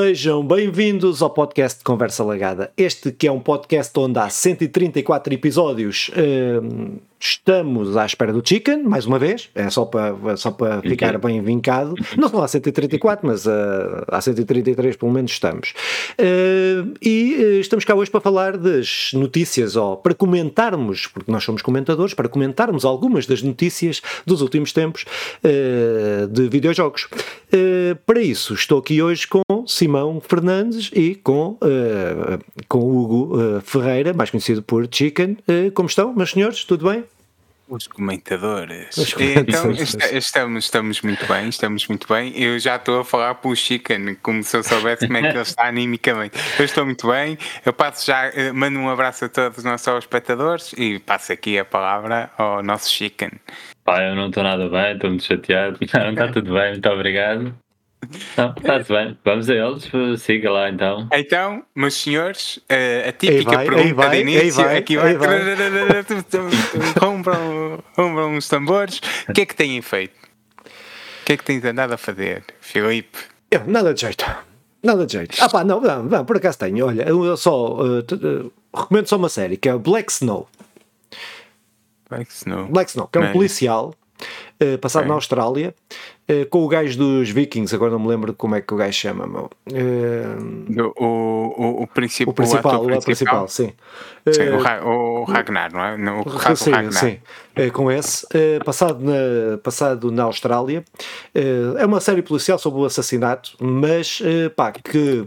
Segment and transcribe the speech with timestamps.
[0.00, 2.70] Sejam bem-vindos ao podcast Conversa Lagada.
[2.76, 6.08] Este que é um podcast onde há 134 episódios.
[6.16, 9.48] hum, estamos à espera do Chicken, mais uma vez.
[9.54, 11.94] É só para, só para ficar bem vincado.
[12.16, 15.74] Não são há 134, mas ah, há 133 pelo menos estamos.
[16.18, 21.44] Uh, e uh, estamos cá hoje para falar das notícias, ou para comentarmos, porque nós
[21.44, 25.04] somos comentadores, para comentarmos algumas das notícias dos últimos tempos
[25.44, 27.08] uh, de videojogos.
[27.48, 33.60] Uh, para isso, estou aqui hoje com Simão Fernandes e com, uh, com Hugo uh,
[33.62, 35.38] Ferreira, mais conhecido por Chicken.
[35.74, 36.64] Como estão, meus senhores?
[36.64, 37.04] Tudo bem?
[37.68, 38.96] Os comentadores.
[38.96, 39.94] Os Então, comentadores.
[39.94, 42.32] est- estamos, estamos muito bem, estamos muito bem.
[42.40, 45.28] Eu já estou a falar para o Chicken, como se eu soubesse como é que
[45.28, 46.38] ele está animicamente.
[46.58, 47.36] Eu estou muito bem.
[47.66, 51.58] Eu passo já, eh, mando um abraço a todos os nossos espectadores e passo aqui
[51.58, 53.30] a palavra ao nosso Chicken.
[53.84, 55.78] Pá, eu não estou nada bem, estou muito chateado.
[55.94, 57.54] Não, está tudo bem, muito obrigado.
[58.36, 59.18] Não, está-se bem.
[59.24, 59.90] Vamos a eles,
[60.22, 61.08] siga lá então.
[61.12, 65.42] Então, meus senhores, eh, a típica vai, pergunta vai, de início vai, aqui aí vai.
[65.42, 66.04] vai.
[67.00, 69.00] Rombram rombram uns tambores.
[69.28, 70.14] O que é que têm feito?
[70.64, 73.18] O que é que tens andado a fazer, Filipe?
[73.50, 74.24] Eu, nada de jeito.
[74.82, 75.36] Nada de jeito.
[75.40, 76.86] Ah pá, não, não, não por acaso tenho.
[76.86, 80.48] Olha, eu só uh, uh, recomendo só uma série que é o Black Snow.
[82.08, 82.68] Black Snow.
[82.68, 83.92] Black Snow, que é um policial
[84.62, 85.74] uh, passado na Austrália
[86.30, 87.74] uh, com o gajo dos Vikings.
[87.74, 89.50] Agora não me lembro como é que o gajo chama, meu.
[89.70, 93.72] Uh, O, o, o, principal, o principal, o ator principal, sim.
[94.30, 95.96] Sim, Uh, o, o Ragnar, não é?
[95.96, 96.92] Não, o caso Sim, Ragnar.
[96.92, 97.18] sim.
[97.72, 98.26] Com esse,
[98.64, 100.84] passado, na, passado na Austrália,
[101.34, 104.22] é, uma série policial sobre o assassinato, mas
[104.54, 105.26] pá, que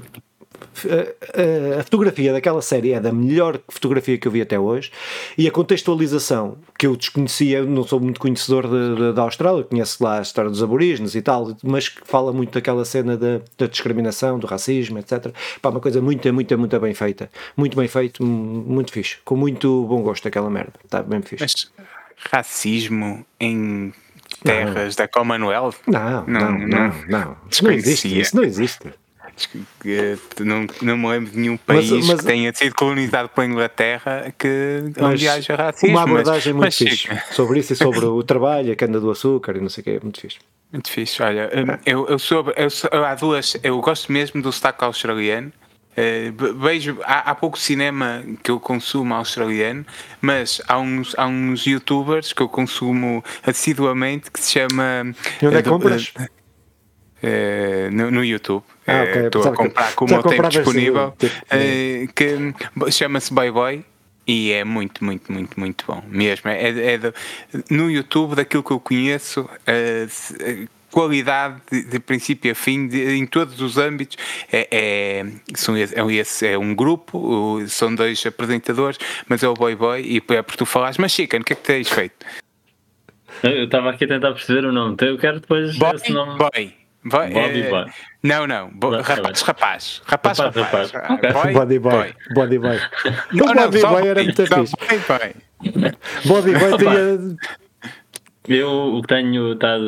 [0.85, 4.91] é, é, a fotografia daquela série é da melhor fotografia que eu vi até hoje
[5.37, 10.03] e a contextualização que eu desconhecia, não sou muito conhecedor de- de- da Austrália, conheço
[10.03, 14.39] lá a história dos aborígenes e tal, mas fala muito daquela cena da, da discriminação,
[14.39, 15.33] do racismo, etc.
[15.61, 19.35] Pá, uma coisa muito, muito, muito bem feita, muito bem feito, mu- muito fixe, com
[19.35, 21.43] muito bom gosto aquela merda, está bem fixe.
[21.43, 21.71] Mas
[22.31, 23.93] racismo em
[24.43, 25.75] terras da Commonwealth?
[25.87, 26.93] Não, não, não, não.
[27.09, 27.91] Não, Desconhecia.
[27.91, 28.87] existe isso, não existe.
[30.39, 34.33] Não, não me lembro de nenhum Mas- país mas- que tenha sido colonizado pela Inglaterra
[34.37, 35.89] que, Mas onde haja racismo.
[35.97, 39.09] uma mas- abordagem muito mas fixe sobre isso e sobre o trabalho, a cana do
[39.11, 40.37] açúcar e não sei o que, muito fixe.
[40.71, 42.17] Muito fixe, olha, hum, eu, eu,
[42.55, 45.51] eu, eu há duas, eu gosto mesmo do sotaque australiano.
[45.97, 49.85] Eh, vejo, há, há pouco cinema que eu consumo australiano,
[50.21, 55.13] mas há uns, há uns youtubers que eu consumo assiduamente que se chama.
[55.41, 56.13] E onde é eh, que compras?
[57.21, 58.63] Eh, no, no YouTube.
[58.87, 59.25] Ah, Eh, ok.
[59.27, 61.13] Estou a comprar com o meu tempo disponível.
[61.17, 63.85] tipo, eh, que chama-se Boy Boy.
[64.27, 66.49] E é muito, muito, muito, muito bom mesmo.
[66.49, 67.13] É, é do-
[67.69, 70.07] no YouTube, daquilo que eu conheço, eh,
[70.39, 74.17] eh, qualidade de, de princípio a fim, de- em todos os âmbitos.
[74.51, 79.55] É, é, são esse, é, esse- é um grupo, são dois apresentadores, mas é o
[79.55, 80.01] Boy Boy.
[80.01, 82.23] E é porque tu falaste, mas Chicken, o que é que tens feito?
[83.41, 86.37] Eu estava aqui a tentar perceber o nome, então eu quero depois Boy, esse nome.
[86.37, 86.73] boy.
[87.03, 87.85] Boy, Body eh, boy.
[88.23, 88.69] Não, não.
[88.73, 90.01] Bo- Não, rapaz, rapaz.
[90.05, 90.91] Rapaz, Rapaz, rapaz.
[90.91, 91.11] rapaz.
[91.19, 91.31] Ok.
[91.33, 92.77] Boy, body boy, body boy.
[93.33, 94.75] Não, o não, body só boy era boy, muito fixe.
[95.07, 95.91] boy, boy.
[96.25, 97.37] Body boy tinha.
[98.47, 99.83] Eu o que tenho estado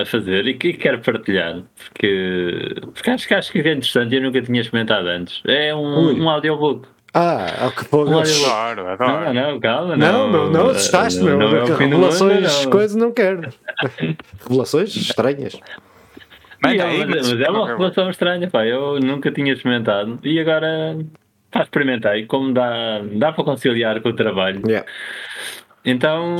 [0.00, 4.16] a fazer e que quero partilhar, porque, porque acho, que- acho que é interessante e
[4.16, 5.42] eu nunca tinha experimentado antes.
[5.46, 6.20] É um, Ui.
[6.20, 6.88] um audiobook.
[7.14, 8.10] Ah, que fogo.
[8.10, 8.50] Um audiobook.
[8.50, 9.34] Adoro, Não, adoro.
[9.34, 10.44] não, calma, Não, não.
[10.44, 11.38] não, não, assustaste, Não, meu.
[11.38, 12.70] não é Revelações, mundo, não.
[12.70, 13.48] coisas não quero.
[14.48, 15.58] Revelações estranhas.
[16.64, 18.64] E é, mas, mas é uma revelação estranha, pá.
[18.66, 20.96] Eu nunca tinha experimentado e agora
[21.50, 22.26] pá, experimentei.
[22.26, 24.62] Como dá, dá para conciliar com o trabalho.
[24.66, 24.86] Yeah.
[25.84, 26.36] Então,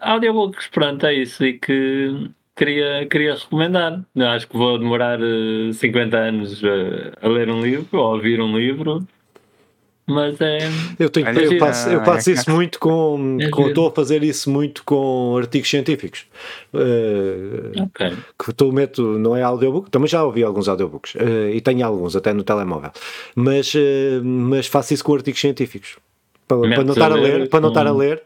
[0.00, 1.44] audiobooks, pronto, é isso.
[1.44, 4.02] E que queria, queria recomendar.
[4.14, 8.10] Eu acho que vou demorar eh, 50 anos eh, a ler um livro ou a
[8.14, 9.06] ouvir um livro.
[10.06, 10.58] Mas é.
[11.00, 13.38] Eu, tenho, Olha, eu faço, eu faço é isso muito com.
[13.40, 16.26] É com estou a fazer isso muito com artigos científicos.
[16.72, 18.16] Eh, Ok.
[18.38, 22.14] que tu meto, não é audiobook, também já ouvi alguns audiobooks eh, e tenho alguns
[22.14, 22.90] até no telemóvel,
[23.34, 25.96] mas, eh, mas faço isso com artigos científicos
[26.46, 28.22] para, para não estar a ler, para não estar a ler,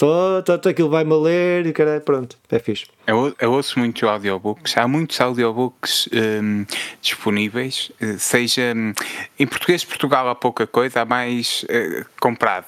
[0.00, 2.86] tô, tô, tô, aquilo vai-me ler e caralho, pronto, é fixe.
[3.06, 4.76] Eu, eu ouço muito audiobooks.
[4.76, 6.64] Há muitos audiobooks hum,
[7.02, 8.94] disponíveis, eh, seja hum,
[9.38, 12.64] em português de Portugal há pouca coisa, há mais eh, comprado.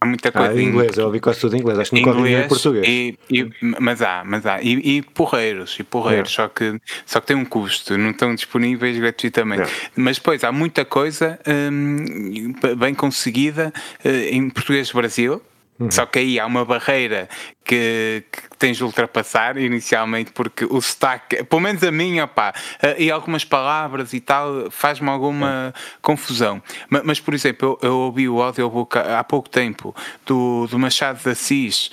[0.00, 2.16] Há muita Ah, coisa em inglês, eu ouvi quase tudo em inglês, acho que nunca
[2.16, 2.86] ouvi em português.
[2.86, 3.50] E, e-
[3.80, 4.62] mas há, mas há.
[4.62, 8.96] E, e porreiros, e porreiros, só, que, só que tem um custo, não estão disponíveis
[8.96, 9.62] gratuitamente.
[9.62, 9.90] Yeah.
[9.96, 11.40] Mas depois há muita coisa
[11.72, 13.72] hum, bem conseguida
[14.04, 15.42] eh, em português do Brasil.
[15.78, 15.90] Uhum.
[15.90, 17.28] Só que aí há uma barreira
[17.64, 22.52] que, que, tens de ultrapassar inicialmente, porque o sotaque, pelo menos a minha, pá,
[22.82, 25.72] eh, e algumas palavras e tal, faz-me alguma
[26.02, 26.60] confusão.
[26.90, 29.94] Mas, mas, por exemplo, eu, eu, ouvi o audiobook há, há pouco tempo
[30.26, 31.90] do, do Machado de Assis,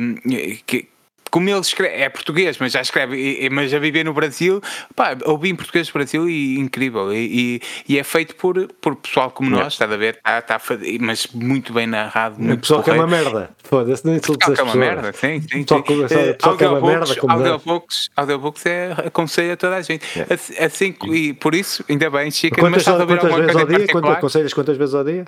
[0.00, 0.88] um, eh, que
[1.36, 4.58] como ele escreve, é português, mas já escreve, mas já vive no Brasil,
[4.94, 7.12] pá, ouvi em português do Brasil e incrível.
[7.12, 10.16] E, e, é feito por, por pessoal como nós, está a ver?
[10.22, 10.58] Tá, tá,
[10.98, 12.36] mas muito bem narrado.
[12.38, 13.50] Muito é pessoal que é uma merda.
[13.62, 15.62] Foda-se, nem insultes que é uma merda, sim, sim.
[15.62, 16.00] Pessoal, sim.
[16.00, 17.14] Pessoal, pessoal que é uma merda.
[17.28, 20.06] Audiobooks, audiobooks é aconselho a toda a gente.
[20.18, 20.64] É.
[20.64, 23.86] Assim, e por isso, ainda bem, Chica, quantas, mas quantas vezes ao dia?
[23.88, 25.26] Quantas, aconselhas quantas vezes ao dia?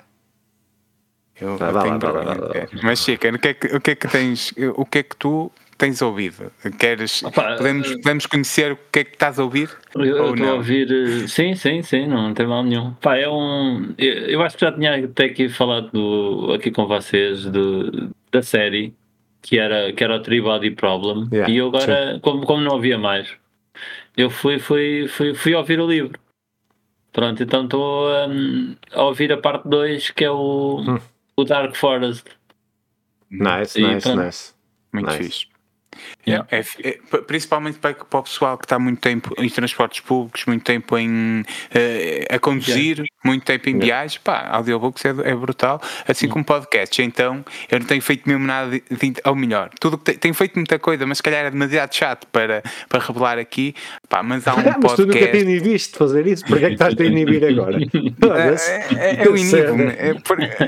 [1.39, 3.91] Eu, ah, eu tenho lá, lá, lá, Mas Chica, o que, é que, o que
[3.91, 6.51] é que tens, o que é que tu tens ouvido?
[6.77, 9.69] Queres, Opa, podemos, podemos conhecer o que é que estás a ouvir?
[9.95, 12.93] Eu estou a ouvir, eh, sim, sim, sim, não, tem mal nenhum.
[12.95, 16.85] Pá, é um, eu, eu, acho que já tinha até aqui falado do, aqui com
[16.85, 18.93] vocês do, da série
[19.41, 22.75] que era, que era o Three Body Problem yeah, e eu agora, como, como não
[22.75, 23.29] havia mais,
[24.17, 26.19] eu fui, fui, fui, fui ouvir o livro.
[27.13, 30.99] Pronto, então estou um, a ouvir a parte 2 que é o, hum.
[31.37, 32.25] o Dark Forest.
[33.31, 34.53] Nice, e, nice, pronto, nice.
[34.91, 35.23] Muito nice.
[35.23, 35.58] fixe.
[36.27, 36.47] Yeah.
[36.51, 36.91] É, é,
[37.21, 41.41] principalmente para, para, o pessoal que está muito tempo em transportes públicos, muito tempo em,
[41.41, 43.05] uh, a conduzir, yeah.
[43.23, 43.85] muito tempo em yeah.
[43.85, 47.01] viagens, pá, audiobooks é, é brutal, assim como podcast.
[47.01, 50.55] Então eu não tenho feito mesmo nada, de, de, ou melhor, tudo que tenho feito
[50.55, 53.73] muita coisa, mas se calhar é demasiado chato para, para revelar aqui,
[54.07, 54.83] pá, mas há um podcast.
[54.83, 57.77] mas tu nunca te inibiste fazer isso, porque é que estás a inibir agora?
[57.79, 60.13] é, é, é, eu inibo-me, é,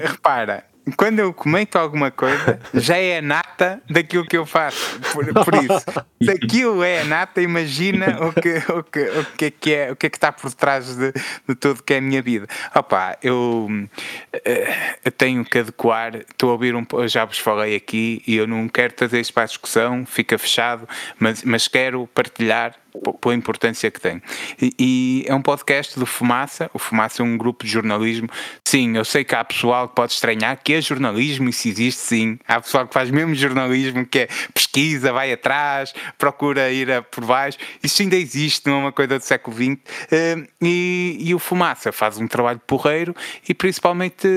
[0.06, 5.00] repara quando eu comento alguma coisa, já é a nata daquilo que eu faço.
[5.14, 5.86] Por, por isso,
[6.22, 9.92] se aquilo é a nata, imagina o que, o que, o que, é, que é,
[9.92, 11.12] o que é que está por trás de,
[11.48, 12.48] de tudo que é a minha vida.
[12.76, 13.68] Opa, eu,
[14.34, 18.48] eh, eu tenho que adequar, estou a ouvir um já vos falei aqui e eu
[18.48, 20.88] não quero trazer isto para a discussão, fica fechado,
[21.20, 22.76] mas, mas quero partilhar
[23.20, 24.22] pela importância que tem.
[24.62, 26.70] E, e, é um podcast do Fumaça.
[26.74, 28.28] O Fumaça é um grupo de jornalismo.
[28.66, 32.40] Sim, eu sei que há pessoal que pode estranhar que é jornalismo, isso existe sim.
[32.48, 37.26] Há pessoal que faz mesmo jornalismo, que é pesquisa, vai atrás, procura ir a, por
[37.26, 37.58] baixo.
[37.84, 39.72] Isso ainda existe, não é uma coisa do século XX.
[39.72, 43.16] Uh, e, e, o Fumaça faz um trabalho porreiro
[43.48, 44.28] e principalmente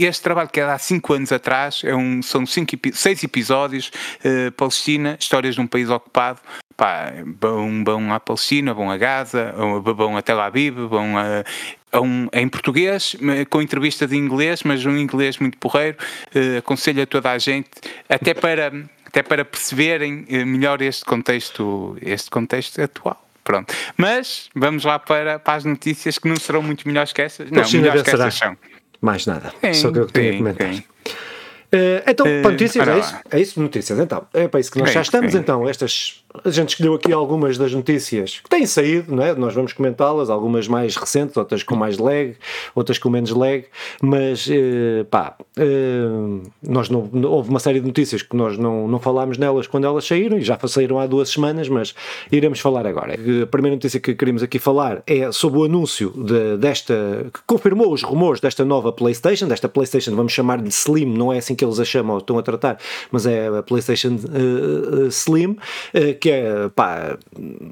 [0.00, 3.90] este trabalho que é há 5 anos atrás, é um, são cinco, seis episódios,
[4.24, 6.40] uh, Palestina, histórias de um país ocupado,
[6.76, 11.44] pá, vão, vão à Palestina, vão a Gaza, vão a Tel Aviv, vão a,
[11.92, 13.16] a um, em português,
[13.50, 15.96] com entrevista de inglês, mas um inglês muito porreiro.
[16.34, 17.70] Uh, aconselho a toda a gente,
[18.08, 18.72] até para,
[19.06, 23.22] até para perceberem eh, melhor este contexto, este contexto atual.
[23.44, 23.74] Pronto.
[23.96, 27.50] Mas vamos lá para, para as notícias que não serão muito melhores que essas.
[27.50, 28.56] Não, melhores que essas são.
[29.00, 29.52] Mais nada.
[29.60, 30.74] Sim, Só que eu tenho a comentar.
[30.74, 30.84] Sim.
[31.74, 33.16] Uh, então, uh, para notícias, é isso?
[33.30, 33.98] É isso, notícias.
[33.98, 35.34] Então, é para isso que nós já estamos.
[35.34, 39.34] Então, estas a gente escolheu aqui algumas das notícias que têm saído, não é?
[39.34, 42.36] nós vamos comentá-las, algumas mais recentes, outras com mais lag,
[42.74, 43.64] outras com menos lag,
[44.00, 48.98] mas eh, pá, eh, nós não, houve uma série de notícias que nós não, não
[48.98, 51.94] falámos nelas quando elas saíram, e já saíram há duas semanas, mas
[52.30, 53.14] iremos falar agora.
[53.14, 57.92] A primeira notícia que queremos aqui falar é sobre o anúncio de, desta, que confirmou
[57.92, 61.64] os rumores desta nova PlayStation, desta PlayStation, vamos chamar de Slim, não é assim que
[61.64, 62.78] eles a chamam, estão a tratar,
[63.10, 67.18] mas é a PlayStation uh, Slim, uh, que é, pá,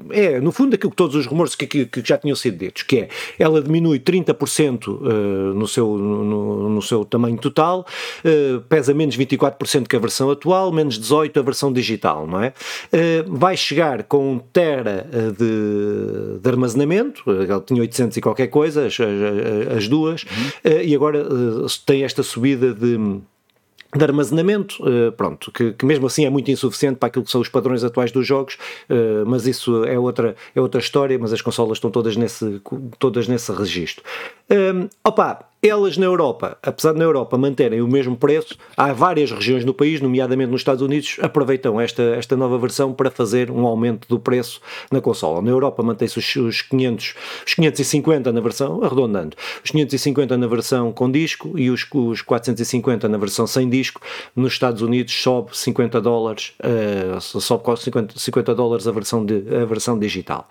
[0.09, 2.83] é no fundo aquilo que todos os rumores que, que, que já tinham sido ditos,
[2.83, 7.85] que é, ela diminui 30% uh, eh, no, seu, no, no, seu tamanho total,
[8.25, 12.53] uh, pesa menos 24% que a versão atual, menos 18% a versão digital, não é?
[12.91, 18.87] Uh, vai chegar com um tera de, de armazenamento, ela tinha 800 e qualquer coisa,
[18.87, 20.81] as, as, as duas, uhum.
[20.83, 21.25] e agora
[21.85, 23.21] tem esta subida de
[23.95, 27.41] de armazenamento, uh, pronto, que, que, mesmo assim é muito insuficiente para aquilo que são
[27.41, 28.57] os padrões atuais dos jogos,
[28.89, 32.61] uh, mas isso é outra, é outra história, mas as consolas estão todas nesse,
[32.97, 34.03] todas nesse registro.
[34.49, 38.91] Um, ehm, opa, elas na Europa, apesar de na Europa manterem o mesmo preço, há
[38.93, 43.51] várias regiões no país, nomeadamente nos Estados Unidos, aproveitam esta, esta nova versão para fazer
[43.51, 44.59] um aumento do preço
[44.91, 45.41] na consola.
[45.41, 47.15] Na Europa mantém-se os, os 500,
[47.45, 53.07] os 550 na versão, arredondando, os 550 na versão com disco e os, os 450
[53.07, 54.01] na versão sem disco.
[54.35, 59.65] Nos Estados Unidos sobe 50 dólares, uh, sobe 50, 50 dólares a versão, de, a
[59.65, 60.47] versão digital.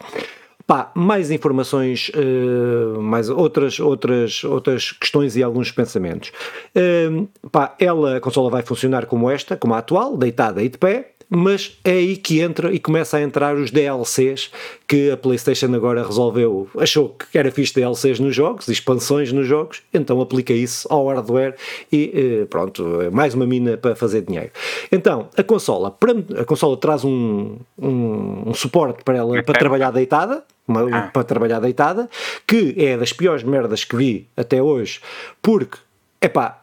[0.67, 6.33] Pá, mais informações, uh, mais outras, outras, outras questões e alguns pensamentos.
[6.77, 10.79] Uh, pá, ela, a consola vai funcionar como esta, como a atual, deitada e de
[10.79, 14.51] pé, mas é aí que entra e começa a entrar os DLCs
[14.87, 19.81] que a PlayStation agora resolveu, achou que era fixe DLCs nos jogos, expansões nos jogos,
[19.95, 21.55] então aplica isso ao hardware
[21.93, 24.51] e eh, pronto, mais uma mina para fazer dinheiro.
[24.91, 25.97] Então, a consola,
[26.37, 31.11] a consola traz um, um, um suporte para ela para trabalhar deitada, uma, ah.
[31.13, 32.11] para trabalhar deitada,
[32.47, 35.01] que é das piores merdas que vi até hoje,
[35.41, 35.79] porque,
[36.21, 36.61] epá,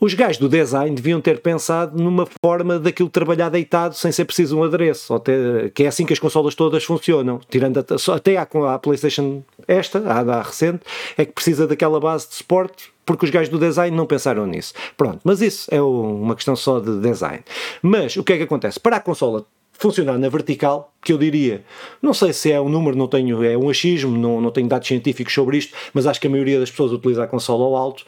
[0.00, 4.58] os gajos do design deviam ter pensado numa forma daquilo trabalhar deitado sem ser preciso
[4.58, 8.48] um adereço, até, que é assim que as consolas todas funcionam, tirando a, até a,
[8.74, 10.80] a PlayStation esta, a, a recente,
[11.18, 14.72] é que precisa daquela base de suporte porque os gajos do design não pensaram nisso.
[14.96, 17.42] Pronto, mas isso é uma questão só de design.
[17.82, 18.78] Mas o que é que acontece?
[18.78, 21.64] Para a consola funcionar na vertical, que eu diria,
[22.02, 24.86] não sei se é um número, não tenho, é um achismo, não, não tenho dados
[24.86, 28.04] científicos sobre isto, mas acho que a maioria das pessoas utiliza a consola ao alto,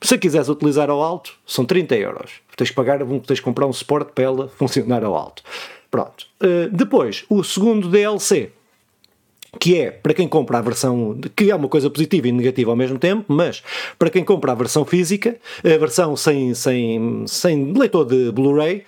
[0.00, 2.32] se quiseres utilizar ao alto, são 30 euros.
[2.56, 5.42] Tens que pagar, tens que comprar um suporte para ela funcionar ao alto.
[5.90, 6.26] Pronto.
[6.42, 8.50] Uh, depois, o segundo DLC,
[9.60, 12.76] que é para quem compra a versão, que é uma coisa positiva e negativa ao
[12.76, 13.62] mesmo tempo, mas
[13.98, 18.84] para quem compra a versão física, a versão sem, sem, sem leitor de Blu-ray,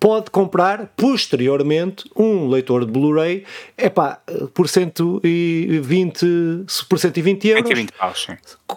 [0.00, 3.44] pode comprar posteriormente um leitor de Blu-ray
[3.76, 4.20] epá,
[4.54, 6.26] por 120,
[6.88, 8.26] por 120 euros 120 paus,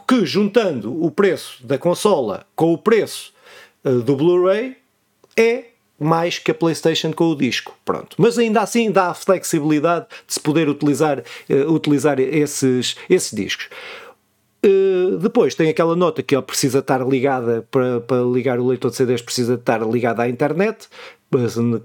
[0.08, 3.34] que juntando o preço da consola com o preço
[3.84, 4.78] uh, do Blu-ray
[5.38, 5.66] é
[6.00, 8.16] mais que a PlayStation com o disco, pronto.
[8.18, 13.70] Mas ainda assim dá a flexibilidade de se poder utilizar, uh, utilizar esses, esses discos.
[14.63, 18.91] Uh, depois tem aquela nota que ele precisa estar ligada para, para ligar o leitor
[18.91, 20.88] de CDs, precisa estar ligada à internet,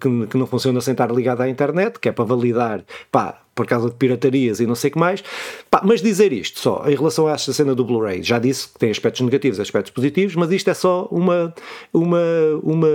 [0.00, 3.66] que, que não funciona sem estar ligada à internet, que é para validar, pá, por
[3.66, 5.24] causa de piratarias e não sei o que mais.
[5.70, 8.78] Pá, mas dizer isto só, em relação a esta cena do Blu-ray, já disse que
[8.78, 11.54] tem aspectos negativos, aspectos positivos, mas isto é só uma,
[11.94, 12.20] uma,
[12.62, 12.88] uma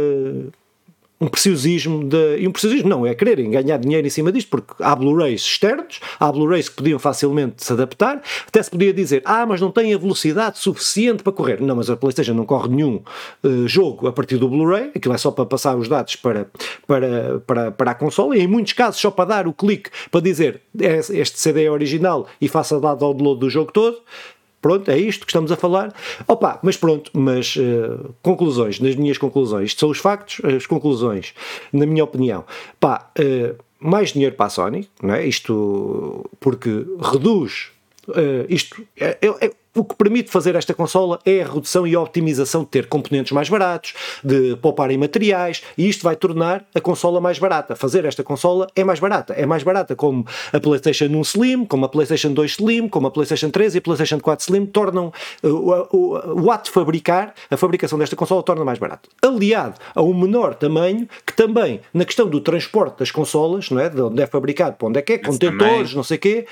[1.21, 2.39] um preciosismo de.
[2.39, 5.99] E um preciosismo não, é quererem ganhar dinheiro em cima disto, porque há Blu-rays externos,
[6.19, 9.93] há Blu-rays que podiam facilmente se adaptar, até se podia dizer, ah, mas não tem
[9.93, 11.61] a velocidade suficiente para correr.
[11.61, 13.01] Não, mas a PlayStation não corre nenhum
[13.43, 16.47] uh, jogo a partir do Blu-ray, aquilo é só para passar os dados para,
[16.87, 20.21] para, para, para a consola, e em muitos casos só para dar o clique para
[20.21, 24.01] dizer é, este CD é original e faça lá download do jogo todo.
[24.61, 25.93] Pronto, é isto que estamos a falar.
[26.27, 31.33] Opa, mas pronto, mas uh, conclusões, nas minhas conclusões, isto são os factos, as conclusões,
[31.73, 32.45] na minha opinião.
[32.79, 35.25] Pá, uh, mais dinheiro para a Sony, não é?
[35.25, 37.69] Isto porque reduz.
[38.07, 41.95] Uh, isto é, é, é o que permite fazer esta consola é a redução e
[41.95, 46.65] a optimização de ter componentes mais baratos, de poupar em materiais, e isto vai tornar
[46.75, 47.75] a consola mais barata.
[47.75, 49.33] Fazer esta consola é mais barata.
[49.33, 53.11] É mais barata como a PlayStation 1 Slim, como a PlayStation 2 Slim, como a
[53.11, 57.33] PlayStation 3 e a PlayStation 4 Slim tornam uh, o, o, o ato de fabricar,
[57.49, 59.09] a fabricação desta consola torna mais barato.
[59.21, 63.89] Aliado a um menor tamanho, que também, na questão do transporte das consolas, não é?
[63.89, 66.45] de onde é fabricado, para onde é que é, contentores, não sei o quê,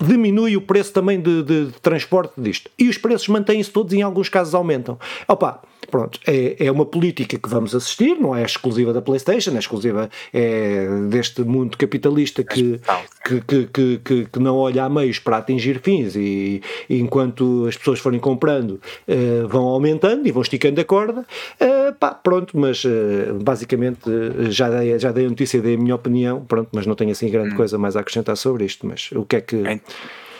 [0.00, 2.70] diminui o preço também de, de, de transporte disto.
[2.78, 4.98] E os preços mantêm-se todos e em alguns casos aumentam.
[5.28, 9.58] Opa, pronto, é, é uma política que vamos assistir, não é exclusiva da PlayStation, é
[9.58, 12.80] exclusiva é deste mundo capitalista que,
[13.24, 17.76] que, que, que, que, não olha a meios para atingir fins e, e enquanto as
[17.76, 22.84] pessoas forem comprando uh, vão aumentando e vão esticando a corda, uh, pá, pronto, mas
[22.84, 24.10] uh, basicamente
[24.50, 27.30] já, dei, já dei a notícia, dei a minha opinião, pronto, mas não tenho assim
[27.30, 27.56] grande hum.
[27.56, 29.80] coisa mais a acrescentar sobre isto, mas o que é que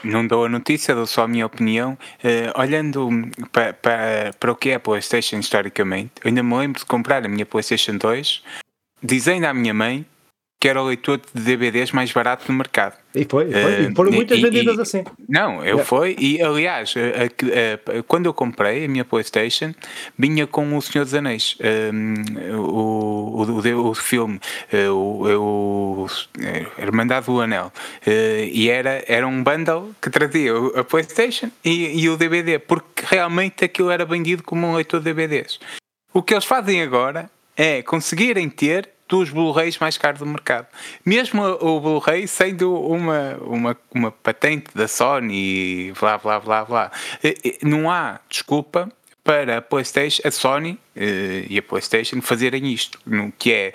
[0.04, 1.98] não dou a notícia, dou só a minha opinião.
[2.22, 3.08] Uh, olhando
[3.50, 7.24] para, para, para o que é a PlayStation historicamente, eu ainda me lembro de comprar
[7.24, 8.42] a minha PlayStation 2,
[9.02, 10.06] dizendo à minha mãe
[10.64, 12.94] que era o leitor de DVDs mais barato do mercado.
[13.14, 13.62] E foi, e foi.
[13.62, 15.04] Uh, e foram muitas e, vendidas e, assim.
[15.28, 15.84] Não, eu yeah.
[15.84, 19.74] fui, e aliás, a, a, a, quando eu comprei a minha Playstation,
[20.18, 21.58] vinha com o Senhor dos Anéis,
[21.92, 22.14] um,
[22.56, 24.40] o, o, o, filme,
[24.72, 26.06] eh, o, o
[26.78, 28.10] Irmandade do Anel, uh,
[28.50, 33.66] e era, era um bundle que trazia a Playstation e, e o DVD, porque realmente
[33.66, 35.60] aquilo era vendido como um leitor de DVDs.
[36.10, 40.66] O que eles fazem agora é conseguirem ter dos Blu-rays mais caros do mercado.
[41.04, 46.92] Mesmo o Blu-ray sendo uma, uma, uma patente da Sony e blá blá blá blá.
[47.62, 48.90] Não há desculpa
[49.22, 52.98] para a PlayStation, a Sony eh, e a PlayStation fazerem isto,
[53.38, 53.72] que é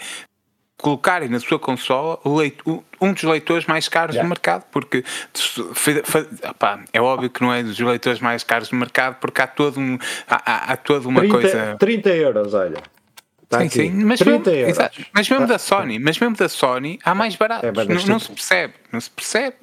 [0.78, 2.20] colocarem na sua consola
[3.02, 4.26] um dos leitores mais caros yeah.
[4.26, 5.04] do mercado, porque
[6.94, 9.98] é óbvio que não é dos leitores mais caros do mercado, porque há todo um
[10.28, 12.82] há, há, há toda uma 30, coisa 30 euros, olha
[13.50, 13.76] Tá sim, aqui.
[13.80, 17.68] sim, mas mesmo, exato, mas mesmo da Sony, mas mesmo da Sony há mais baratos.
[17.68, 19.56] É não, não, se percebe, não se percebe.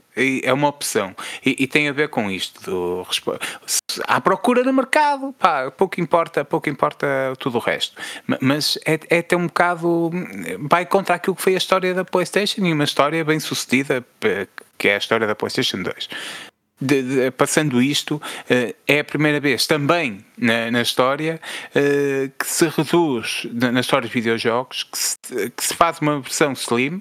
[0.43, 1.15] é uma opção.
[1.45, 2.61] E, e, tem a ver com isto.
[2.69, 3.07] Do,
[4.09, 7.07] à procura no mercado, pá, pouco importa, pouco importa
[7.39, 7.97] tudo o resto.
[8.41, 10.11] Mas é, é até um bocado.
[10.69, 14.05] vai contra aquilo que foi a história da PlayStation e uma história bem sucedida,
[14.77, 16.09] que é a história da PlayStation 2.
[16.79, 21.41] De, de, passando isto, uh, é a primeira vez também na, na história
[21.71, 25.19] uh, que se reduz, na, na história dos videojogos, que se,
[25.57, 26.99] que se faz uma versão slim,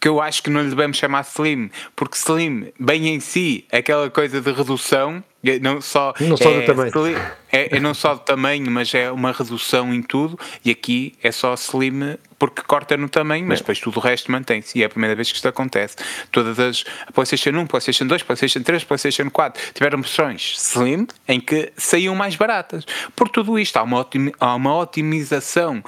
[0.00, 4.10] que eu acho que não lhe devemos chamar slim, porque slim, bem em si, aquela
[4.10, 5.22] coisa de redução,
[5.60, 6.90] não só, não só é, do tamanho.
[6.90, 7.16] Slim,
[7.50, 11.30] é, é, não só do tamanho, mas é uma redução em tudo, e aqui é
[11.30, 13.62] só slim porque corta no tamanho, mas é.
[13.62, 14.78] depois tudo o resto mantém-se.
[14.78, 15.96] E é a primeira vez que isto acontece.
[16.30, 16.84] Todas as
[17.14, 22.36] PlayStation 1, PlayStation 2, PlayStation 3, PlayStation 4 tiveram versões slim em que saíam mais
[22.36, 22.84] baratas.
[23.14, 25.82] Por tudo isto, há uma, otim, há uma otimização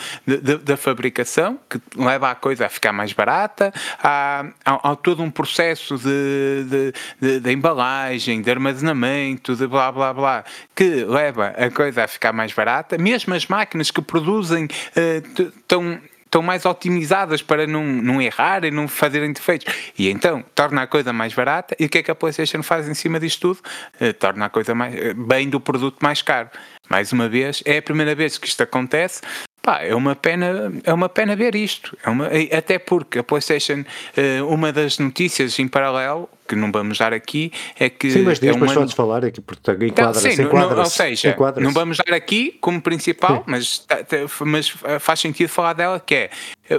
[0.62, 3.72] da fabricação que leva a coisa a ficar mais barata,
[4.02, 9.92] há, há, há todo um processo de, de, de, de, embalagem, de armazenamento, de blá
[9.92, 12.96] blá blá, que leva a coisa a ficar mais barata.
[12.96, 18.86] Mesmo as máquinas que produzem estão estão mais otimizadas para não, não errar e não
[18.86, 19.74] fazerem defeitos.
[19.98, 21.74] E então torna a coisa mais barata.
[21.78, 23.60] E o que é que a PlayStation faz em cima disto tudo?
[24.00, 26.50] Uh, torna a coisa mais, uh, bem do produto mais caro.
[26.88, 29.22] Mais uma vez, é a primeira vez que isto acontece.
[29.60, 31.96] Pá, é uma pena, é uma pena ver isto.
[32.04, 33.84] É uma, até porque a PlayStation,
[34.16, 38.10] uh, uma das notícias em paralelo, que não vamos dar aqui, é que.
[38.10, 38.80] Sim, mas é depois uma...
[38.80, 40.32] podes falar aqui, porque enquadra-se.
[40.32, 43.86] Sim, enquadra ou seja, enquadra não vamos dar aqui como principal, mas,
[44.40, 46.30] mas faz sentido falar dela, que é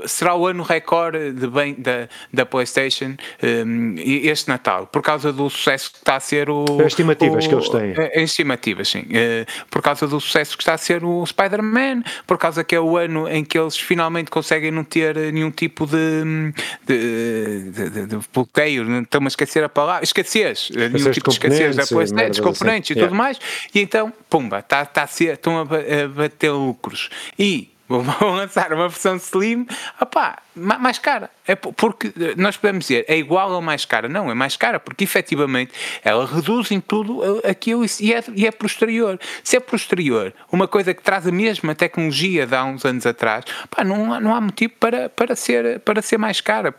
[0.06, 5.50] será o ano recorde de bem da, da PlayStation um, este Natal, por causa do
[5.50, 6.66] sucesso que está a ser o.
[6.80, 7.94] As estimativas o, que eles têm.
[7.94, 9.00] As estimativas, sim.
[9.00, 12.80] Uh, por causa do sucesso que está a ser o Spider-Man, por causa que é
[12.80, 16.54] o ano em que eles finalmente conseguem não ter nenhum tipo de,
[16.86, 21.36] de, de, de, de bloqueio, não estão a esquecer a palavra, escassez, nenhum tipo de
[21.36, 23.00] escassez da componentes assim.
[23.00, 23.16] e tudo yeah.
[23.16, 23.40] mais,
[23.74, 25.66] e então, pumba, a ser, estão a
[26.08, 27.10] bater lucros.
[27.38, 29.66] E vão lançar uma versão Slim,
[30.00, 31.32] opá, mais cara.
[31.48, 34.08] É porque nós podemos dizer é igual ou mais cara.
[34.08, 35.72] Não, é mais cara, porque efetivamente
[36.04, 39.20] ela reduz em tudo aquilo e é, e é posterior.
[39.44, 43.44] Se é posterior, uma coisa que traz a mesma tecnologia de há uns anos atrás,
[43.72, 46.76] pá, não, não há motivo para, para, ser, para ser mais cara.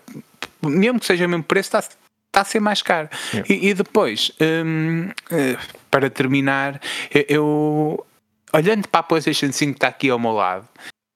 [0.62, 1.82] Mesmo que seja o mesmo preço, está,
[2.30, 3.08] está a ser mais caro.
[3.48, 5.58] E, e, depois, hum, eh,
[5.90, 6.80] para terminar,
[7.28, 8.06] eu
[8.52, 10.68] olhando para a PlayStation 5 que está aqui ao meu lado,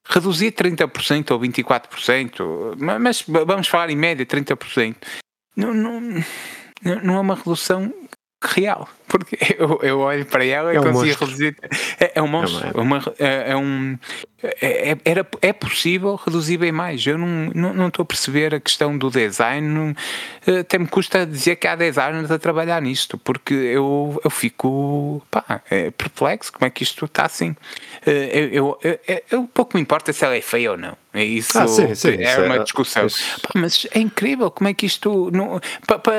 [0.07, 4.97] reduzir 30% ou 24%, mas vamos falar em média 30%,
[5.57, 6.01] não, não,
[7.03, 7.93] não é uma redução
[8.43, 11.57] real, porque eu, eu olho para ela é e um consigo reduzir.
[11.99, 13.99] É, é um monstro, é, uma, é, é um.
[14.61, 17.07] É, é, era, é possível reduzir bem mais.
[17.07, 19.67] Eu não, não, não estou a perceber a questão do design.
[19.67, 19.95] Não,
[20.47, 25.23] eh, até me custa dizer que há designers a trabalhar nisto, porque eu, eu fico
[25.31, 27.57] pá, é perplexo como é que isto está assim.
[28.07, 30.97] Eh, eu, eu, eu, eu, pouco me importa se ela é feia ou não.
[31.15, 33.07] Isso ah, sim, sim, é uma discussão.
[33.41, 35.31] Pá, mas é incrível como é que isto.
[35.33, 36.13] Não, pá, pá,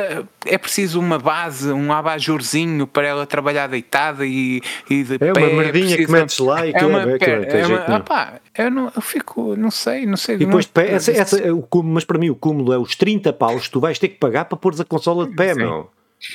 [0.46, 5.34] é preciso uma base, um abajurzinho para ela trabalhar deitada e, e de É pé,
[5.34, 9.01] uma merdinha que metes lá e é uma, é, é uma, opá, eu, não, eu
[9.01, 10.36] fico, não sei, não sei.
[10.36, 13.34] E depois, não, essa, essa, o cúmulo, mas para mim o cúmulo é os 30
[13.34, 15.60] paus que tu vais ter que pagar para pôres a consola de pé, sim.
[15.60, 15.89] meu.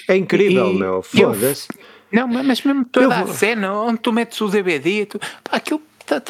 [0.08, 1.02] É incrível, e, meu.
[1.02, 1.68] Foda-se.
[2.12, 6.20] Não, mas mesmo toda a cena onde tu metes o DVD, tu, pá, aquilo está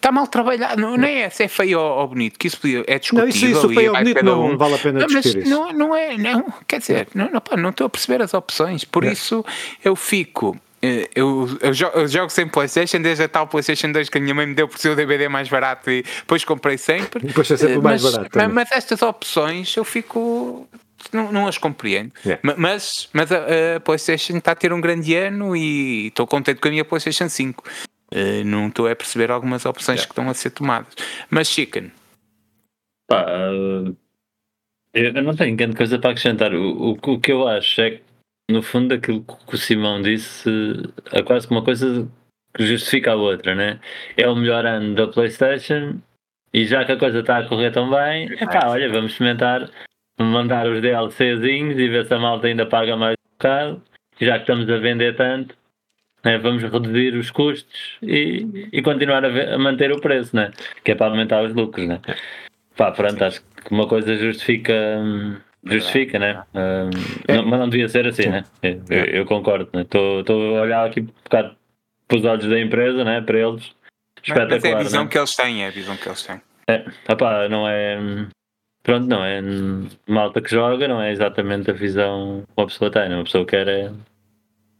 [0.00, 0.80] tá mal trabalhado.
[0.80, 3.24] Não, não é se é feio ou, ou, bonito, que isso é discutível.
[3.24, 4.56] Não, isso, isso feio ou bonito não, um.
[4.56, 5.50] vale a pena não, discutir mas isso.
[5.50, 6.52] Não, não é, não.
[6.68, 8.84] Quer dizer, não, não, pá, não estou a perceber as opções.
[8.84, 9.12] Por é.
[9.12, 9.44] isso
[9.84, 10.56] eu fico.
[10.82, 14.20] Eh, eu, eu, jogo, eu, jogo sem Playstation desde a tal Playstation 2 que a
[14.20, 17.24] minha mãe me deu por ser o DVD mais barato e depois comprei sempre.
[17.24, 18.30] Depois é sempre mais mas, barato.
[18.36, 20.68] Mas, mas, estas opções eu fico.
[21.12, 22.12] Não, não as compreendo.
[22.24, 22.42] Yeah.
[22.56, 26.68] Mas, mas a, a, PlayStation está a ter um grande ano e estou contente com
[26.68, 27.64] a minha PlayStation 5.
[28.12, 30.06] Uh, não estou a perceber algumas opções yeah.
[30.06, 30.94] que estão a ser tomadas.
[31.30, 31.90] Mas Chicken.
[33.08, 33.26] Pá,
[34.94, 36.54] eu não tenho grande coisa para acrescentar.
[36.54, 38.02] O, o, o, que eu acho é que,
[38.50, 40.50] no fundo, aquilo que o Simão disse
[41.12, 42.08] é quase uma coisa
[42.54, 43.80] que justifica a outra, né?
[44.16, 46.00] É o melhor ano da PlayStation
[46.52, 49.70] e já que a coisa está a correr tão bem, é pá, olha, vamos experimentar
[50.20, 53.82] mandar os DLCzinhos e ver se a malta ainda paga mais um bocado.
[54.20, 55.56] Já que estamos a vender tanto,
[56.24, 56.38] né?
[56.38, 60.52] vamos reduzir os custos e, e continuar a, ver, a, manter o preço, né?
[60.84, 61.88] que é para aumentar os lucros.
[61.88, 62.00] Né?
[62.76, 64.74] Pá, pronto, acho que uma coisa justifica.
[65.64, 66.42] Justifica, né?
[66.54, 66.90] Um,
[67.28, 67.36] é.
[67.36, 68.44] não, mas não devia ser assim, né?
[68.62, 69.82] Eu, eu concordo, né?
[69.82, 71.56] Estou a olhar aqui um bocado
[72.08, 73.20] para os olhos da empresa, né?
[73.20, 73.70] Para eles.
[74.22, 74.60] Espetacular.
[74.60, 75.10] Mas é a visão né?
[75.10, 76.40] que eles têm, é a visão que eles têm.
[76.68, 77.98] É, opá, não é.
[78.82, 79.40] Pronto, não é
[80.08, 83.14] malta que joga, não é exatamente a visão que uma pessoa tem, né?
[83.14, 83.92] uma pessoa quer é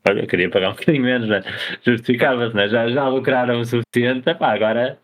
[0.09, 1.41] olha, eu queria pagar um bocadinho menos, né?
[1.87, 2.69] justificava-se, né?
[2.69, 4.99] já, já lucraram o suficiente, epá, agora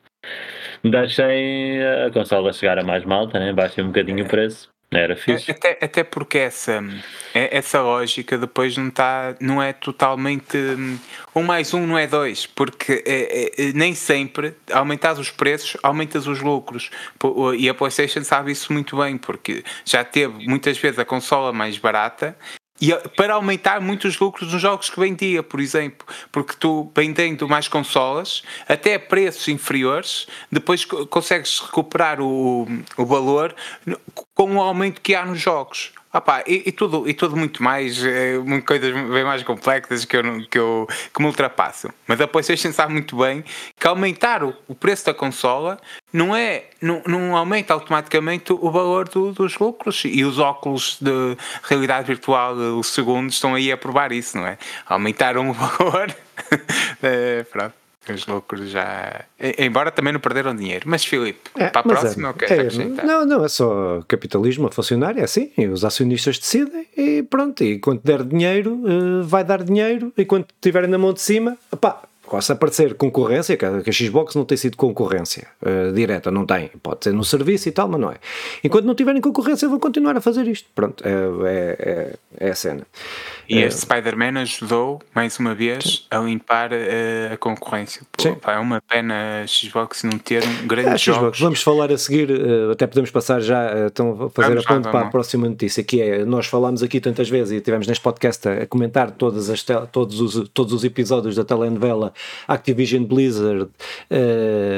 [0.83, 3.53] deixem a consola chegar a mais malta, né?
[3.53, 4.69] baixem um bocadinho o preço.
[4.90, 5.51] Era fixe.
[5.51, 6.83] Até, até porque essa,
[7.35, 10.57] é, essa lógica depois não, tá, não é totalmente.
[11.35, 16.27] Um mais um não é dois, porque é, é, nem sempre aumentas os preços, aumentas
[16.27, 16.90] os lucros.
[17.59, 21.77] E a PlayStation sabe isso muito bem, porque já teve muitas vezes a consola mais
[21.77, 22.35] barata
[22.81, 27.67] e para aumentar muitos lucros nos jogos que vendia, por exemplo, porque tu vendendo mais
[27.67, 33.55] consolas, até a preços inferiores, depois consegues recuperar o, o valor
[34.35, 35.93] com o aumento que há nos jogos.
[36.19, 38.35] Opa, e, e, tudo, e tudo muito mais, é,
[38.67, 41.93] coisas bem mais complexas que, eu, que, eu, que me ultrapassam.
[42.09, 43.45] Mas a PlayStation sabe muito bem
[43.79, 45.79] que aumentar o, o preço da consola
[46.13, 51.37] não é não, não aumenta automaticamente o valor do, dos lucros e os óculos de
[51.63, 54.59] realidade virtual, os segundos, estão aí a provar isso, não é?
[54.87, 56.13] Aumentaram o valor.
[57.01, 59.25] é, pronto os lucros já.
[59.59, 60.85] Embora também não perderam dinheiro.
[60.87, 63.05] Mas, Filipe, é, para a próxima, é, o que é, acrescentar?
[63.05, 65.51] Não, não, é só capitalismo a funcionar, é assim.
[65.73, 67.62] os acionistas decidem e pronto.
[67.62, 70.12] E quando der dinheiro, eh, vai dar dinheiro.
[70.16, 74.45] E quando tiverem na mão de cima, pá, Possa aparecer concorrência, que a, Xbox não
[74.45, 76.71] tem sido concorrência uh, direta, não tem.
[76.83, 78.17] Pode ser no serviço e tal, mas não é.
[78.62, 80.69] Enquanto não tiverem concorrência, vão continuar a fazer isto.
[80.75, 81.11] Pronto, é,
[81.49, 82.87] é, é, é a cena.
[83.49, 88.03] E este Spider-Man ajudou, mais uma vez, a limpar uh, a concorrência.
[88.12, 91.91] Pô, pá, é uma pena a Xbox não ter um grande é, Xbox, Vamos falar
[91.91, 95.01] a seguir, uh, até podemos passar já, uh, então a fazer vamos a ponto para
[95.07, 98.53] a próxima notícia, que é, nós falámos aqui tantas vezes e tivemos neste podcast a,
[98.64, 102.12] a comentar todas as todos, os, todos os episódios da telenovela
[102.47, 103.71] Activision Blizzard,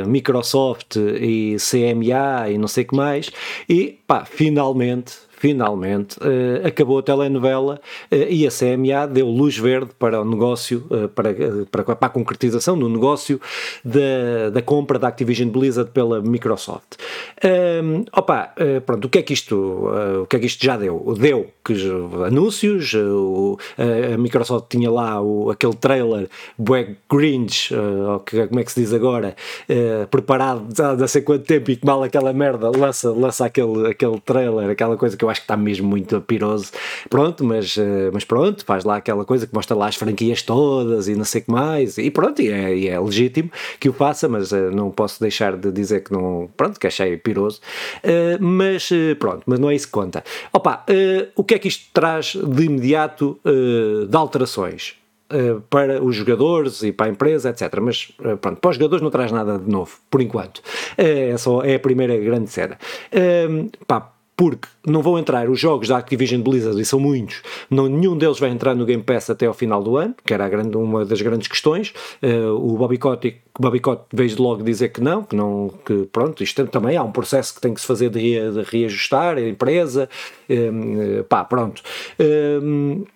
[0.07, 3.31] Microsoft e CMA e não sei o que mais,
[3.68, 7.81] e pá, finalmente finalmente, uh, acabou a telenovela
[8.12, 11.35] uh, e a CMA deu luz verde para o negócio, uh, para,
[11.70, 13.40] para, para, a concretização do negócio
[13.83, 16.96] da, da compra da Activision Blizzard pela Microsoft.
[17.42, 18.53] Um, opa,
[18.85, 19.57] pronto, o que é que isto,
[20.22, 21.14] o que é que isto já deu?
[21.18, 21.74] Deu que
[22.26, 22.92] anúncios,
[24.14, 27.72] a Microsoft tinha lá o, aquele trailer Black Grinch,
[28.26, 29.35] que, como é que se diz agora,
[30.11, 34.20] preparado há não sei quanto tempo e que mal aquela merda lança, lança aquele, aquele
[34.20, 36.72] trailer, aquela coisa que eu acho que está mesmo muito piroso.
[37.08, 41.08] Pronto, mas, eh, mas pronto, faz lá aquela coisa que mostra lá as franquias todas
[41.08, 41.98] e não sei o que mais.
[41.98, 45.56] E pronto, e é, e é legítimo que o faça, mas uh, não posso deixar
[45.56, 46.48] de dizer que não.
[46.56, 47.60] Pronto, que achei piroso.
[47.98, 50.22] Uh, mas pronto, mas não é isso que conta.
[50.52, 50.84] Opa,
[51.36, 53.38] o que é que isto traz de imediato
[54.08, 54.94] de alterações?
[55.68, 57.78] Para os jogadores e para a empresa, etc.
[57.80, 60.60] Mas pronto, para os jogadores não traz nada de novo, por enquanto.
[60.96, 62.78] É, só, é a primeira grande cena.
[63.86, 68.16] pá, porque não vão entrar os jogos da Activision Blizzard, e são muitos, não, nenhum
[68.16, 71.05] deles vai entrar no Game Pass até ao final do ano, que era grande, uma
[71.05, 71.92] das grandes questões.
[72.22, 73.37] Uh, o Bobby Kotick,
[74.11, 77.61] veio logo dizer que não, que não, que pronto, isto também há um processo que
[77.61, 80.09] tem que se fazer de, de reajustar a empresa,
[80.48, 81.83] uh, pá, pronto.
[82.18, 83.07] Uh,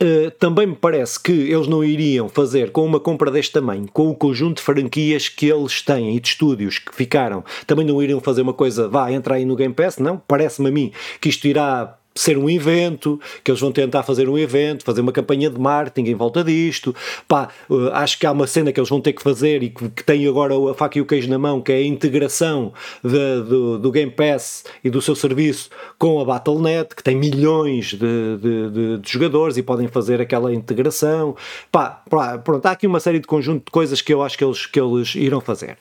[0.00, 4.08] Uh, também me parece que eles não iriam fazer com uma compra deste tamanho, com
[4.08, 8.20] o conjunto de franquias que eles têm e de estúdios que ficaram, também não iriam
[8.20, 11.46] fazer uma coisa, vá, entra aí no Game Pass, não, parece-me a mim que isto
[11.46, 15.58] irá ser um evento, que eles vão tentar fazer um evento, fazer uma campanha de
[15.58, 16.94] marketing em volta disto.
[17.28, 19.88] Pá, uh, acho que há uma cena que eles vão ter que fazer e que,
[19.90, 22.72] que tem agora a faca e o queijo na mão, que é a integração
[23.04, 27.92] de, do, do Game Pass e do seu serviço com a Battle.net, que tem milhões
[27.92, 31.36] de, de, de, de, jogadores e podem fazer aquela integração.
[31.70, 34.44] Pá, pá, pronto, há aqui uma série de conjunto de coisas que eu acho que
[34.44, 35.76] eles, que eles irão fazer.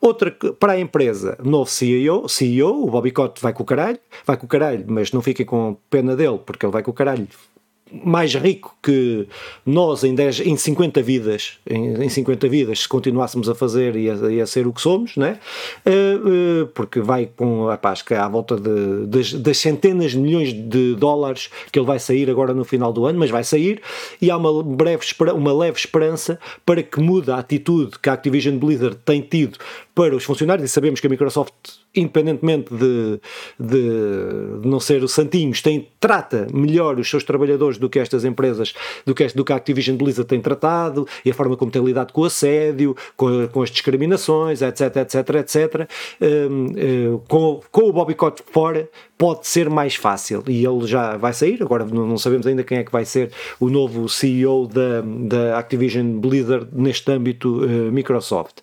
[0.00, 4.36] Outra, para a empresa, novo CEO, CEO, o Bobby Cott vai com o caralho, vai
[4.36, 7.28] com o caralho, mas não fiquem com pena dele, porque ele vai com o caralho
[7.92, 9.26] mais rico que
[9.66, 14.08] nós em, 10, em 50 vidas, em, em 50 vidas, se continuássemos a fazer e
[14.08, 15.38] a, a ser o que somos, né?
[15.84, 20.18] Uh, uh, porque vai com, rapaz, que é à volta de, das, das, centenas de
[20.18, 23.82] milhões de dólares que ele vai sair agora no final do ano, mas vai sair,
[24.20, 28.56] e há uma, breve, uma leve esperança para que mude a atitude que a Activision
[28.56, 29.58] Blizzard tem tido
[29.94, 31.52] para os funcionários, e sabemos que a Microsoft,
[31.94, 33.20] independentemente de,
[33.58, 38.24] de, de não ser o Santinhos, tem, trata melhor os seus trabalhadores do que estas
[38.24, 38.72] empresas,
[39.04, 42.12] do que, do que a Activision Blizzard tem tratado, e a forma como tem lidado
[42.12, 45.88] com o assédio, com, com as discriminações, etc, etc, etc.
[46.20, 48.88] Um, com, com o Bobby Cott fora,
[49.20, 51.62] pode ser mais fácil e ele já vai sair.
[51.62, 56.18] Agora não sabemos ainda quem é que vai ser o novo CEO da, da Activision
[56.18, 58.60] Blizzard neste âmbito uh, Microsoft.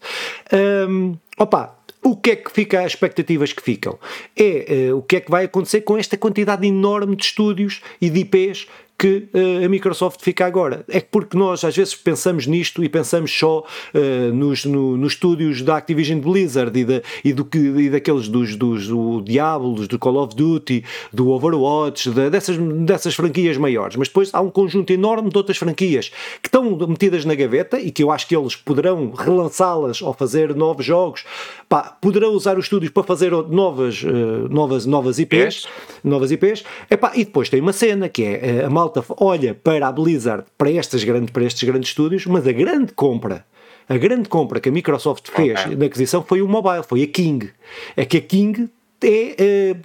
[0.90, 1.77] Um, opa,
[2.08, 4.00] o que é que fica, as expectativas que ficam?
[4.36, 8.10] É uh, o que é que vai acontecer com esta quantidade enorme de estúdios e
[8.10, 8.68] de IPs
[8.98, 10.84] que uh, a Microsoft fica agora.
[10.90, 15.62] É porque nós às vezes pensamos nisto e pensamos só uh, nos, no, nos estúdios
[15.62, 17.48] da Activision Blizzard e, da, e, do
[17.80, 23.14] e daqueles dos, dos do Diablos, do Call of Duty, do Overwatch, de, dessas, dessas
[23.14, 23.96] franquias maiores.
[23.96, 26.10] Mas depois há um conjunto enorme de outras franquias
[26.42, 30.56] que estão metidas na gaveta e que eu acho que eles poderão relançá-las ou fazer
[30.56, 31.24] novos jogos.
[31.70, 35.68] Pá, poderão usar os estúdios para fazer novas, uh, novas, novas IPs.
[36.04, 36.64] Novas IPs.
[36.90, 40.72] Epá, e depois tem uma cena que é a malta olha para a Blizzard, para,
[40.72, 43.46] estas grandes, para estes grandes estúdios, mas a grande compra
[43.90, 45.76] a grande compra que a Microsoft fez okay.
[45.76, 47.50] na aquisição foi o mobile, foi a King.
[47.96, 48.70] É que a King
[49.02, 49.36] é.
[49.38, 49.76] é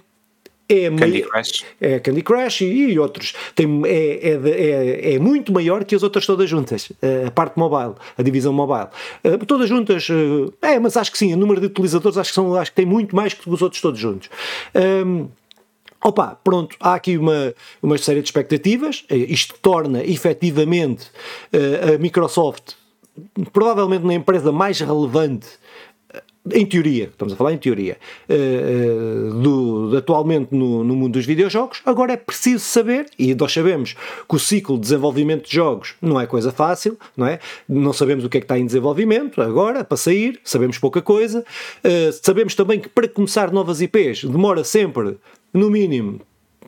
[0.67, 1.65] é, Candy Crush.
[1.79, 3.33] é Candy Crush e, e outros.
[3.55, 6.91] Tem, é, é, é, é, muito maior que as outras todas juntas.
[7.25, 8.87] A parte mobile, a divisão mobile.
[9.47, 10.07] Todas juntas,
[10.61, 12.85] é, mas acho que sim, o número de utilizadores acho que, são, acho que tem
[12.85, 14.29] muito mais que os outros todos juntos.
[15.05, 15.27] Um,
[16.05, 19.05] Opa, pronto, há aqui uma, uma série de expectativas.
[19.09, 21.09] Isto torna efetivamente
[21.93, 22.73] a Microsoft
[23.51, 25.47] provavelmente na empresa mais relevante
[26.51, 27.97] em teoria, estamos a falar em teoria,
[28.29, 33.53] uh, do, de, atualmente no, no, mundo dos videojogos, agora é preciso saber, e nós
[33.53, 33.93] sabemos
[34.27, 37.39] que o ciclo de desenvolvimento de jogos não é coisa fácil, não é?
[37.67, 41.45] Não sabemos o que é que está em desenvolvimento agora, para sair, sabemos pouca coisa.
[41.83, 45.17] Uh, sabemos também que para começar novas IPs demora sempre,
[45.53, 46.19] no mínimo,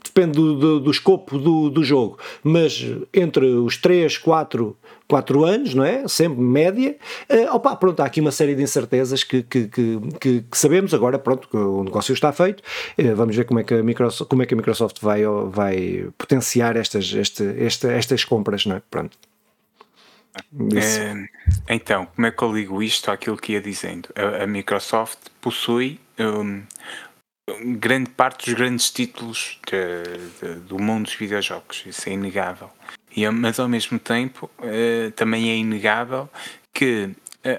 [0.06, 5.74] depende do, do, do escopo do, do jogo, mas entre os 3, 4 4 anos,
[5.74, 6.08] não é?
[6.08, 6.96] Sempre média.
[7.30, 11.20] Uh, opa, pronto, há aqui uma série de incertezas que, que, que, que, sabemos agora,
[11.20, 12.62] pronto, que o negócio está feito.
[12.98, 16.08] Uh, vamos ver como é que a Microsoft, como é que a Microsoft vai, vai
[16.18, 18.82] potenciar estas, este, esta, estas compras, não é?
[18.90, 19.18] Pronto.
[20.76, 24.10] É, então, como é que eu ligo isto àquilo que ia dizendo?
[24.16, 26.64] A, a Microsoft possui um,
[27.78, 32.70] grande parte dos grandes títulos de, de, do mundo dos videojogos, isso é inegável.
[33.16, 36.30] E, mas ao mesmo tempo uh, também é inegável
[36.74, 37.10] que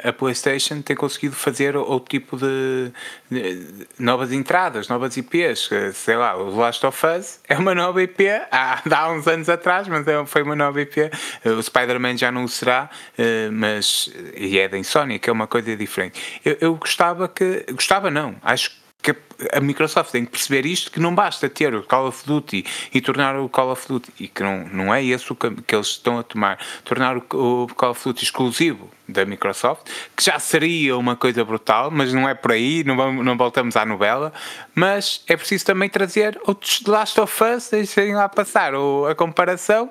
[0.04, 2.90] a PlayStation tem conseguido fazer outro tipo de,
[3.30, 5.70] de, novas entradas, novas IPs.
[5.94, 9.86] Sei lá, o Last of Us é uma nova IP há, há uns anos atrás,
[9.86, 11.08] mas é, foi uma nova IP.
[11.44, 15.46] O Spider-Man já não o será, eh, mas e é da Insomnia, que é uma
[15.46, 16.40] coisa diferente.
[16.44, 17.64] Eu, eu gostava que.
[17.70, 19.16] Gostava não, acho que que
[19.52, 23.00] a Microsoft tem que perceber isto, que não basta ter o Call of Duty e
[23.00, 26.18] tornar o Call of Duty, e que não, não é esse o que eles estão
[26.18, 31.14] a tomar, tornar o, o Call of Duty exclusivo da Microsoft, que já seria uma
[31.14, 34.32] coisa brutal, mas não é por aí, não, vamos, não voltamos à novela,
[34.74, 39.90] mas é preciso também trazer outros Last of Us, deixem lá passar a comparação,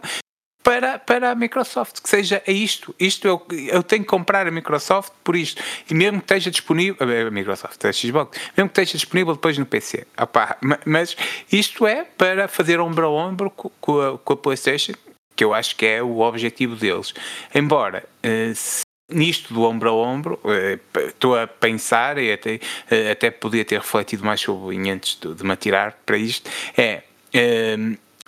[0.65, 2.93] para, para a Microsoft, que seja é isto.
[2.99, 5.61] Isto eu, eu tenho que comprar a Microsoft por isto.
[5.87, 6.97] E mesmo que esteja disponível.
[6.99, 10.07] A Microsoft, a Xbox, mesmo que esteja disponível depois no PC.
[10.19, 11.15] Opa, mas
[11.51, 14.93] isto é para fazer ombro a ombro com a, com a PlayStation,
[15.35, 17.13] que eu acho que é o objetivo deles.
[17.53, 18.03] Embora.
[18.25, 23.63] Uh, nisto do ombro a ombro, eh, estou a pensar e até, eh, até podia
[23.63, 27.03] ter refletido mais sobre antes de, de me atirar para isto, é,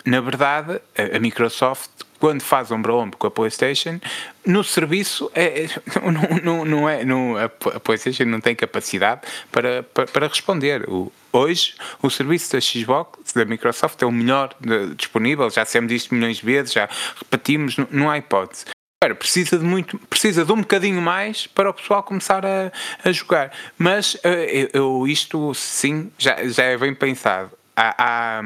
[0.04, 4.00] na verdade, a Microsoft quando faz ombro a ombro com a PlayStation,
[4.44, 5.68] no serviço é, é
[6.10, 10.88] não, não, não é, não, a PlayStation não tem capacidade para, para, para responder.
[10.88, 15.92] O, hoje, o serviço da Xbox, da Microsoft, é o melhor de, disponível, já dissemos
[15.92, 18.66] isto milhões de vezes, já repetimos, não, há hipótese.
[19.00, 22.72] Agora, precisa de muito, precisa de um bocadinho mais para o pessoal começar a,
[23.04, 23.52] a jogar.
[23.78, 27.52] Mas eh, eu, eu, isto sim já, já é bem pensado.
[27.76, 28.42] Há, há,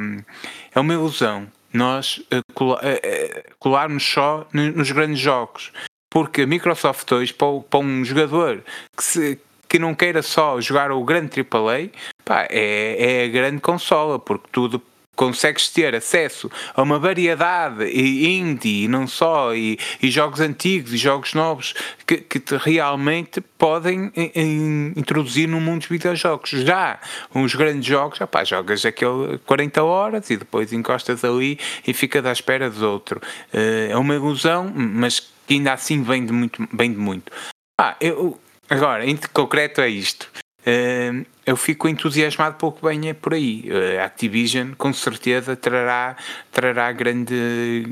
[0.74, 5.72] é uma ilusão nós uh, colarmos só nos grandes jogos.
[6.10, 8.62] Porque a Microsoft hoje, para um jogador
[8.96, 11.88] que, se, que não queira só jogar o grande AAA,
[12.24, 14.82] pá, é, é a grande consola, porque tudo
[15.14, 20.96] consegues ter acesso a uma variedade indie e não só, e, e, jogos antigos e
[20.96, 21.74] jogos novos
[22.06, 26.50] que, que te realmente podem in, introduzir no mundo dos videojogos.
[26.50, 26.98] Já
[27.34, 32.32] uns grandes jogos, opá, jogas aquele 40 horas e depois encostas ali e ficas à
[32.32, 33.20] espera de outro.
[33.52, 36.68] Eh, é uma ilusão, mas que ainda assim vem de muito.
[36.72, 37.30] Vem de muito.
[37.78, 40.30] Ah, eu, agora, em concreto é isto.
[40.62, 43.64] Uh, eu fico entusiasmado pouco bem é por aí.
[43.68, 46.16] Uh, Activision com certeza trará,
[46.52, 47.84] trará grande,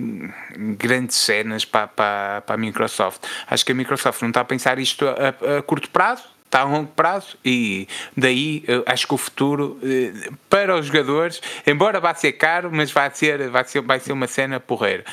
[0.79, 3.23] grandes cenas para, para, para a Microsoft.
[3.49, 6.65] Acho que a Microsoft não está a pensar isto a, a curto prazo, está a
[6.65, 12.33] longo prazo e daí acho que o futuro uh, para os jogadores, embora vá ser
[12.33, 15.05] caro, mas vai ser, vai ser, vai ser uma cena porreira.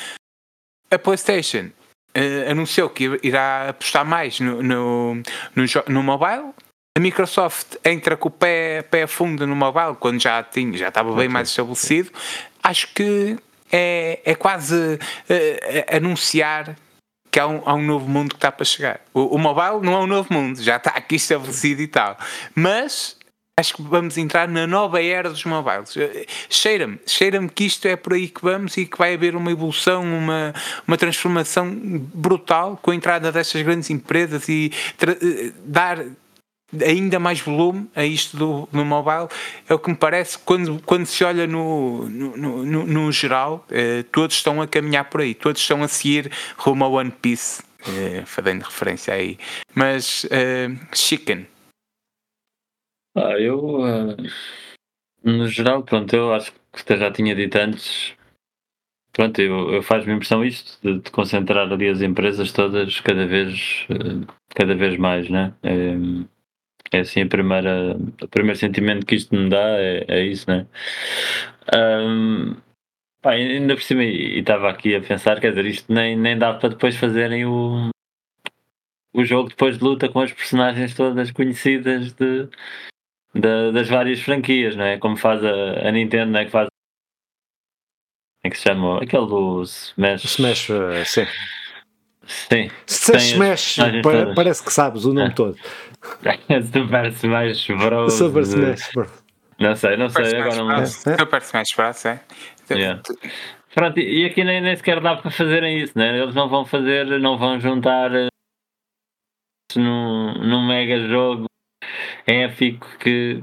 [0.90, 1.70] A PlayStation
[2.48, 5.14] anunciou que irá apostar mais no, no,
[5.54, 6.52] no, no mobile
[6.98, 10.88] a Microsoft entra com o pé, pé a fundo no mobile quando já, tinha, já
[10.88, 12.10] estava bem mais estabelecido.
[12.60, 13.38] Acho que
[13.70, 16.76] é, é quase uh, anunciar
[17.30, 19.00] que há um, há um novo mundo que está para chegar.
[19.14, 22.18] O, o mobile não é um novo mundo, já está aqui estabelecido e tal.
[22.52, 23.16] Mas
[23.56, 25.94] acho que vamos entrar na nova era dos mobiles.
[26.50, 30.02] Cheira-me, cheira-me que isto é por aí que vamos e que vai haver uma evolução,
[30.02, 30.52] uma,
[30.84, 31.72] uma transformação
[32.12, 34.72] brutal com a entrada destas grandes empresas e
[35.64, 36.04] dar
[36.84, 39.28] ainda mais volume a isto do, do mobile.
[39.68, 44.04] É o que me parece quando, quando se olha no, no, no, no geral eh,
[44.12, 48.24] todos estão a caminhar por aí todos estão a seguir rumo ao One Piece eh,
[48.26, 49.38] fazendo referência aí.
[49.74, 51.46] Mas eh, Chicken.
[53.16, 54.16] Ah, eu uh,
[55.24, 58.14] no geral pronto eu acho que já tinha dito antes
[59.12, 63.86] pronto eu, eu faz-me impressão isto de, de, concentrar ali as empresas todas cada vez
[63.90, 65.52] uh, cada vez mais né?
[65.64, 65.96] É,
[66.92, 70.66] é assim a primeira, o primeiro sentimento que isto me dá é, é isso, né?
[71.74, 72.56] Um,
[73.20, 76.54] pá, ainda por cima, e estava aqui a pensar, quer dizer, isto nem, nem dá
[76.54, 77.90] para depois fazerem o,
[79.12, 82.48] o jogo depois de luta com as personagens todas conhecidas de,
[83.34, 84.98] de das várias franquias, não é?
[84.98, 86.44] Como faz a, a Nintendo, não é?
[86.44, 86.68] Que faz.
[88.44, 89.02] é que se chama?
[89.02, 90.24] Aquele do Smash.
[90.24, 91.26] Smash, uh, sim.
[92.28, 92.70] Sim.
[92.86, 93.78] Se Smash,
[94.34, 95.34] parece que sabes o nome é.
[95.34, 95.56] todo.
[96.72, 98.12] Super Smash Bros.
[98.14, 99.24] Super Smash Bros.
[99.58, 100.86] Não sei, não sei, Super agora não lembro.
[100.86, 102.06] Super Smash Bros.
[102.06, 102.20] É.
[102.70, 103.02] Yeah.
[103.74, 106.18] Pronto, e aqui nem, nem sequer dá para fazerem isso, né?
[106.18, 108.28] Eles não vão fazer, não vão juntar eh,
[109.76, 111.46] num, num mega jogo
[112.26, 113.42] épico que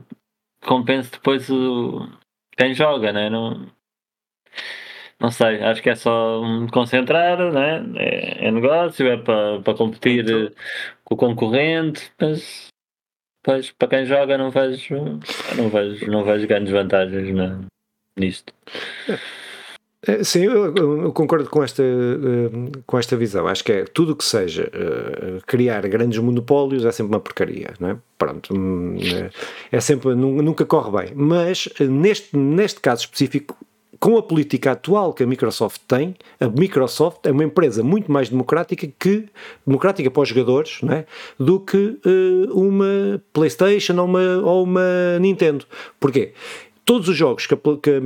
[0.64, 2.08] compense depois o,
[2.58, 3.30] quem joga, né?
[3.30, 3.68] Não,
[5.20, 7.84] não sei, acho que é só um concentrar, né?
[7.96, 10.52] é, é negócio, é para, para competir então,
[11.04, 12.68] com o concorrente, mas
[13.42, 14.96] pois, para quem joga não vejo,
[15.56, 17.62] não vejo, não vejo grandes vantagens na,
[18.18, 18.54] nisto.
[20.08, 23.48] É, sim, eu, concordo com esta, eh, com esta visão.
[23.48, 27.90] Acho que é tudo que seja uh, criar grandes monopólios é sempre uma porcaria, não
[27.90, 27.98] é?
[28.18, 29.32] Pronto, hum, é,
[29.76, 31.16] é sempre, nunca corre bem.
[31.16, 33.58] Mas neste, neste caso específico,
[34.06, 38.30] com a política atual que a Microsoft tem, a Microsoft é uma empresa muito mais
[38.30, 39.26] democrática que
[39.66, 41.08] democrática para os jogadores, não é?
[41.40, 45.66] do que uh, uma PlayStation ou uma, ou uma Nintendo.
[46.00, 46.34] Porquê?
[46.86, 47.58] Todos os jogos que a,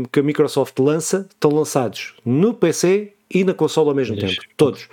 [0.10, 4.42] que a Microsoft lança estão lançados no PC e na consola ao mesmo tempo.
[4.58, 4.90] Todos.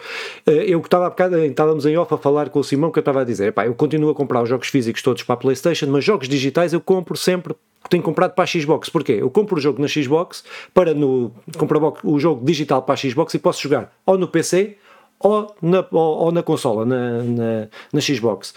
[0.46, 2.98] Eh, eu que estava há bocado, estávamos em off a falar com o Simão que
[2.98, 5.36] eu estava a dizer, pá, eu continuo a comprar os jogos físicos todos para a
[5.36, 7.54] Playstation, mas jogos digitais eu compro sempre
[7.88, 8.88] tenho comprado para a Xbox.
[8.88, 9.12] Porquê?
[9.12, 10.44] Eu compro o jogo na Xbox
[10.74, 14.76] para no compro o jogo digital para a Xbox e posso jogar ou no PC
[15.18, 18.54] ou na, ou, ou na consola, na, na, na, Xbox.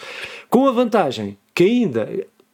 [0.49, 2.09] Com a vantagem que ainda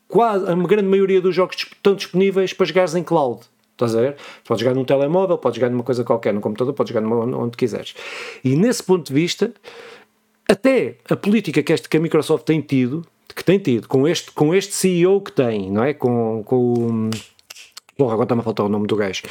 [0.08, 3.42] quase a grande maioria dos jogos estão disponíveis para jogares em cloud.
[3.76, 4.16] Estás a ver?
[4.48, 7.58] Podes jogar num telemóvel, podes jogar numa coisa qualquer, no computador, podes jogar numa, onde
[7.58, 7.94] quiseres.
[8.42, 9.54] E nesse ponto de vista,
[10.50, 14.32] até a política que, este, que a Microsoft tem tido, que tem tido, com este,
[14.32, 15.94] com este CEO que tem, não é?
[15.94, 17.10] Com, com o.
[17.98, 19.22] Porra, agora está-me a faltar o nome do gajo.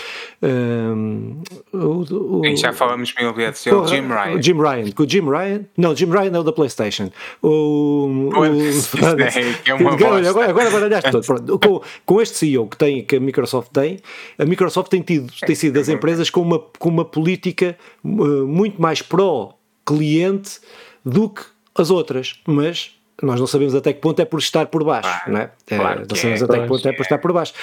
[0.43, 4.43] Um, o, o, já falamos mil vezes, é o Jim Ryan.
[4.43, 4.85] Jim Ryan.
[4.99, 5.65] O Jim Ryan?
[5.77, 7.11] Não, Jim Ryan é o da PlayStation.
[7.43, 11.59] O, o, é, é uma agora, agora, agora baralhaste todo.
[11.59, 13.99] Com, com este CEO que, tem, que a Microsoft tem,
[14.39, 18.81] a Microsoft tem, tido, tem sido das empresas com uma, com uma política uh, muito
[18.81, 20.59] mais pró-cliente
[21.05, 21.43] do que
[21.75, 25.33] as outras, mas nós não sabemos até que ponto é por estar por baixo, claro,
[25.33, 25.51] não é?
[25.67, 27.55] Claro é, não sabemos é, até que ponto é por estar por baixo.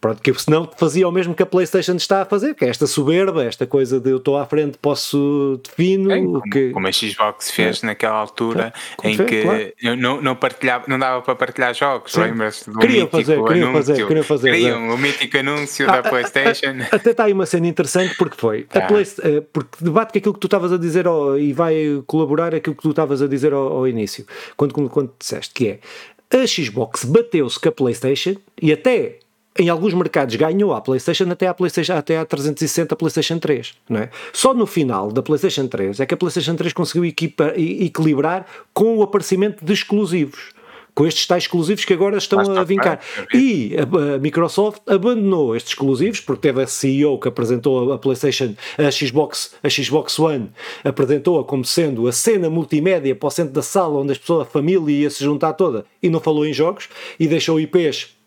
[0.00, 2.86] Pronto, que senão fazia o mesmo que a PlayStation está a fazer, que é esta
[2.86, 6.12] soberba, esta coisa de eu estou à frente, posso defino.
[6.12, 6.70] É, como, que...
[6.70, 7.86] como a Xbox fez é.
[7.86, 9.72] naquela altura em fez, que claro.
[9.82, 14.06] eu não, não, partilhava, não dava para partilhar jogos, lembras-te do queriam fazer, queriam fazer,
[14.06, 14.52] queriam fazer.
[14.52, 16.76] Queriam, o mítico anúncio ah, da PlayStation.
[16.92, 20.34] Até está aí uma cena interessante porque foi, a Play, eh, porque debate com aquilo
[20.34, 23.52] que tu estavas a dizer ao, e vai colaborar aquilo que tu estavas a dizer
[23.52, 24.24] ao, ao início,
[24.56, 29.20] quando, quando disseste que é a Xbox bateu-se com a PlayStation e até
[29.56, 34.00] em alguns mercados ganhou a PlayStation até a PlayStation até a 360 PlayStation 3, não
[34.00, 34.10] é?
[34.32, 39.02] Só no final da PlayStation 3 é que a PlayStation 3 conseguiu equilibrar com o
[39.02, 40.52] aparecimento de exclusivos
[40.98, 42.98] com estes tais exclusivos que agora estão a vincar.
[43.32, 48.56] E a, a, Microsoft abandonou estes exclusivos, porque teve a CEO que apresentou a PlayStation,
[48.76, 50.50] a Xbox, a Xbox One,
[50.82, 54.50] apresentou-a como sendo a cena multimédia para o centro da sala onde as pessoas, a
[54.50, 58.17] família ia se juntar toda, e não falou em jogos, e deixou IPs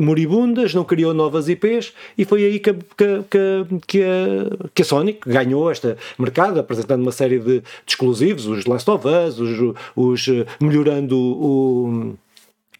[0.00, 4.84] moribundas, não criou novas IPs e foi aí que a, que, que, a, que a
[4.84, 9.74] Sony ganhou este mercado, apresentando uma série de, de exclusivos, os Last of Us, os,
[9.94, 10.26] os
[10.60, 12.16] melhorando o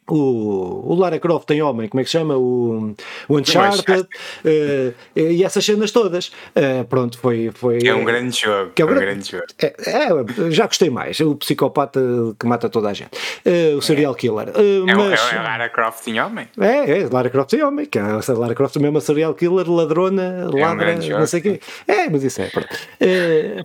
[0.09, 2.37] o, o Lara Croft em homem, como é que se chama?
[2.37, 2.95] O,
[3.29, 6.29] o Uncharted uh, e essas cenas todas.
[6.55, 7.51] Uh, pronto, foi.
[7.53, 8.73] foi é um grande jogo.
[8.75, 9.45] Que é um, um grande jogo.
[9.59, 11.19] É, é, já gostei mais.
[11.21, 12.01] O psicopata
[12.39, 13.11] que mata toda a gente.
[13.45, 14.49] Uh, o serial killer.
[14.51, 16.49] Uh, é, mas, é, é Lara Croft em homem.
[16.59, 17.87] É, é Lara Croft em homem.
[17.87, 21.61] Que é Lara Croft mesmo a serial killer, ladrona, ladra, um não sei o quê.
[21.87, 22.49] É, mas isso é.
[22.49, 22.69] Pronto.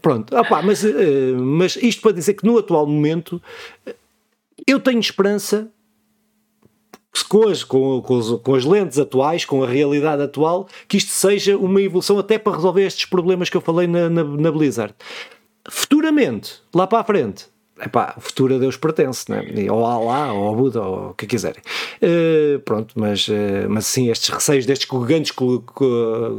[0.02, 0.38] Pronto.
[0.38, 0.84] Opa, mas,
[1.38, 3.42] mas isto para dizer que no atual momento
[4.68, 5.70] eu tenho esperança
[7.28, 11.12] com as, com, com, as, com as lentes atuais, com a realidade atual, que isto
[11.12, 14.94] seja uma evolução até para resolver estes problemas que eu falei na, na, na Blizzard.
[15.70, 17.46] Futuramente, lá para a frente,
[17.84, 19.44] epá, o futuro a Deus pertence, né?
[19.70, 21.62] ou a Allah, ou ao Buda, ou o que quiserem.
[22.02, 25.32] Uh, pronto, mas, uh, mas sim, estes receios destes gigantes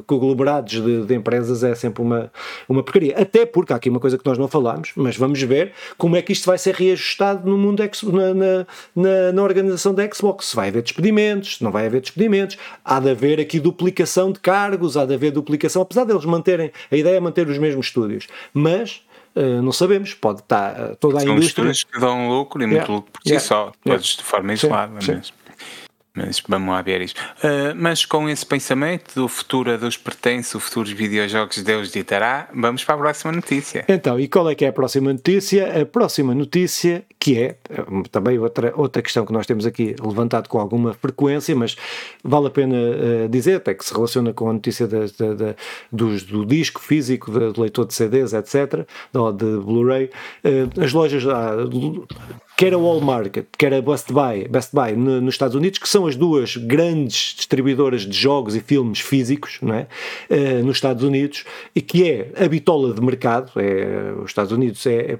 [0.06, 2.30] conglomerados de, de, empresas é sempre uma,
[2.68, 3.16] uma porcaria.
[3.18, 6.22] Até porque há aqui uma coisa que nós não falámos, mas vamos ver como é
[6.22, 10.46] que isto vai ser reajustado no mundo na, na, na, na organização da Xbox.
[10.46, 14.40] Se vai haver despedimentos, se não vai haver despedimentos, há de haver aqui duplicação de
[14.40, 18.28] cargos, há de haver duplicação, apesar deles manterem, a ideia é manter os mesmos estúdios,
[18.52, 19.02] mas
[19.34, 21.72] Uh, não sabemos, pode estar uh, toda São a indústria.
[21.72, 22.94] São que dão lucro e muito yeah.
[22.94, 23.46] lucro por si yeah.
[23.46, 24.02] só, yeah.
[24.02, 25.32] de forma isolada, mas,
[26.14, 27.14] mas vamos lá ver isso.
[27.38, 31.90] Uh, mas com esse pensamento do futuro a Deus pertence, o futuro dos videojogos Deus
[31.90, 33.84] ditará, vamos para a próxima notícia.
[33.88, 35.82] Então, e qual é que é a próxima notícia?
[35.82, 37.56] A próxima notícia, que é
[38.10, 41.76] também outra, outra questão que nós temos aqui levantado com alguma frequência, mas
[42.22, 45.54] vale a pena uh, dizer, até que se relaciona com a notícia da, da, da,
[45.90, 50.10] dos, do disco físico, do leitor de CDs, etc., ou de Blu-ray,
[50.44, 51.24] uh, as lojas.
[51.24, 52.06] Uh,
[52.62, 56.06] quer a Walmart, quer a Best Buy, Best Buy no, nos Estados Unidos, que são
[56.06, 59.88] as duas grandes distribuidoras de jogos e filmes físicos não é?
[60.30, 61.44] Uh, nos Estados Unidos,
[61.74, 65.18] e que é a bitola de mercado, é, os Estados Unidos, é, é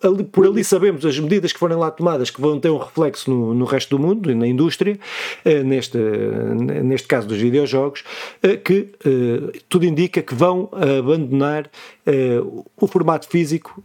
[0.00, 3.28] ali, por ali sabemos as medidas que forem lá tomadas que vão ter um reflexo
[3.32, 4.96] no, no resto do mundo, na indústria,
[5.44, 8.04] uh, neste, neste caso dos videojogos,
[8.44, 8.92] uh, que
[9.68, 11.68] tudo indica que vão abandonar
[12.76, 13.82] o formato físico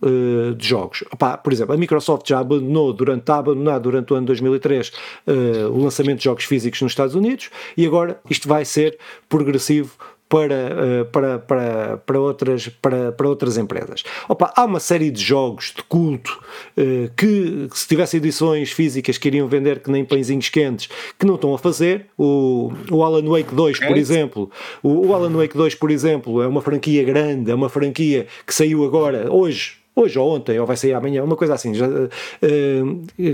[0.55, 1.03] de jogos.
[1.11, 4.89] Opa, por exemplo, a Microsoft já abandonou abandonou durante, está abandonado durante o ano 2003
[4.89, 4.91] uh,
[5.27, 9.91] eh, o lançamento de jogos físicos nos Estados Unidos e agora isto vai ser progressivo
[10.29, 14.01] para, eh, para, para, para, outras, para, para outras empresas.
[14.29, 16.41] Opa, há uma série de jogos de culto
[16.77, 20.87] eh, que, se tivessem edições físicas que iriam vender que nem pãezinhos quentes,
[21.19, 22.05] que não estão a fazer.
[22.17, 24.49] O, o Alan Wake 2, por exemplo.
[24.81, 28.55] O, o Alan Wake 2, por exemplo, é uma franquia grande, é uma franquia que
[28.55, 32.05] saiu agora, hoje, hoje ou ontem, ou vai sair amanhã, uma coisa assim, já, uh,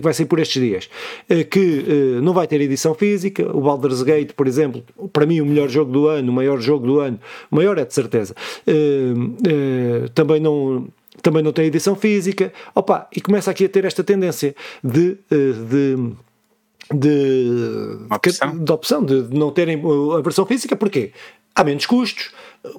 [0.01, 0.89] vai sair por estes dias,
[1.29, 3.43] uh, que uh, não vai ter edição física.
[3.55, 4.83] O Baldur's Gate, por exemplo,
[5.13, 7.19] para mim, o melhor jogo do ano, o maior jogo do ano,
[7.51, 8.35] o maior é de certeza,
[10.13, 10.87] também não.
[11.19, 16.15] Também não tem edição física, opa, e começa aqui a ter esta tendência de, de
[16.93, 18.57] de, opção.
[18.57, 19.81] de opção de não terem
[20.15, 21.11] a versão física, porquê?
[21.55, 22.31] Há menos custos,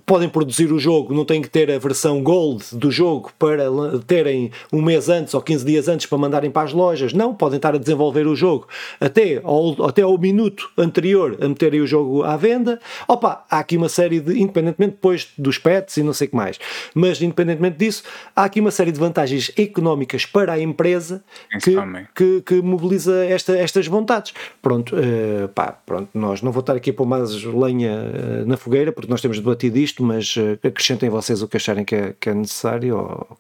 [0.07, 3.65] podem produzir o jogo, não têm que ter a versão Gold do jogo para
[4.07, 7.13] terem um mês antes ou 15 dias antes para mandarem para as lojas.
[7.13, 8.67] Não, podem estar a desenvolver o jogo
[9.01, 12.81] até ao, até ao minuto anterior a meterem o jogo à venda.
[13.07, 16.37] Opa, há aqui uma série de, independentemente depois dos pets e não sei o que
[16.37, 16.59] mais,
[16.95, 18.03] mas independentemente disso,
[18.35, 21.23] há aqui uma série de vantagens económicas para a empresa
[21.63, 21.77] que,
[22.15, 24.35] que, que, mobiliza esta, estas vontades.
[24.61, 28.57] Pronto, uh, pá, pronto, nós não vou estar aqui a pôr mais lenha uh, na
[28.57, 32.15] fogueira porque nós temos debatido isto, mas uh, acrescentem vocês o que acharem que é,
[32.19, 33.39] que é necessário ou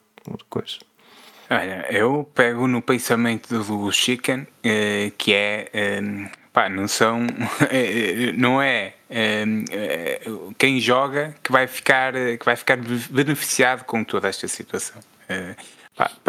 [0.49, 0.79] coisa.
[1.51, 4.47] Olha, eu pego no pensamento do Chicken, uh,
[5.17, 5.71] que é.
[6.03, 7.27] Um, eh, pá, não são.
[8.37, 8.95] não é.
[9.11, 9.65] Um,
[10.59, 12.77] quem joga que vai ficar que vai ficar
[13.11, 15.01] beneficiado com toda esta situação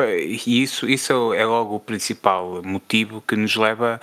[0.07, 3.99] e isso isso é logo o principal motivo que nos leva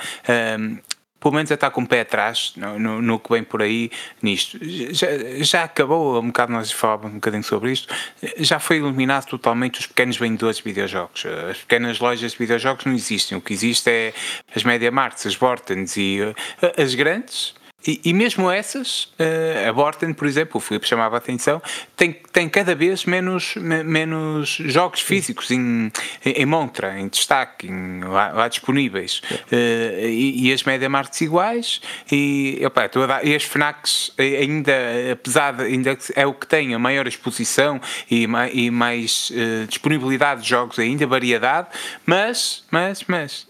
[0.59, 0.79] um,
[1.21, 3.91] pelo menos a estar com o pé atrás no, no, no, que vem por aí
[4.23, 4.59] nisto.
[4.93, 5.09] Já,
[5.41, 7.93] já acabou, um bocado nós falávamos um bocadinho sobre isto,
[8.39, 11.25] já foi eliminado totalmente os pequenos vendedores de videojogos.
[11.51, 13.37] As pequenas lojas de videojogos não existem.
[13.37, 14.15] O que existe é
[14.55, 17.55] as Media Marts, as Vortens e uh, as grandes
[17.87, 21.63] e, e, mesmo essas, uh, a Borten, por exemplo, o Filipe chamava a atenção,
[21.97, 25.93] tem, tem cada vez menos, me, menos jogos físicos em,
[26.25, 29.23] em montra, em destaque, em, lá, lá disponíveis.
[29.53, 31.81] Uh, e, e, as Media Marts iguais,
[32.11, 34.73] e, opa, dar, e as FNACs ainda,
[35.13, 37.81] apesar de, ainda é o que tem a maior exposição
[38.11, 41.69] e, e mais uh, disponibilidade de jogos, ainda variedade,
[42.05, 43.47] mas, mas, mas,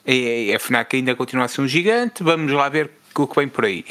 [0.55, 3.65] a FNAC ainda continua a ser um gigante, vamos lá ver o que vem por
[3.65, 3.85] aí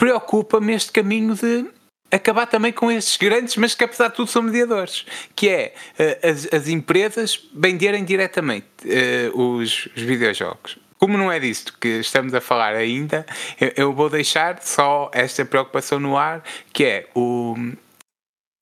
[0.00, 1.66] preocupa-me este caminho de
[2.10, 5.04] acabar também com esses grandes, mas que apesar de tudo são mediadores,
[5.36, 10.78] que é uh, as, as, empresas venderem diretamente uh, os, os videojogos.
[10.98, 13.26] como não é disto que estamos a falar ainda,
[13.60, 16.42] eu, eu vou deixar só esta preocupação no ar,
[16.72, 17.54] que é o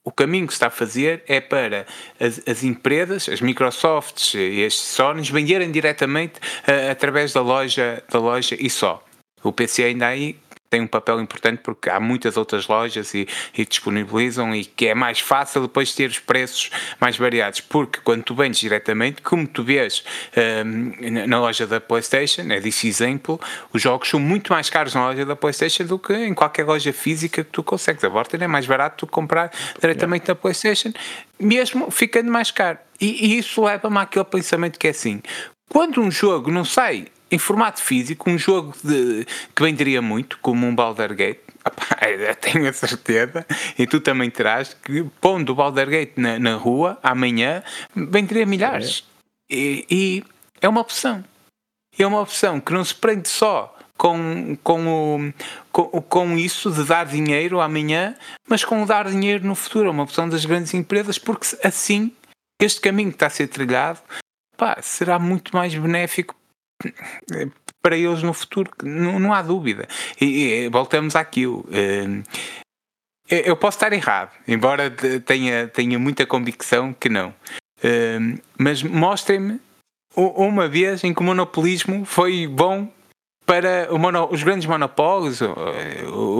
[0.05, 1.87] o caminho que se está a fazer é para
[2.19, 8.19] as, as empresas, as Microsofts e as Sonys venderem diretamente uh, através da loja, da
[8.19, 9.05] loja e só.
[9.43, 10.37] O PC ainda aí
[10.71, 14.95] tem um papel importante porque há muitas outras lojas e, e, disponibilizam e que é
[14.95, 17.61] mais fácil depois ter os preços mais variados.
[17.61, 20.05] Porque quando tu vendes diretamente como tu vês
[20.65, 23.41] um, na loja da Playstation é desse exemplo
[23.73, 26.93] os jogos são muito mais caros na loja da Playstation do que em qualquer loja
[26.93, 28.05] física que tu consegues.
[28.05, 29.51] A Vorten é mais barato tu comprar
[29.81, 30.93] diretamente na Playstation
[31.41, 32.79] mesmo ficando mais caro.
[33.01, 35.23] E, e isso leva-me àquele pensamento que é assim
[35.69, 40.67] quando um jogo não sai em formato físico, um jogo de, que venderia muito, como
[40.67, 41.41] um Baldur Gate,
[42.41, 43.47] tenho a certeza,
[43.79, 47.63] e tu também terás, que pondo o Baldur Gate na, na rua, amanhã,
[47.95, 49.05] venderia milhares.
[49.51, 49.55] É.
[49.55, 50.25] E, e,
[50.61, 51.25] é uma opção.
[51.99, 55.35] É uma opção que não se prende só com, com, o,
[55.73, 58.15] com, com isso de dar dinheiro amanhã,
[58.49, 59.89] mas com o dar dinheiro no futuro.
[59.89, 62.13] É uma opção das grandes empresas, porque assim
[62.61, 64.01] este caminho que está a ser trilhado
[64.57, 66.35] pá, será muito mais benéfico
[67.83, 69.87] para eles no futuro, não, não há dúvida.
[70.21, 71.61] E, e voltamos àquilo.
[71.69, 72.23] Uh,
[73.31, 77.29] eu posso estar errado, embora tenha, tenha muita convicção que não.
[77.79, 79.61] Uh, mas mostrem-me
[80.17, 82.91] uma vez em que o monopolismo foi bom
[83.49, 85.41] para mono, os grandes monopólios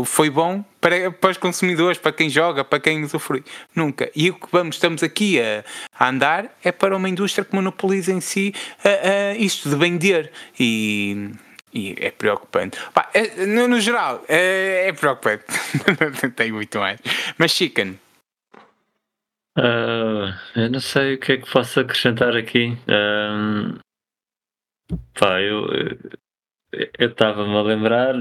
[0.05, 3.43] foi bom para, para, os consumidores, para quem joga, para quem usufrui.
[3.75, 4.11] Nunca.
[4.15, 5.65] E o que vamos, estamos aqui a,
[5.99, 8.53] a andar é para uma indústria que monopoliza em si
[8.85, 10.31] a, a isto de vender.
[10.61, 11.31] E,
[11.73, 12.79] e é preocupante.
[12.93, 15.45] Pá, é, no, no, geral, é, é preocupante.
[16.23, 17.01] não tem muito mais.
[17.39, 17.99] Mas Chicken.
[19.57, 22.77] Uh, eu não sei o que é que posso acrescentar aqui.
[22.87, 23.79] Uh,
[25.19, 25.69] pá, eu,
[26.73, 28.15] eu estava-me a lembrar.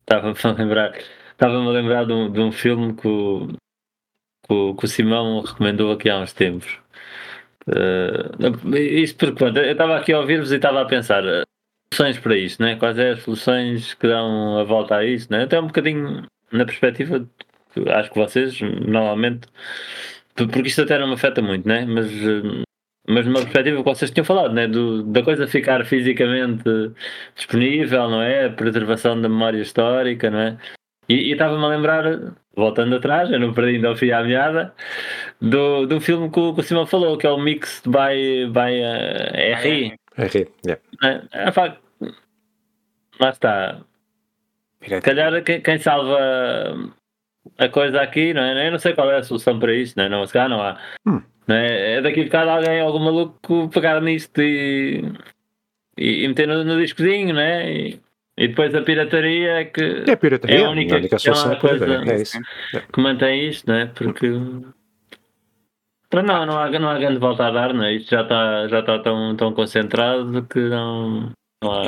[0.00, 0.98] Estava-me a lembrar.
[1.32, 3.48] Estava-me a lembrar de um, de um filme que o,
[4.46, 6.78] que o, que o Simão recomendou aqui há uns tempos.
[7.66, 11.42] Uh, isto porque pronto, eu estava aqui a ouvir-vos e estava a pensar uh,
[11.92, 12.76] soluções para isto, né?
[12.76, 15.44] quais é as soluções que dão a volta a isto, né?
[15.44, 17.26] até um bocadinho na perspectiva,
[17.94, 19.48] acho que vocês normalmente,
[20.34, 21.86] porque isto até não me afeta muito, né?
[21.86, 22.62] mas uh,
[23.06, 24.66] mas numa perspectiva que vocês tinham falado, né?
[24.66, 26.64] Do, da coisa ficar fisicamente
[27.34, 28.46] disponível, não é?
[28.46, 30.58] A preservação da memória histórica, não é?
[31.08, 32.04] E estava-me a lembrar,
[32.56, 34.74] voltando atrás, eu não perdi ainda o fio à meada,
[35.40, 38.80] do, do filme que o, que o Simão falou, que é o Mixed by, by
[38.80, 39.94] uh, RI.
[40.16, 40.82] RI, yeah.
[41.02, 41.52] É, é,
[43.20, 43.80] lá está.
[44.82, 46.18] Se calhar quem, quem, salva
[47.58, 48.66] a coisa aqui, não é?
[48.66, 50.08] Eu não sei qual é a solução para isto, não é?
[50.08, 50.78] Não, se calhar não há.
[51.06, 51.20] Hum.
[51.46, 51.94] Não é?
[51.94, 55.04] é daqui a bocado alguém, algum maluco, pegar nisto e,
[55.98, 57.70] e, e meter no, no discozinho, né?
[57.70, 58.00] E,
[58.36, 61.52] e depois a pirataria é que é a, pirataria, é a única, a única solução
[61.52, 62.40] é coisa é isso.
[62.92, 63.90] que mantém isto, né?
[63.94, 64.28] Porque
[66.10, 67.94] para não, não há, não há grande volta a dar, né?
[67.94, 71.32] Isto já está já tá tão, tão concentrado que não,
[71.62, 71.86] não há.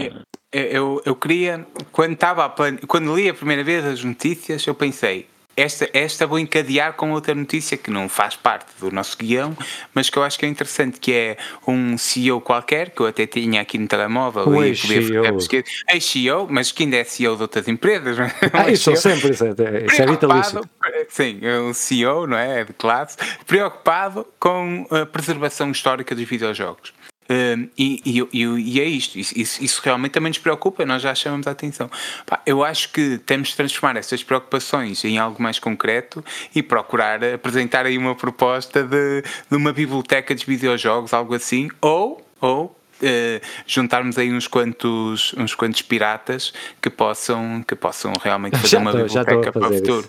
[0.52, 2.52] Eu, eu, eu queria, quando, estava
[2.86, 5.26] quando li a primeira vez as notícias, eu pensei,
[5.56, 9.56] esta, esta vou encadear com outra notícia que não faz parte do nosso guião,
[9.94, 11.36] mas que eu acho que é interessante, que é
[11.66, 16.46] um CEO qualquer, que eu até tinha aqui no telemóvel o e podia fazer Ex-CEO,
[16.50, 18.16] mas que ainda é CEO de outras empresas.
[18.26, 18.50] É?
[18.52, 20.60] Ah, isso sempre, isso é, isso é vitalício.
[21.08, 22.64] Sim, é um CEO, não é?
[22.64, 26.92] De classe, preocupado com a preservação histórica dos videojogos.
[27.28, 31.46] Um, e, e, e, é isto, isso, isso, realmente também nos preocupa, nós já chamamos
[31.46, 31.90] a atenção.
[32.24, 36.24] Pá, eu acho que temos de transformar essas preocupações em algo mais concreto
[36.54, 42.24] e procurar apresentar aí uma proposta de, de uma biblioteca de videojogos, algo assim, ou,
[42.40, 46.50] ou Uh, juntarmos aí uns quantos, uns quantos piratas
[46.80, 50.08] que possam, que possam realmente fazer já uma tô, biblioteca para o futuro.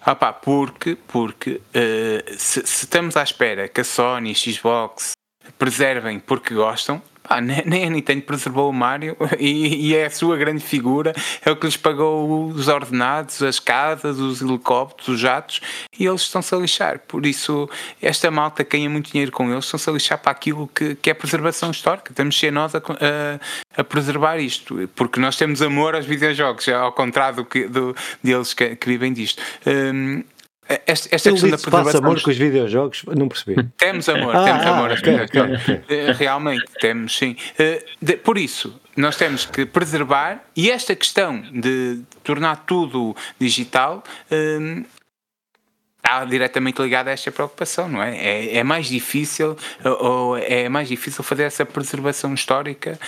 [0.00, 5.17] Ah, pá, porque porque uh, se, se, estamos à espera que a Sony, Xbox
[5.58, 7.02] preservem porque gostam.
[7.28, 11.12] Pá, nem a Nintendo preservou o Mario e, e, é a sua grande figura,
[11.44, 15.60] é o que lhes pagou os ordenados, as casas, os helicópteros, os jatos
[15.98, 17.00] e eles estão-se a lixar.
[17.00, 17.68] Por isso,
[18.00, 21.14] esta malta ganha muito dinheiro com eles, estão-se a lixar para aquilo que, que é
[21.14, 22.14] preservação histórica.
[22.14, 26.66] Temos de ser nós a, a, a, preservar isto, porque nós temos amor aos videojogos,
[26.70, 29.42] ao contrário do do, deles que, que vivem disto.
[29.66, 30.24] Um,
[30.68, 32.00] esta, esta questão da preservação.
[32.00, 33.02] amor com os videojogos?
[33.16, 33.62] Não percebi.
[33.78, 34.90] Temos amor, ah, temos amor.
[34.92, 35.82] Okay, okay.
[35.88, 37.36] Eh, realmente, temos sim.
[37.58, 37.82] Eh,
[38.22, 44.82] por isso, nós temos que preservar e esta questão de tornar tudo digital eh,
[45.96, 48.16] está diretamente ligada a esta preocupação, não é?
[48.16, 52.98] É, é mais difícil ou é mais difícil fazer essa preservação histórica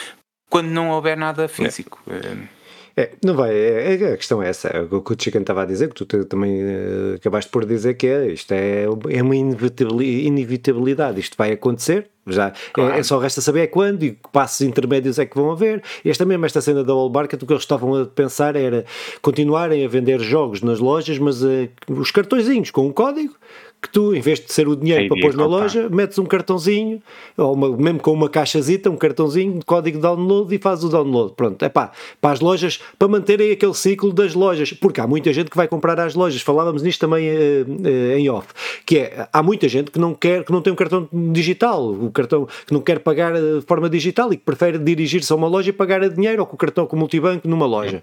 [0.49, 2.01] quando não houver nada físico.
[2.09, 2.60] É.
[2.97, 5.63] É, não vai, é, é, a questão é essa, é o que o Chicken estava
[5.63, 9.37] a dizer, que tu também uh, acabaste por dizer que é, isto é, é uma
[9.37, 12.95] inevitabilidade, isto vai acontecer, já claro.
[12.95, 15.83] é, é, só resta saber é quando e que passos intermédios é que vão haver.
[16.05, 18.85] Esta mesmo, esta cena da All Market, o que eles estavam a pensar era
[19.23, 23.35] continuarem a vender jogos nas lojas, mas uh, os cartõezinhos com um código
[23.81, 27.03] que tu, em vez de ser o dinheiro para pôr na loja, metes um cartãozinho,
[27.37, 31.33] ou uma, mesmo com uma caixazita, um cartãozinho, código de download e fazes o download.
[31.35, 35.33] Pronto, é pá, para as lojas, para manterem aquele ciclo das lojas, porque há muita
[35.33, 38.49] gente que vai comprar às lojas, falávamos nisto também uh, uh, em off,
[38.85, 42.11] que é, há muita gente que não quer, que não tem um cartão digital, o
[42.11, 45.71] cartão que não quer pagar de forma digital e que prefere dirigir-se a uma loja
[45.71, 48.03] e pagar a dinheiro ou com o cartão com o multibanco numa loja.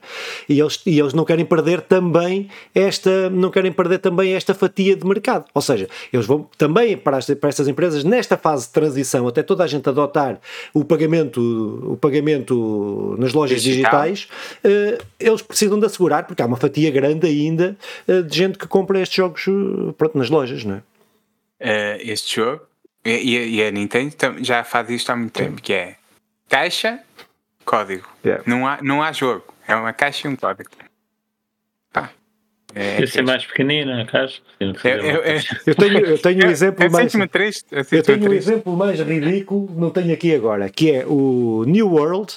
[0.50, 4.96] E eles, e eles não querem perder também esta, não querem perder também esta fatia
[4.96, 5.46] de mercado.
[5.54, 9.64] Ou seja, eles vão também para, para estas empresas, nesta fase de transição, até toda
[9.64, 10.40] a gente adotar
[10.74, 11.42] o pagamento,
[11.92, 14.04] o pagamento nas lojas Digital.
[14.04, 14.30] digitais,
[14.64, 18.68] uh, eles precisam de assegurar, porque há uma fatia grande ainda uh, de gente que
[18.68, 19.44] compra estes jogos
[19.98, 20.82] pronto, nas lojas, não é?
[22.02, 22.62] Este jogo,
[23.04, 24.14] e, e, a Nintendo
[24.44, 25.96] já faz isto há muito tempo, que é
[26.50, 27.00] caixa,
[27.66, 28.08] código.
[28.24, 28.44] Yeah.
[28.46, 30.70] Não, há, não há jogo, é uma caixa e um código.
[32.78, 34.40] É, Ia ser mais pequenina a caixa.
[34.60, 37.12] Eu, tenho, eu tenho um exemplo é, mais.
[37.32, 41.64] Triste, é eu tenho um exemplo mais ridículo, não tenho aqui agora, que é o
[41.66, 42.36] New World.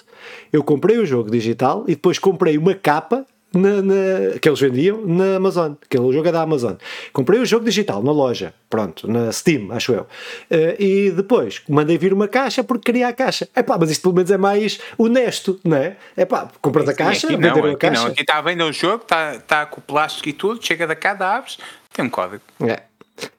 [0.51, 5.05] Eu comprei o jogo digital e depois comprei uma capa na, na, que eles vendiam
[5.05, 6.75] na Amazon, que o jogo é da Amazon.
[7.13, 10.03] Comprei o jogo digital na loja, pronto, na Steam, acho eu.
[10.03, 13.49] Uh, e depois mandei vir uma caixa porque queria a caixa.
[13.55, 15.97] É pá, mas isto pelo menos é mais honesto, não é?
[16.17, 18.03] É pá, compras a caixa, aqui não, aqui a caixa.
[18.03, 20.87] Não, aqui está a vender o jogo, está, está com o plástico e tudo, chega
[20.87, 21.59] da cada aves,
[21.93, 22.43] tem um código.
[22.61, 22.83] É.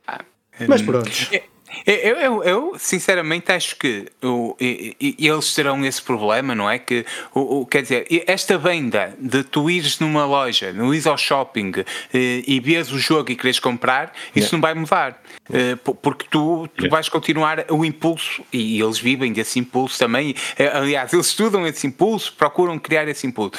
[0.07, 0.19] Ah,
[0.67, 0.85] mas hum.
[0.85, 1.09] pronto.
[1.31, 1.43] É,
[1.85, 6.77] eu, eu, eu, sinceramente acho que o, eles terão esse problema, não é?
[6.77, 11.71] Que o, quer dizer, esta venda de tu ires numa loja, no ires ao shopping
[12.13, 14.51] eh, e vês o jogo e queres comprar, isso yeah.
[14.53, 15.21] não vai mudar.
[15.51, 16.95] Eh, porque tu, tu yeah.
[16.95, 20.35] vais continuar o impulso e eles vivem desse impulso também.
[20.57, 23.53] Eh, aliás, eles estudam esse impulso, procuram criar esse impulso.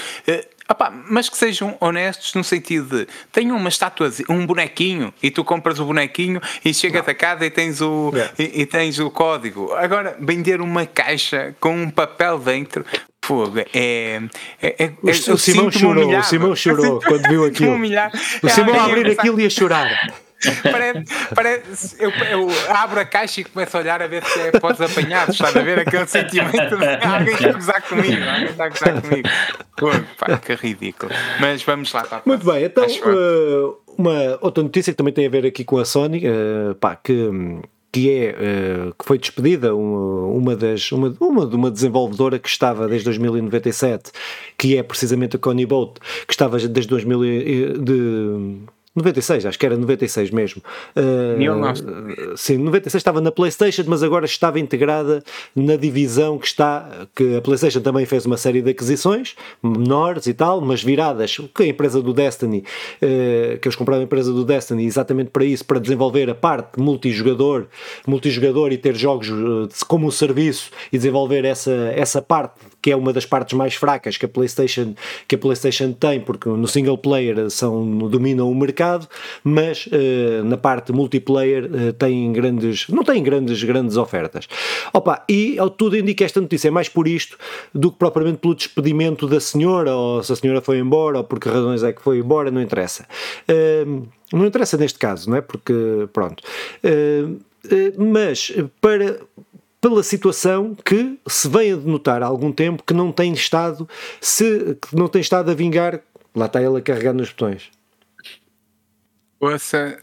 [0.72, 5.44] Opa, mas que sejam honestos no sentido de tenham uma estátua, um bonequinho e tu
[5.44, 9.70] compras o bonequinho e chegas a casa e tens o, e, e, tens o código.
[9.74, 12.86] Agora, vender uma caixa com um papel dentro.
[13.22, 14.20] Fogo, é,
[14.62, 17.78] é, é, o, o Simão chorou, o Simão chorou quando viu aquilo.
[18.42, 20.10] O Simão a abrir aquilo e a chorar
[20.62, 24.50] parece, parece eu, eu, abro a caixa e começo a olhar a ver se é
[24.52, 28.64] pós apanhados, estás a ver aquele sentimento de alguém está a gozar comigo, alguém está
[28.64, 29.28] a gozar comigo.
[29.76, 29.88] Pô,
[30.18, 31.12] pá, que ridículo.
[31.40, 35.46] Mas vamos lá, Muito bem, então uh, uma outra notícia que também tem a ver
[35.46, 37.30] aqui com a Sony, uh, pá, que
[37.92, 42.48] que é uh, que foi despedida uma, uma das uma, uma de uma desenvolvedora que
[42.48, 44.10] estava desde 2097
[44.56, 47.20] que é precisamente a Connie Boat que estava desde 2000
[47.84, 48.62] de
[48.94, 50.62] 96, acho que era 96 mesmo.
[50.94, 55.22] Uh, sim, 96 estava na PlayStation, mas agora estava integrada
[55.56, 57.06] na divisão que está.
[57.14, 61.38] que a PlayStation também fez uma série de aquisições, menores e tal, mas viradas.
[61.54, 65.44] Que a empresa do Destiny, uh, que eles compraram a empresa do Destiny exatamente para
[65.44, 67.66] isso, para desenvolver a parte multijogador,
[68.06, 72.96] multijogador e ter jogos uh, como um serviço e desenvolver essa, essa parte que é
[72.96, 74.94] uma das partes mais fracas que a PlayStation,
[75.28, 79.08] que a PlayStation tem, porque no single player são, dominam o mercado,
[79.44, 84.48] mas uh, na parte multiplayer uh, tem grandes, não tem grandes, grandes ofertas.
[84.92, 87.38] Opa, e ao tudo indica esta notícia é mais por isto
[87.72, 91.38] do que propriamente pelo despedimento da senhora, ou se a senhora foi embora, ou por
[91.38, 93.06] que razões é que foi embora, não interessa.
[93.48, 95.40] Uh, não interessa neste caso, não é?
[95.42, 95.74] Porque,
[96.10, 96.42] pronto.
[97.98, 99.20] mas para
[99.82, 103.86] pela situação que se vem a denotar há algum tempo que não tem estado
[104.20, 106.00] se que não tem estado a vingar
[106.34, 107.70] lá está ele a carregar nos botões
[109.38, 109.98] Ouça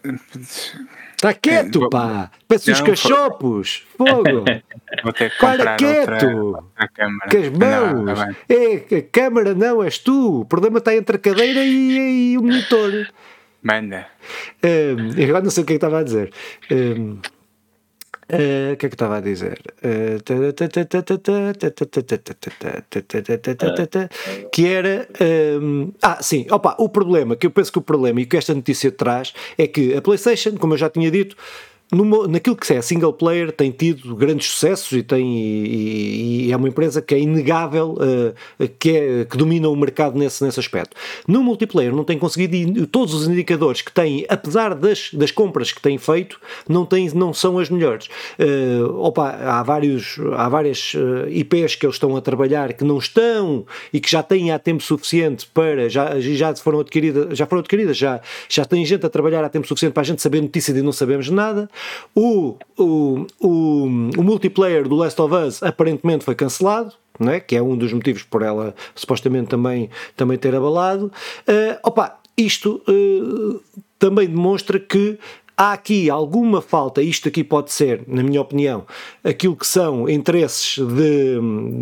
[1.15, 2.31] Está quieto, é, pá!
[2.47, 3.85] Peço os cachopos!
[3.97, 4.45] Fogo!
[5.03, 6.63] Vou ter que Para quieto!
[7.29, 8.05] Que as mãos!
[8.05, 10.41] Não, tá é, a câmara não, és tu!
[10.41, 13.07] O problema está entre a cadeira e, e o monitor.
[13.61, 14.07] Manda.
[14.63, 16.31] Um, agora não sei o que é que estava a dizer.
[16.71, 17.19] Um,
[18.73, 19.59] o que é que estava a dizer?
[24.51, 25.07] que era.
[25.59, 28.53] Um, ah, sim, opa, o problema, que eu penso que o problema e que esta
[28.53, 31.35] notícia traz é que a PlayStation, como eu já tinha dito,
[32.27, 36.67] naquilo que é single player tem tido grandes sucessos e, tem, e, e é uma
[36.67, 40.95] empresa que é inegável, uh, que, é, que domina o mercado nesse, nesse aspecto.
[41.27, 45.81] No multiplayer não tem conseguido todos os indicadores que têm, apesar das, das compras que
[45.81, 48.07] têm feito, não, têm, não são as melhores.
[48.39, 52.99] Uh, opa, há, vários, há várias uh, IPs que eles estão a trabalhar que não
[52.99, 57.61] estão e que já têm há tempo suficiente para, já, já foram adquiridas, já foram
[57.61, 60.77] adquiridas, já, já tem gente a trabalhar há tempo suficiente para a gente saber notícias
[60.77, 61.67] e não sabemos nada.
[62.15, 63.83] O, o, o,
[64.17, 66.93] o multiplayer do Last of Us aparentemente foi cancelado.
[67.19, 67.39] Não é?
[67.41, 71.11] que é um dos motivos por ela supostamente também, também ter abalado.
[71.41, 73.61] Uh, opa, isto uh,
[73.99, 75.19] também demonstra que
[75.59, 78.85] há aqui alguma falta, isto aqui pode ser, na minha opinião,
[79.21, 81.37] aquilo que são interesses de,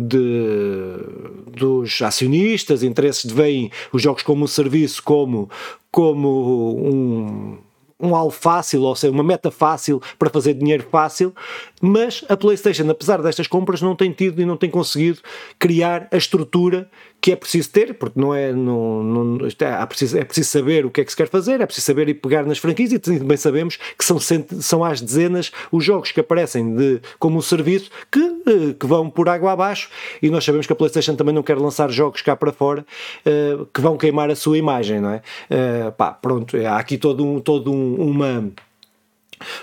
[0.08, 5.48] de dos acionistas, interesses de veem os jogos como um serviço, como,
[5.92, 7.58] como um
[8.00, 11.34] um alvo fácil, ou seja, uma meta fácil para fazer dinheiro fácil,
[11.80, 15.20] mas a PlayStation, apesar destas compras, não tem tido e não tem conseguido
[15.58, 16.88] criar a estrutura
[17.20, 20.90] que é preciso ter, porque não é, não, não, é, preciso, é preciso saber o
[20.90, 23.36] que é que se quer fazer, é preciso saber e pegar nas franquias e também
[23.36, 28.20] sabemos que são, são às dezenas os jogos que aparecem de, como um serviço que,
[28.20, 29.90] eh, que vão por água abaixo
[30.22, 32.86] e nós sabemos que a Playstation também não quer lançar jogos cá para fora
[33.26, 35.22] uh, que vão queimar a sua imagem, não é?
[35.50, 38.52] Uh, pá, pronto, há aqui todo um, todo um, uma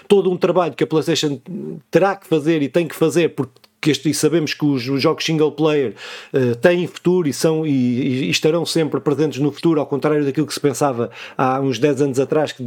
[0.07, 1.39] todo um trabalho que a PlayStation
[1.89, 4.99] terá que fazer e tem que fazer porque que este, e sabemos que os, os
[4.99, 5.93] jogos single player
[6.33, 7.69] uh, têm futuro e, são, e,
[8.25, 12.01] e, estarão sempre presentes no futuro, ao contrário daquilo que se pensava há uns 10
[12.01, 12.63] anos atrás, que,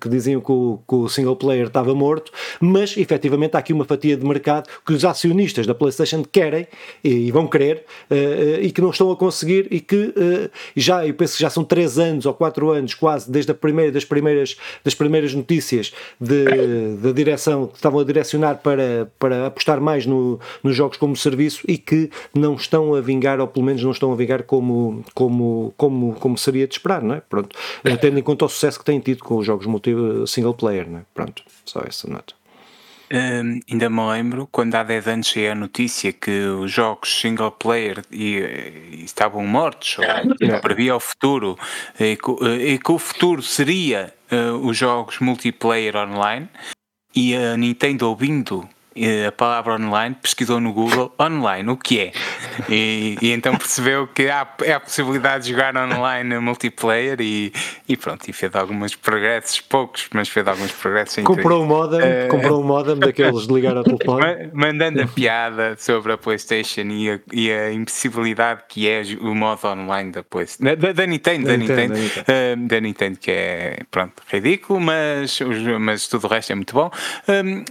[0.00, 3.84] que diziam que o, que o, single player estava morto, mas efetivamente há aqui uma
[3.84, 6.66] fatia de mercado que os acionistas da PlayStation querem
[7.04, 11.06] e, e vão querer uh, e que não estão a conseguir e que uh, já,
[11.06, 14.04] eu penso que já são 3 anos ou 4 anos quase desde a primeira, das,
[14.04, 20.40] primeiras, das primeiras notícias da direção que estavam a direcionar para, para apostar mais no,
[20.62, 24.12] nos jogos como serviço e que não estão a vingar, ou pelo menos não estão
[24.12, 27.20] a vingar como, como, como, como seria de esperar, não é?
[27.20, 27.56] Pronto.
[28.00, 29.92] Tendo em conta o sucesso que têm tido com os jogos multi
[30.26, 31.02] single player, não é?
[31.14, 32.38] Pronto, só essa nota.
[33.10, 37.50] Um, ainda me lembro quando há 10 anos saiu a notícia que os jogos single
[37.50, 38.36] player e,
[38.92, 40.60] e estavam mortos, ou é.
[40.60, 41.58] previa o futuro,
[41.98, 46.48] e que, e que, o futuro seria uh, os jogos multiplayer online,
[47.14, 48.68] e a Nintendo ouvindo
[49.26, 52.12] a palavra online, pesquisou no Google online, o que é?
[52.68, 57.52] E, e então percebeu que há, há a possibilidade de jogar online multiplayer e,
[57.88, 61.24] e pronto, e fez alguns progressos, poucos, mas fez alguns progressos.
[61.24, 64.50] Comprou um modem, uh, comprou um modem daqueles de ligar ao telefone.
[64.52, 69.66] Mandando a piada sobre a Playstation e a, e a impossibilidade que é o modo
[69.66, 72.62] online da Playstation, da, da Nintendo, da, da Nintendo, Nintendo, da, Nintendo.
[72.62, 75.38] Uh, da Nintendo, que é, pronto, ridículo, mas,
[75.80, 76.90] mas tudo o resto é muito bom.
[77.28, 77.64] Um,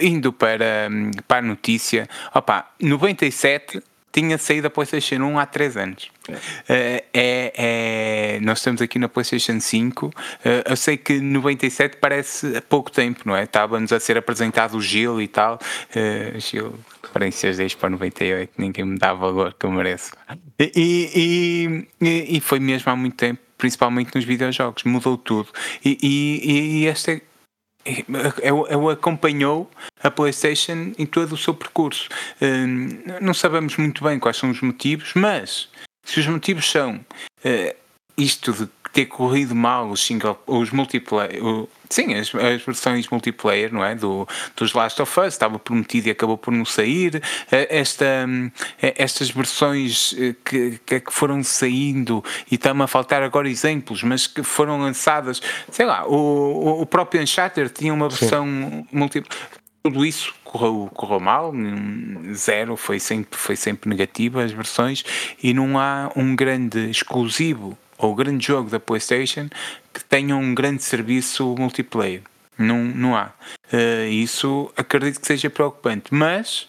[0.00, 5.76] indo para para, para a notícia, opa, 97 tinha saído a PlayStation 1 há 3
[5.76, 6.10] anos.
[6.66, 7.04] É.
[7.12, 10.10] É, é, nós estamos aqui na PlayStation 5.
[10.42, 13.42] Eh, eu sei que 97 parece pouco tempo, não é?
[13.42, 15.58] Estava-nos a ser apresentado o Gil e tal.
[15.94, 20.12] Uh, Gil, referências 10 para 98, ninguém me dá valor que eu mereço.
[20.58, 25.50] E, e, e, e foi mesmo há muito tempo, principalmente nos videojogos, mudou tudo.
[25.84, 27.20] E, e, e esta é
[27.86, 29.70] ele acompanhou
[30.02, 32.08] a PlayStation em todo o seu percurso.
[32.42, 32.88] Hum,
[33.20, 35.68] não sabemos muito bem quais são os motivos, mas
[36.04, 37.04] se os motivos são
[37.44, 37.76] eh,
[38.16, 41.42] isto de ter corrido mal os, single, os multiplayer,
[41.88, 43.94] Sim, as, versões multiplayer, não é?
[43.94, 44.26] Do,
[44.56, 47.22] dos Last of Us, estava prometido e acabou por não sair.
[47.50, 48.26] Eh, esta,
[48.82, 54.26] eh, estas versões eh, que, que foram saindo, e está-me a faltar agora exemplos, mas
[54.26, 58.46] que foram lançadas, sei lá, o, o próprio Uncharted tinha uma versão
[58.92, 59.40] multiplayer.
[59.82, 61.52] Tudo isso correu, correu mal,
[62.34, 65.04] zero, foi sempre, foi sempre negativa as versões,
[65.40, 69.48] e não há um grande exclusivo ou grande jogo da PlayStation
[69.92, 72.22] que tenha um grande serviço multiplayer.
[72.58, 73.32] Não, não há.
[73.72, 76.66] Uh, isso acredito que seja preocupante, mas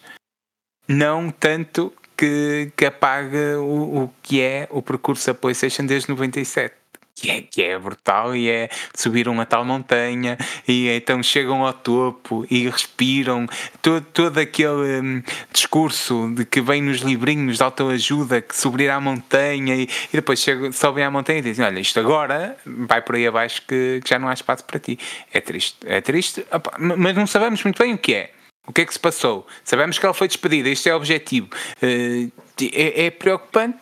[0.88, 6.76] não tanto que, que apague o, o que é o percurso da PlayStation desde 97
[7.18, 10.38] que é, que é brutal e é subir uma tal montanha
[10.68, 13.48] e então chegam ao topo e respiram
[13.82, 19.00] todo, todo aquele um, discurso de que vem nos livrinhos de autoajuda que subir à
[19.02, 23.16] montanha e, e depois chegam, sobem à montanha e dizem olha isto agora vai por
[23.16, 25.00] aí abaixo que, que já não há espaço para ti
[25.34, 26.46] é triste, é triste
[26.78, 28.32] mas não sabemos muito bem o que é
[28.68, 29.48] o que é que se passou?
[29.64, 31.48] Sabemos que ela foi despedida, este é o objetivo.
[31.82, 32.30] Uh,
[32.74, 33.78] é, é preocupante,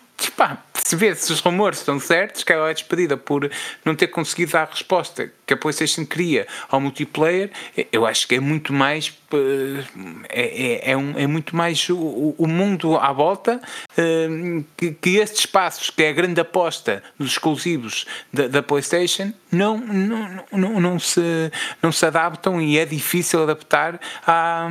[0.86, 3.50] se vê se os rumores estão certos, que ela é despedida por
[3.84, 7.50] não ter conseguido dar a resposta que a PlayStation queria ao multiplayer,
[7.92, 9.84] eu acho que é muito mais eh,
[10.30, 13.60] é, é, é, um, é muito mais o, o mundo à volta
[13.98, 19.34] uh, que, que estes espaços, que é a grande aposta dos exclusivos da, da PlayStation,
[19.52, 21.52] não, não, não, não, se,
[21.82, 24.70] não se adaptam e é difícil adaptar à,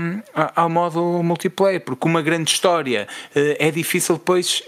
[0.54, 4.62] ao modo multiplayer, porque uma grande história uh, é difícil depois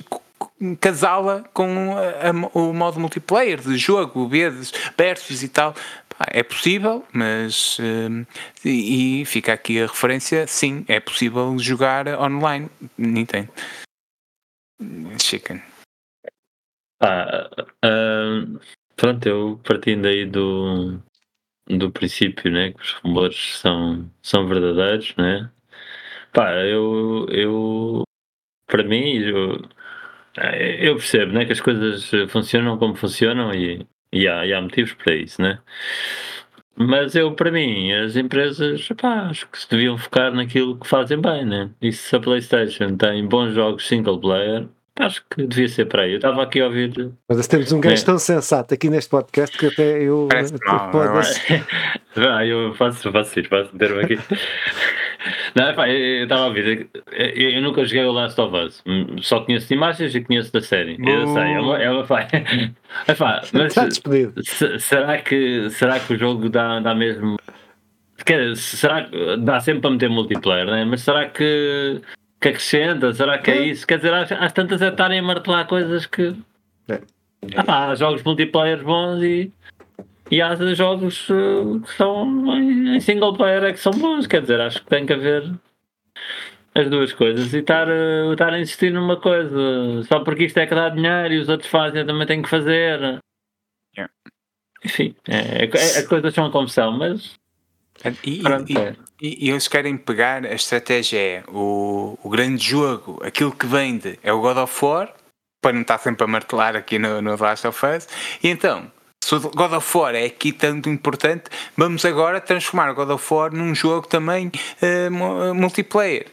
[0.81, 5.75] casá-la com a, a, o modo multiplayer de jogo, vezes, versus e tal.
[6.29, 7.79] É possível, mas.
[7.79, 8.27] Uh,
[8.65, 12.71] e, e, fica aqui a referência: sim, é possível jogar online.
[12.97, 13.51] Nintendo.
[15.23, 15.63] Chicken.
[17.01, 17.51] Ah,
[17.85, 18.59] uh,
[18.97, 20.99] pronto, eu partindo aí do,
[21.69, 25.51] do princípio né, que os rumores são, são verdadeiros, né?
[26.33, 28.05] Pá, eu, eu
[28.67, 29.63] para mim, eu,
[30.79, 34.95] eu percebo né, que as coisas funcionam como funcionam e e há, e há motivos
[34.95, 35.59] para isso, né?
[36.79, 41.21] Mas eu, para mim, as empresas, pá, acho que se deviam focar naquilo que fazem
[41.21, 41.71] bem, né?
[41.81, 44.69] E se a PlayStation tem bons jogos single player,
[44.99, 46.13] acho que devia ser para aí.
[46.13, 47.13] Eu estava aqui a ouvir.
[47.29, 48.05] Mas temos um gajo é.
[48.05, 50.29] tão sensato aqui neste podcast que até eu.
[50.31, 51.29] Parece mal, pode...
[52.17, 54.19] ah, eu faço, faço isso, faço meter-me aqui.
[55.55, 58.85] Não, pá, eu estava a ouvir, eu, eu, nunca joguei o Last of Us,
[59.21, 60.97] só conheço de imagens e conheço da série.
[60.99, 62.27] Eu sei, é uma, é uma pá,
[63.19, 63.75] pá, mas
[64.45, 67.37] se, será, que, será que o jogo dá, dá mesmo.
[68.25, 70.85] Quer será que dá sempre para meter multiplayer, né?
[70.85, 72.01] mas será que,
[72.41, 73.13] que acrescenta?
[73.13, 73.87] Será que é, é isso?
[73.87, 76.35] Quer dizer, às, às tantas é estarem a martelar coisas que.
[76.89, 77.01] É.
[77.55, 79.53] Ah, pá, há jogos multiplayer bons e
[80.31, 84.61] e há jogos uh, que são em single player é que são bons, quer dizer,
[84.61, 85.53] acho que tem que haver
[86.75, 90.67] as duas coisas e estar, uh, estar a insistir numa coisa só porque isto é
[90.67, 93.21] que dá dinheiro e os outros fazem, eu também tenho que fazer.
[93.97, 94.13] Yeah.
[94.85, 97.35] Enfim, é, é, é, as coisas são a confusão, mas.
[98.23, 98.95] E, pronto, e, é.
[99.23, 104.19] e, e, eles querem pegar a estratégia é o, o grande jogo, aquilo que vende
[104.23, 105.15] é o God of War,
[105.63, 108.07] para não estar sempre a martelar aqui no, no Last of Us,
[108.43, 108.93] e então
[109.25, 111.45] se God of War é aqui tanto importante,
[111.77, 114.51] vamos agora transformar God of War num jogo também
[114.83, 116.27] uh, multiplayer.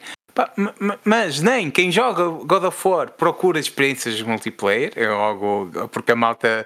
[1.06, 6.66] Mas nem quem joga God of War procura experiências multiplayer, é algo porque a malta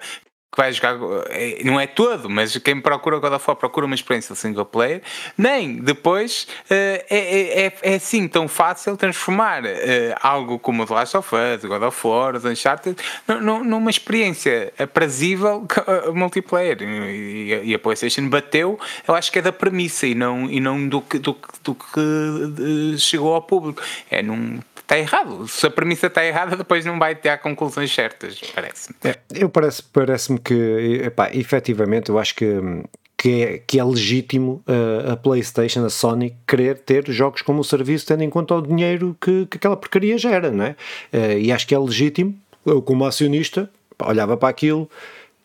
[0.50, 0.96] que vai jogar,
[1.28, 5.02] é, não é todo, mas quem procura God of War procura uma experiência single player,
[5.36, 9.68] nem depois uh, é, é, é assim tão fácil transformar uh,
[10.22, 12.96] algo como o The Last of Us, God of War, o Uncharted,
[13.64, 15.66] numa experiência aprazível
[16.14, 16.82] multiplayer.
[16.82, 20.88] E, e, a PlayStation bateu, eu acho que é da premissa e não, e não
[20.88, 23.82] do que, do, do que chegou ao público.
[24.10, 25.46] É num está errado.
[25.46, 28.96] Se a premissa está errada, depois não vai ter conclusões certas, parece-me.
[29.04, 32.46] É, eu parece, parece-me que, epá, efetivamente, eu acho que
[33.20, 38.06] que é, que é legítimo uh, a PlayStation, a Sony, querer ter jogos como serviço,
[38.06, 40.76] tendo em conta o dinheiro que, que aquela porcaria gera, não é?
[41.12, 43.68] Uh, e acho que é legítimo, eu como acionista,
[44.00, 44.88] olhava para aquilo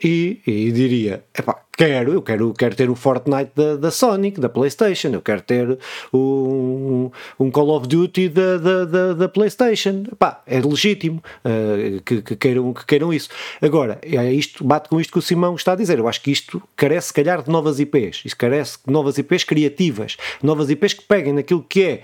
[0.03, 4.47] e, e diria: epá, quero, eu quero, quero ter o Fortnite da, da Sonic, da
[4.47, 5.77] PlayStation, eu quero ter
[6.13, 7.09] um,
[7.39, 10.03] um Call of Duty da, da, da, da PlayStation.
[10.17, 13.29] Pá, é legítimo uh, que, que, queiram, que queiram isso.
[13.61, 15.97] Agora, é isto, bate com isto que o Simão está a dizer.
[15.97, 18.21] Eu acho que isto carece, se calhar, de novas IPs.
[18.25, 22.01] Isto carece de novas IPs criativas, novas IPs que peguem naquilo que é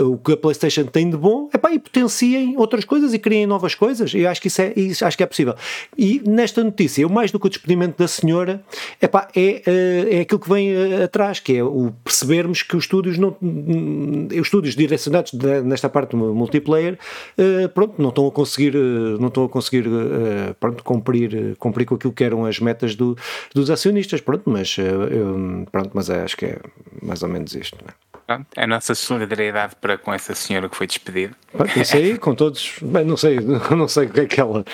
[0.00, 3.74] o que a PlayStation tem de bom epá, e potenciem outras coisas e criem novas
[3.74, 4.14] coisas.
[4.14, 5.54] Eu acho que isso é, isso, acho que é possível.
[5.96, 8.64] E nesta notícia, eu mais do que o despedimento da senhora,
[9.00, 12.76] é epá, é, eh, é aquilo que vem eh, atrás, que é o percebermos que
[12.76, 15.32] os estúdios, não, os estúdios direcionados
[15.64, 16.98] nesta parte do multiplayer
[17.36, 19.84] eh, pronto, não estão a conseguir, não estão a conseguir
[20.58, 23.16] pronto, cumprir, cumprir com aquilo que eram as metas do,
[23.54, 24.76] dos acionistas, pronto, mas,
[25.70, 26.58] pronto, mas acho que é
[27.02, 27.76] mais ou menos isto.
[27.82, 28.09] Não é?
[28.30, 31.34] Pronto, é a nossa solidariedade para com essa senhora que foi despedida.
[31.74, 33.40] Isso aí, com todos, bem, não sei,
[33.76, 34.64] não sei o que é que ela,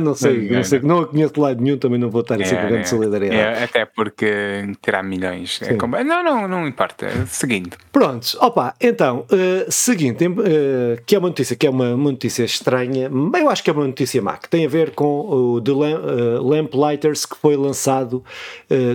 [0.00, 2.44] não sei, não, sei, não a conheço de lado nenhum, também não vou estar a
[2.44, 3.60] ser é, grande é, solidariedade.
[3.60, 5.62] É, até porque terá milhões.
[5.62, 7.08] É como, não, não, não importa.
[7.26, 7.76] Seguindo.
[7.92, 12.42] Prontos, opa, então, uh, seguinte, uh, que é uma notícia que é uma, uma, notícia
[12.42, 13.08] estranha,
[13.38, 16.04] eu acho que é uma notícia má, que tem a ver com o The Lamp,
[16.04, 18.24] uh, Lamplighters que foi lançado,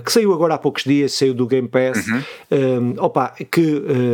[0.03, 2.95] que saiu agora há poucos dias, saiu do Game Pass, uhum.
[2.97, 4.08] opa, que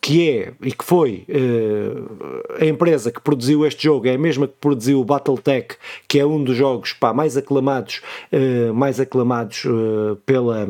[0.00, 4.46] que é e que foi uh, a empresa que produziu este jogo, é a mesma
[4.46, 5.76] que produziu o Battletech,
[6.08, 8.00] que é um dos jogos pá, mais aclamados,
[8.32, 10.68] uh, mais aclamados uh, pela,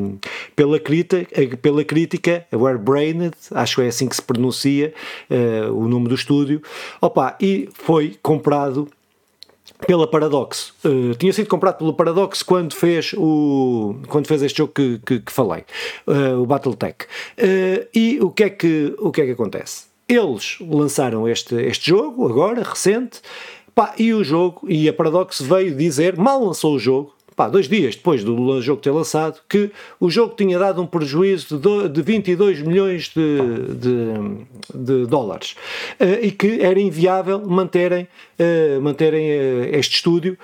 [0.54, 4.92] pela, crítica, pela crítica, a Brained, acho que é assim que se pronuncia
[5.72, 6.62] o nome do estúdio,
[7.00, 8.88] opa, e foi comprado
[9.86, 10.72] pela Paradox.
[10.84, 15.20] Uh, tinha sido comprado pelo Paradox quando fez, o, quando fez este jogo que, que,
[15.20, 15.64] que falei,
[16.06, 17.04] uh, o Battletech.
[17.38, 19.84] Uh, e o que, é que, o que é que acontece?
[20.08, 23.20] Eles lançaram este, este jogo, agora, recente,
[23.74, 27.66] pá, e o jogo, e a Paradox veio dizer, mal lançou o jogo, pá, dois
[27.66, 32.02] dias depois do jogo ter lançado, que o jogo tinha dado um prejuízo de, de
[32.02, 33.38] 22 milhões de,
[33.76, 35.56] de, de dólares
[35.98, 38.06] uh, e que era inviável manterem,
[38.38, 40.36] uh, manterem uh, este estúdio,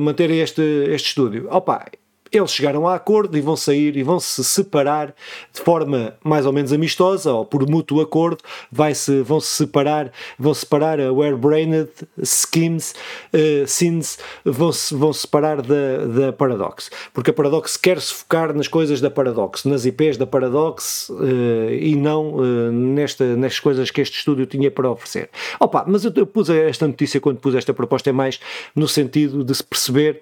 [0.00, 1.48] manterem este, este estúdio.
[1.50, 1.84] Opa,
[2.32, 5.14] eles chegaram a acordo e vão sair e vão se separar
[5.52, 10.12] de forma mais ou menos amistosa ou por mútuo acordo vai -se, vão se separar
[10.38, 11.88] vão separar a Ware-Brained
[12.24, 12.94] Schemes
[13.32, 16.90] uh, Sins vão -se, vão -se separar da, da Paradox.
[17.12, 21.70] Porque a Paradox quer se focar nas coisas da Paradox nas IPs da Paradox uh,
[21.70, 25.30] e não uh, nesta, nestas coisas que este estúdio tinha para oferecer.
[25.60, 28.40] Opa, mas eu, eu pus esta notícia quando pus esta proposta é mais
[28.74, 30.20] no sentido de se perceber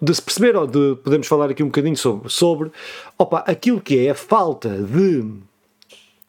[0.00, 2.70] de se perceber, ou de podemos falar aqui um bocadinho sobre, sobre
[3.16, 5.24] opa, aquilo que é a falta de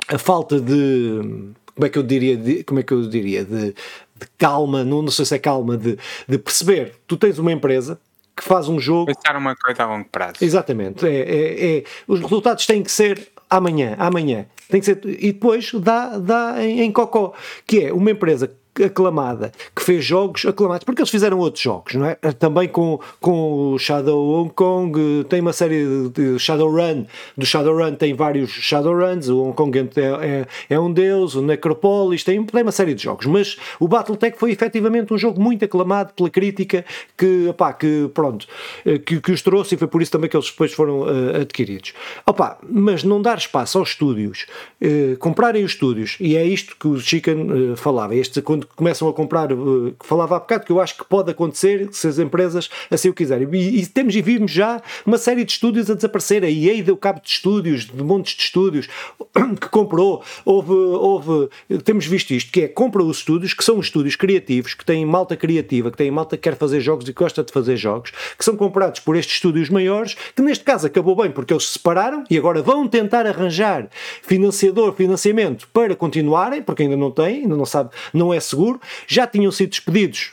[0.07, 3.67] a falta de como é que eu diria de, como é que eu diria de,
[3.67, 5.97] de calma, não, não sei se é calma de,
[6.27, 7.99] de perceber, tu tens uma empresa
[8.35, 10.35] que faz um jogo pensar uma coisa a longo prazo.
[10.41, 14.45] Exatamente, é, é, é, os resultados têm que ser amanhã, amanhã.
[14.69, 17.33] Tem que ser, e depois dá, dá em, em cocó,
[17.65, 18.51] que é uma empresa
[18.83, 22.15] aclamada, que fez jogos aclamados, porque eles fizeram outros jogos, não é?
[22.15, 27.05] Também com, com o Shadow Hong Kong, tem uma série de Shadowrun,
[27.37, 32.23] do Shadowrun tem vários Shadowruns, o Hong Kong é, é, é um deus, o Necropolis,
[32.23, 36.13] tem, tem uma série de jogos, mas o Battletech foi efetivamente um jogo muito aclamado
[36.13, 36.85] pela crítica,
[37.17, 38.47] que, opá, que pronto,
[38.85, 41.41] eh, que, que os trouxe e foi por isso também que eles depois foram uh,
[41.41, 41.93] adquiridos.
[42.25, 44.45] Opá, mas não dar espaço aos estúdios,
[44.81, 49.07] uh, comprarem os estúdios, e é isto que o Chicken uh, falava, este quando começam
[49.07, 52.69] a comprar, uh, falava há bocado, que eu acho que pode acontecer se as empresas
[52.89, 53.47] assim o quiserem.
[53.53, 56.43] E, e temos e vimos já uma série de estúdios a desaparecer.
[56.43, 58.87] A EA deu cabo de estúdios, de montes de estúdios
[59.59, 60.23] que comprou.
[60.43, 61.49] Houve, houve,
[61.83, 65.35] temos visto isto, que é compra os estúdios, que são estúdios criativos, que têm malta
[65.35, 68.55] criativa, que têm malta que quer fazer jogos e gosta de fazer jogos, que são
[68.55, 72.37] comprados por estes estúdios maiores, que neste caso acabou bem porque eles se separaram e
[72.37, 73.87] agora vão tentar arranjar
[74.21, 78.81] financiador, financiamento para continuarem, porque ainda não têm, ainda não sabe, não é seguro.
[79.07, 80.31] Já tinham sido despedidos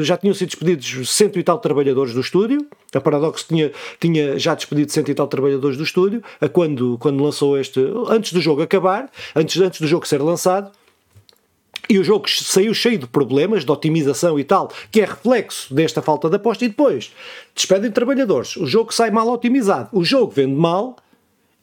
[0.00, 2.66] já tinham sido despedidos cento e tal trabalhadores do estúdio.
[2.94, 7.22] A Paradox tinha, tinha já despedido cento e tal trabalhadores do estúdio a quando, quando
[7.22, 7.80] lançou este.
[8.08, 10.70] antes do jogo acabar, antes, antes do jogo ser lançado.
[11.88, 16.02] E o jogo saiu cheio de problemas de otimização e tal, que é reflexo desta
[16.02, 16.64] falta de aposta.
[16.64, 17.12] E depois
[17.54, 18.56] despedem trabalhadores.
[18.56, 19.90] O jogo sai mal otimizado.
[19.92, 20.96] O jogo vende mal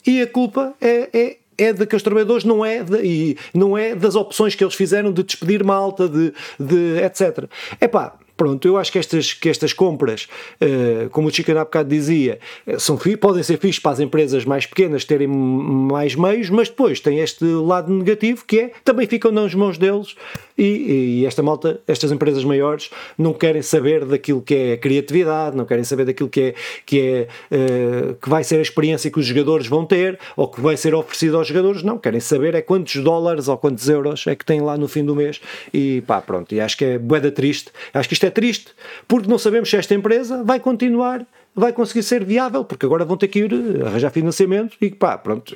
[0.05, 3.77] e a culpa é, é é de que os trabalhadores não é, de, e não
[3.77, 7.45] é das opções que eles fizeram de despedir malta, de, de etc.
[7.79, 10.27] Epá, Pronto, eu acho que estas, que estas compras,
[10.59, 14.43] uh, como o Chicken há bocado dizia, eh, são, podem ser fixas para as empresas
[14.43, 19.31] mais pequenas terem mais meios, mas depois tem este lado negativo que é também ficam
[19.31, 20.15] nas mãos deles
[20.57, 25.65] e, e, esta malta, estas empresas maiores, não querem saber daquilo que é criatividade, não
[25.65, 29.25] querem saber daquilo que é que, é, uh, que vai ser a experiência que os
[29.25, 32.95] jogadores vão ter ou que vai ser oferecido aos jogadores, não, querem saber é quantos
[33.03, 35.41] dólares ou quantos euros é que têm lá no fim do mês.
[35.73, 38.71] E pá, pronto, e acho que é boeda triste, acho que isto é triste,
[39.07, 41.25] porque não sabemos se esta empresa vai continuar
[41.55, 43.53] vai conseguir ser viável, porque agora vão ter que ir
[43.85, 45.53] arranjar financiamento e pá, pronto,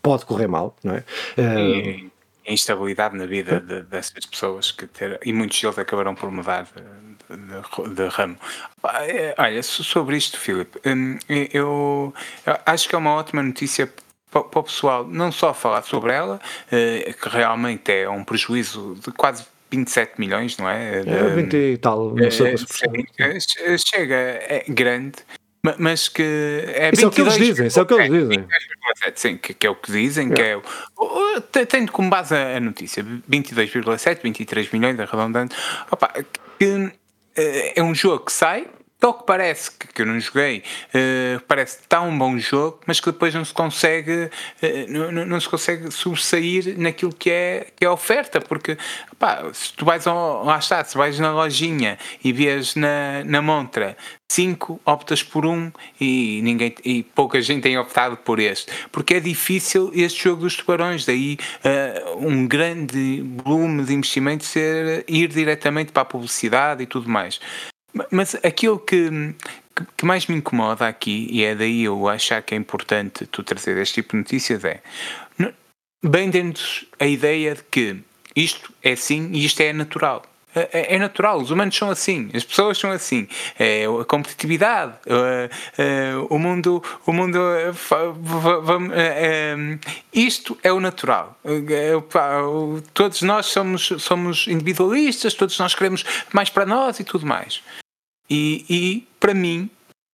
[0.00, 1.04] pode correr mal, não é?
[2.46, 6.64] Uh, instabilidade na vida de, dessas pessoas que ter, e muitos deles acabaram por mudar
[6.64, 8.36] de, de, de ramo.
[8.84, 12.14] É, olha, sobre isto, Filipe, hum, eu,
[12.46, 13.90] eu acho que é uma ótima notícia
[14.30, 16.40] para o pessoal não só falar sobre ela,
[16.70, 21.00] eh, que realmente é um prejuízo de quase 27 milhões, não é?
[21.00, 22.54] É, 20 e tal, não sei
[23.18, 25.18] é, Chega, é grande,
[25.78, 28.46] mas que é Isso é o que eles dizem, isso é o que eles dizem.
[29.14, 30.34] Sim, que, que é o que dizem, é.
[30.34, 35.54] que é o, tendo como base a notícia 22,7, 23 milhões arredondando,
[35.90, 36.12] opa,
[36.58, 36.92] que
[37.36, 38.66] eh, é um jogo que sai,
[39.06, 40.62] ao que parece, que, que eu não joguei,
[40.94, 45.48] uh, parece um bom jogo, mas que depois não se consegue, uh, não, não, se
[45.48, 48.76] consegue sobressair naquilo que é, que é oferta, porque
[49.52, 53.96] se tu vais ao, lá está, se vais na lojinha e vês na, na montra
[54.28, 59.20] 5, optas por um e, ninguém, e pouca gente tem optado por este, porque é
[59.20, 65.92] difícil este jogo dos tubarões, daí uh, um grande volume de investimento ser ir diretamente
[65.92, 67.40] para a publicidade e tudo mais.
[68.10, 69.34] Mas aquilo que,
[69.96, 73.76] que mais me incomoda aqui, e é daí eu achar que é importante tu trazer
[73.78, 74.80] este tipo de notícias, é
[76.04, 77.96] bem dentro a ideia de que
[78.36, 80.22] isto é assim e isto é natural.
[80.56, 83.26] É, é, natural, os humanos são assim, as pessoas são assim.
[83.58, 87.40] É a competitividade, é, é, o mundo, o mundo
[90.12, 91.36] isto é o natural.
[92.92, 97.60] Todos nós somos, somos individualistas, todos nós queremos mais para nós e tudo mais.
[98.28, 99.70] E, e para mim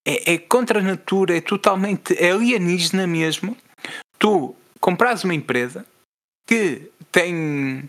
[0.06, 3.56] é, é contra a natura, é totalmente alienígena mesmo.
[4.18, 5.86] Tu compras uma empresa
[6.46, 7.88] que tem,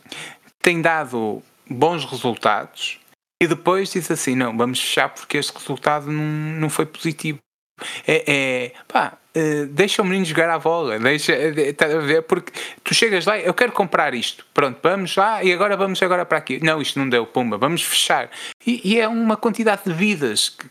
[0.62, 3.00] tem dado bons resultados
[3.42, 7.40] e depois diz assim: não, vamos fechar porque este resultado não, não foi positivo.
[8.08, 11.34] É, é pá, uh, deixa o menino jogar à bola, deixa,
[11.76, 12.52] tá a ver, porque
[12.84, 16.38] tu chegas lá, eu quero comprar isto, pronto, vamos lá e agora vamos agora para
[16.38, 16.64] aqui.
[16.64, 18.30] Não, isto não deu, pumba, vamos fechar.
[18.66, 20.70] E, e é uma quantidade de vidas que,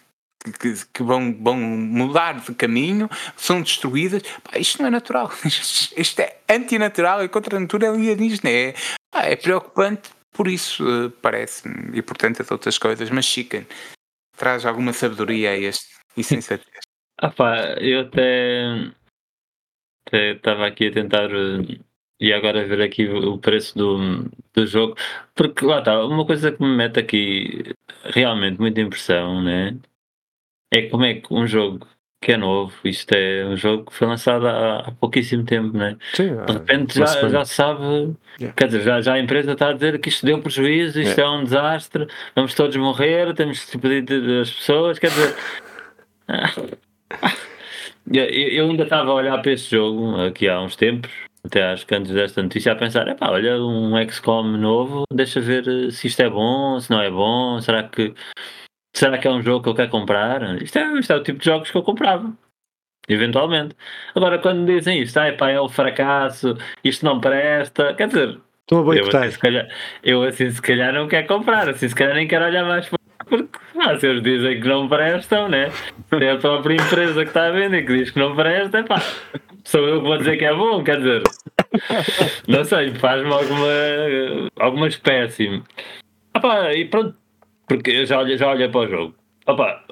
[0.59, 4.23] que, que, vão, vão mudar de caminho, são destruídas.
[4.43, 5.31] Pá, isto não é natural.
[5.45, 8.51] Isto é antinatural, é contra a natura alienígena.
[8.51, 8.75] É,
[9.13, 13.11] é preocupante por isso, uh, parece-me, e portanto a outras coisas.
[13.11, 13.67] Mas Chicken
[14.37, 15.87] traz alguma sabedoria a este
[16.17, 16.90] e sensatez.
[17.21, 18.91] Ah pá, eu até
[20.13, 21.31] estava aqui a tentar.
[21.33, 21.81] Uh,
[22.23, 24.95] e agora ver aqui o preço do, do jogo,
[25.35, 29.75] porque lá está, uma coisa que me mete aqui realmente muita impressão, né?
[30.73, 31.87] é como é que um jogo
[32.23, 35.97] que é novo, isto é um jogo que foi lançado há, há pouquíssimo tempo, né?
[36.13, 38.55] Sim, de repente já, já sabe, yeah.
[38.55, 41.23] quer dizer, já, já a empresa está a dizer que isto deu prejuízo, isto yeah.
[41.23, 42.07] é um desastre,
[42.37, 45.35] vamos todos morrer, temos que despedir das pessoas, quer dizer.
[48.13, 51.11] eu ainda estava a olhar para este jogo aqui há uns tempos,
[51.45, 55.41] até acho que antes desta notícia, a pensar: é pá, olha, um XCOM novo, deixa
[55.41, 58.15] ver se isto é bom, se não é bom, será que
[58.95, 60.63] será que é um jogo que eu quero comprar?
[60.63, 62.33] Isto é, isto é o tipo de jogos que eu comprava.
[63.09, 63.75] Eventualmente.
[64.15, 68.41] Agora, quando dizem isto, ah, pá, é um fracasso, isto não presta, quer dizer,
[68.71, 69.69] Estou a eu, assim, se calhar,
[70.05, 72.89] eu assim se calhar não quero comprar, assim se calhar nem quero olhar mais
[73.31, 75.71] porque ah, se eles dizem que não prestam, né?
[76.11, 79.01] É a própria empresa que está a vender que diz que não presta, pá,
[79.65, 81.23] sou eu que vou dizer que é bom, quer dizer,
[82.49, 85.63] não sei, faz-me alguma, alguma espécie.
[86.33, 87.17] Pá, e pronto,
[87.67, 89.15] porque já olhei, já olhei para o jogo.
[89.47, 89.85] Opa,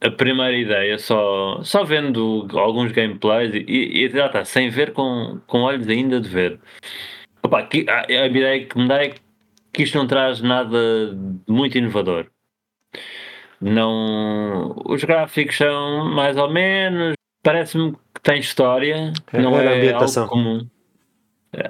[0.00, 5.40] a primeira ideia, só, só vendo alguns gameplays e, e já está, sem ver com,
[5.46, 6.58] com olhos ainda de ver.
[7.42, 9.14] Opa, que, a, a ideia que me dá é
[9.72, 10.78] que isto não traz nada
[11.46, 12.26] muito inovador.
[13.60, 19.76] Não, os gráficos são mais ou menos, parece-me que tem história, é, não é, a
[19.76, 20.22] ambientação.
[20.22, 20.66] algo comum.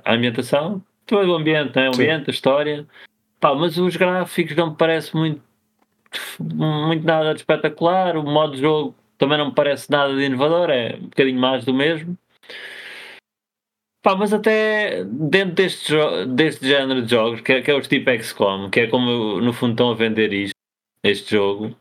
[0.04, 1.88] A ambientação, todo o ambiente, né?
[1.88, 2.30] o ambiente, Sim.
[2.30, 2.86] a história.
[3.40, 5.42] Pá, mas os gráficos não me parece muito,
[6.38, 8.16] muito nada de espetacular.
[8.16, 11.64] O modo de jogo também não me parece nada de inovador, é um bocadinho mais
[11.64, 12.16] do mesmo.
[14.02, 15.94] Pá, mas até dentro deste,
[16.28, 19.52] deste género de jogos, que é, que é os tipo XCOM, que é como no
[19.52, 20.54] fundo estão a vender isto,
[21.02, 21.76] este jogo,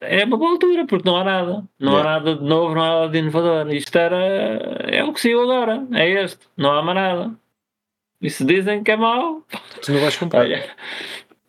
[0.00, 1.64] é uma boa altura, porque não há nada.
[1.78, 2.10] Não yeah.
[2.10, 3.72] há nada de novo, não há nada de inovador.
[3.72, 4.16] Isto era.
[4.90, 5.86] É o que saiu agora.
[5.92, 6.46] É este.
[6.56, 7.34] Não há mais nada.
[8.20, 9.42] E se dizem que é mau.
[9.82, 10.42] Tu não vais comprar?
[10.44, 10.70] Olha,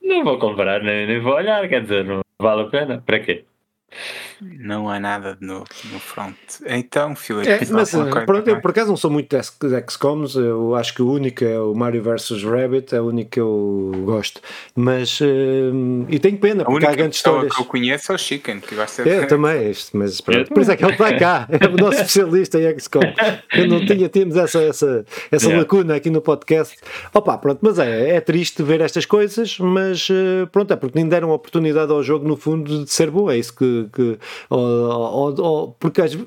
[0.01, 3.01] não vou comprar, nem, nem vou olhar, quer dizer, não vale a pena.
[3.05, 3.45] Para quê?
[4.42, 6.36] Não há nada de novo no front.
[6.66, 7.92] Então, Filipe, é, mas,
[8.26, 9.42] pronto, eu por acaso não sou muito de
[9.90, 13.40] XCOMs, eu acho que o único é o Mario vs Rabbit, é o único que
[13.40, 14.42] eu gosto.
[14.76, 17.56] Mas, uh, e tenho pena, porque há grandes histórias.
[17.56, 19.10] que eu conheço é o Chicken, que gosta de...
[19.10, 20.50] É, também, este, mas pronto.
[20.50, 23.02] Por isso é que ele está cá, é o nosso especialista em XCOM.
[23.54, 25.62] Eu não tinha, tínhamos essa, essa, essa yeah.
[25.62, 26.76] lacuna aqui no podcast.
[27.14, 31.08] Opa, pronto, mas é, é triste ver estas coisas, mas uh, pronto, é porque nem
[31.08, 34.18] deram oportunidade ao jogo, no fundo, de ser bom, é isso que, que
[34.50, 36.18] ou, ou, ou, porque, às,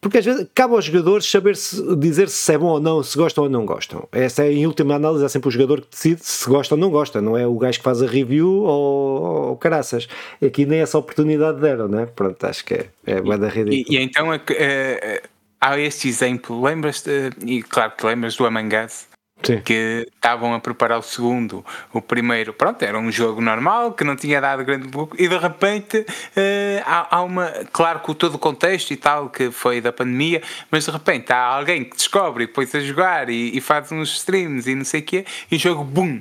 [0.00, 3.16] porque às vezes cabe aos jogadores saber -se, dizer se é bom ou não, se
[3.16, 4.08] gostam ou não gostam.
[4.12, 6.90] Essa é, em última análise, é sempre o jogador que decide se gosta ou não
[6.90, 10.08] gosta, não é o gajo que faz a review ou, ou caraças.
[10.44, 12.06] Aqui nem essa oportunidade deram, né?
[12.06, 13.70] Pronto, acho que é, é bem da rede.
[13.70, 15.22] E, e, então é, é,
[15.60, 19.06] há este exemplo, lembras-te, e claro que lembras do Among Us,
[19.46, 19.60] Sim.
[19.60, 21.64] que estavam a preparar o segundo.
[21.92, 25.36] O primeiro, pronto, era um jogo normal que não tinha dado grande pouco e de
[25.36, 29.92] repente uh, há, há, uma, claro que todo o contexto e tal que foi da
[29.92, 33.90] pandemia, mas de repente há alguém que descobre e põe-se a jogar e, e, faz
[33.92, 36.20] uns streams e não sei o quê e o jogo, boom!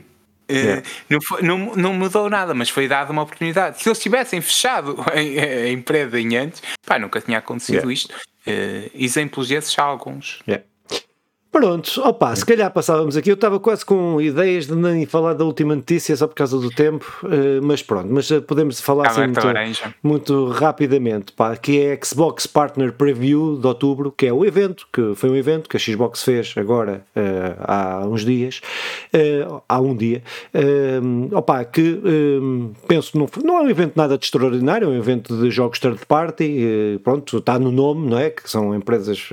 [0.49, 0.83] Uh, yeah.
[1.09, 3.81] não, foi, não, não, mudou nada, mas foi dada uma oportunidade.
[3.81, 7.93] Se eles tivessem fechado a, a empresa em antes, pá, nunca tinha acontecido yeah.
[7.93, 8.13] isto.
[8.45, 10.41] Uh, exemplos desses há alguns.
[10.45, 10.65] Yeah.
[11.53, 13.29] Pronto, opa, se calhar passávamos aqui.
[13.29, 16.71] Eu estava quase com ideias de nem falar da última notícia só por causa do
[16.71, 21.93] tempo, uh, mas pronto, mas uh, podemos falar assim muito, muito, rapidamente, pá, que é
[21.93, 25.77] a Xbox Partner Preview de outubro, que é o evento, que foi um evento que
[25.77, 28.59] a Xbox fez agora uh, há uns dias,
[29.69, 30.23] há um dia,
[31.33, 32.01] opa, que
[32.87, 36.03] penso, não, não é um evento nada de extraordinário, é um evento de jogos third
[36.07, 38.31] party, pronto, está no nome, não é?
[38.31, 39.29] Que são empresas,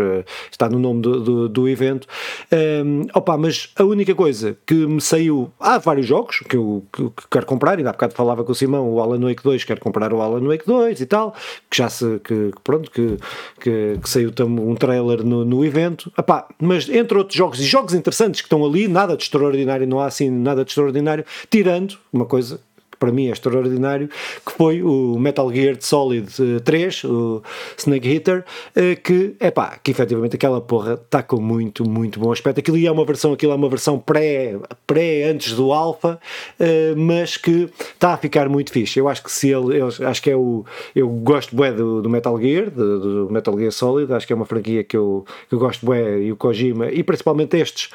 [0.50, 2.09] está no nome do, do, do evento.
[2.52, 5.50] Um, opa, mas a única coisa que me saiu.
[5.58, 8.54] Há vários jogos que eu, que, que quero comprar, ainda há bocado falava com o
[8.54, 11.34] Simão, o Alan Wake 2, quero comprar o Alan Wake 2 e tal,
[11.68, 12.20] que já se.
[12.20, 13.16] que, pronto, que,
[13.60, 16.12] que, que saiu um trailer no, no evento.
[16.16, 20.00] Opa, mas entre outros jogos e jogos interessantes que estão ali, nada de extraordinário, não
[20.00, 22.60] há assim nada de extraordinário, tirando uma coisa
[23.00, 24.08] para mim é extraordinário,
[24.46, 26.28] que foi o Metal Gear Solid
[26.62, 27.42] 3, eh, o
[27.78, 28.44] Snake Hitter,
[28.76, 32.60] eh, que, é pá, que efetivamente aquela porra está com muito, muito bom aspecto.
[32.60, 34.56] Aquilo é uma versão, aquilo é uma versão pré,
[34.86, 36.20] pré antes do alfa,
[36.58, 38.98] eh, mas que está a ficar muito fixe.
[38.98, 40.64] Eu acho que se ele, eu acho que é o,
[40.94, 44.36] eu gosto bué do, do Metal Gear, do, do, Metal Gear Solid, acho que é
[44.36, 47.88] uma franquia que eu, que eu gosto bué, e o Kojima, e principalmente estes,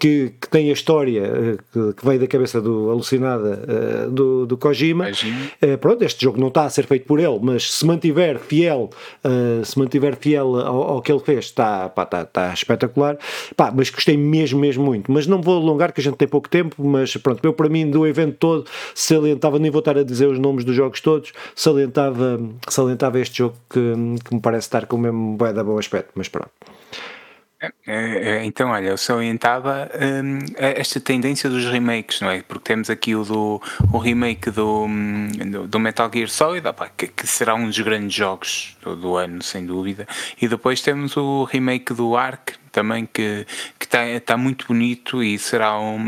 [0.00, 5.08] que, que tem a história que, que veio da cabeça do alucinada do do, Kojima.
[5.62, 8.90] Uh, pronto, este jogo não está a ser feito por ele, mas se mantiver fiel,
[9.24, 13.16] uh, se mantiver fiel ao, ao, que ele fez, está, pá, está, está espetacular.
[13.56, 15.10] Pá, mas gostei mesmo, mesmo muito.
[15.10, 17.90] Mas não vou alongar, que a gente tem pouco tempo, mas pronto, eu para mim
[17.90, 22.40] do evento todo salientava, nem vou estar a dizer os nomes dos jogos todos, salientava,
[22.68, 23.80] salientava este jogo que,
[24.24, 26.50] que me parece estar com o mesmo bué da bom aspecto, mas pronto.
[27.62, 29.90] É, é, é, então, olha, eu salientava
[30.24, 32.40] hum, esta tendência dos remakes, não é?
[32.40, 33.62] Porque temos aqui o, do,
[33.92, 37.78] o remake do, hum, do, do Metal Gear Solid, opa, que, que, será um dos
[37.78, 40.08] grandes jogos do, do, ano, sem dúvida.
[40.40, 43.46] E depois temos o remake do Ark, também que
[43.80, 46.06] está tá muito bonito e será um.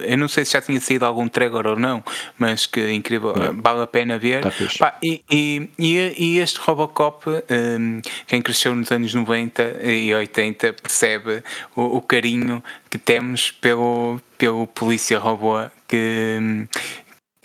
[0.00, 2.02] Eu não sei se já tinha saído algum trailer ou não,
[2.38, 3.60] mas que é incrível, não.
[3.60, 4.42] vale a pena ver.
[4.42, 10.72] Tá Pá, e, e, e, este Robocop, um, quem cresceu nos anos 90 e 80,
[10.74, 11.42] percebe
[11.74, 15.58] o, o carinho que temos pelo, pelo polícia robô
[15.92, 16.66] que,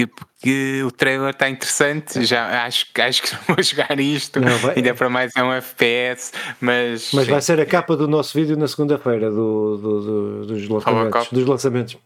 [0.05, 2.23] porque o trailer está interessante.
[2.23, 4.75] Já acho, acho que não vou jogar isto, não, vai...
[4.75, 7.11] ainda para mais é um FPS, mas.
[7.13, 11.29] Mas vai ser a capa do nosso vídeo na segunda-feira do, do, do, dos, lançamentos,
[11.31, 11.97] dos lançamentos.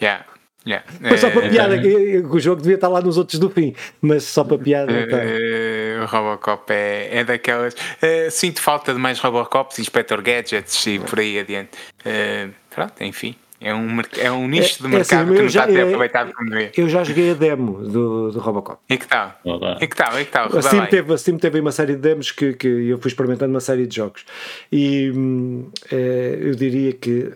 [0.00, 0.24] Yeah.
[0.64, 0.86] Yeah.
[1.00, 4.22] Mas só para piada, que o jogo devia estar lá nos outros do fim, mas
[4.22, 4.92] só para piada.
[5.08, 5.16] Tá.
[5.16, 7.74] Uh, Robocop é, é daquelas.
[7.74, 11.70] Uh, sinto falta de mais Robocops, Inspector Gadgets e por aí adiante.
[12.06, 13.34] Uh, pronto, enfim.
[13.62, 15.74] É um, é um nicho é, de mercado é assim, que não já, está a
[15.74, 16.72] ser aproveitado como devia.
[16.76, 18.80] Eu já joguei a demo do, do Robocop.
[18.90, 19.40] E que tal?
[19.80, 20.20] E que tal?
[20.20, 20.56] E que tal?
[20.56, 23.52] A Steam, teve, a Steam teve uma série de demos que, que eu fui experimentando
[23.52, 24.24] uma série de jogos.
[24.70, 27.32] E hum, é, eu diria que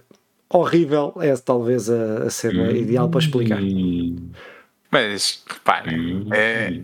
[0.49, 2.77] horrível é talvez a, a cena hum.
[2.77, 3.61] ideal para explicar.
[4.91, 6.29] Mas, repara, hum.
[6.33, 6.81] é,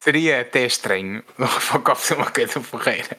[0.00, 3.16] seria até estranho o Robocop ser uma coisa porreira.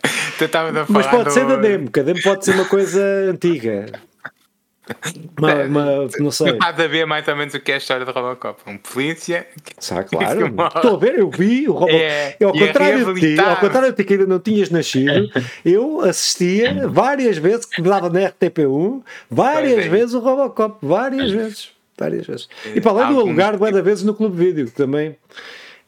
[0.89, 1.31] Mas pode do...
[1.31, 3.85] ser da demo, que a demo pode ser uma coisa antiga.
[5.37, 5.85] Uma, uma,
[6.19, 6.53] não sei.
[6.53, 8.61] Nada a ver mais ou menos o que é a história do Robocop.
[8.67, 9.45] Um polícia.
[9.79, 10.47] Sabe, claro.
[10.47, 11.95] Estou a ver, eu vi o Robocop.
[11.95, 15.29] É, ao, é contrário de ti, ao contrário de ti, que ainda não tinhas nascido,
[15.65, 19.89] eu assistia várias vezes, que me dava na RTP1, várias é.
[19.89, 20.77] vezes o Robocop.
[20.81, 21.69] Várias vezes.
[21.97, 22.49] Várias vezes.
[22.73, 25.15] E para além do alugar, várias vezes no Clube Vídeo, que também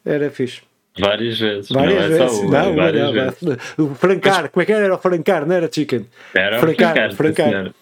[0.04, 0.62] era fixe.
[0.98, 1.70] Várias vezes.
[1.70, 2.38] Várias não é vezes.
[2.38, 3.42] Uma, não, várias não, vezes.
[3.78, 4.50] O Francar, Mas...
[4.50, 4.84] como é que era?
[4.84, 6.06] Era o Francar, não era Chicken?
[6.34, 6.94] Era Francar.
[6.94, 7.14] Francar.
[7.14, 7.74] Francar.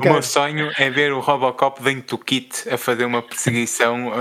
[0.00, 4.12] O meu sonho é ver o Robocop dentro do kit a fazer uma perseguição uh,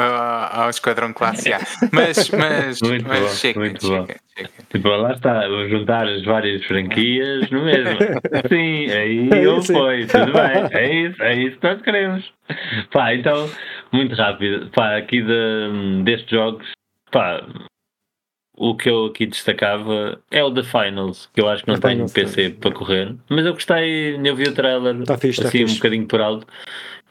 [0.51, 1.59] ao Esquadrão Classe A.
[1.91, 4.07] Mas, mas, muito mas bom, chega, muito chega, bom.
[4.07, 4.49] chega.
[4.69, 7.97] Tipo, lá está, juntar as várias franquias no mesmo.
[8.49, 10.63] Sim, aí é eu foi, tudo bem.
[10.73, 12.33] É isso, é isso que nós queremos.
[12.91, 13.49] Pá, então,
[13.91, 14.69] muito rápido.
[14.71, 16.65] Pá, aqui de, destes jogos,
[17.11, 17.43] pá,
[18.63, 22.09] o que eu aqui destacava é o The Finals, que eu acho que não tenho
[22.09, 22.57] PC tá.
[22.61, 26.07] para correr, mas eu gostei, eu vi o trailer tá fixe, tá assim um bocadinho
[26.07, 26.47] por alto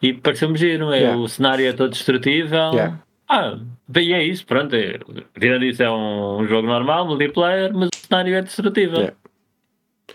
[0.00, 1.18] e pareceu-me giro, é, yeah.
[1.18, 2.72] o cenário é todo destrutível.
[2.72, 2.98] Yeah.
[3.28, 4.74] Ah, bem, é isso, pronto.
[4.74, 4.98] É,
[5.38, 8.98] tirando isso, é um, um, jogo normal, multiplayer, mas o cenário é destrutível.
[8.98, 9.16] Yeah.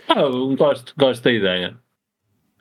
[0.10, 1.78] Ah, gosto, gosto da ideia.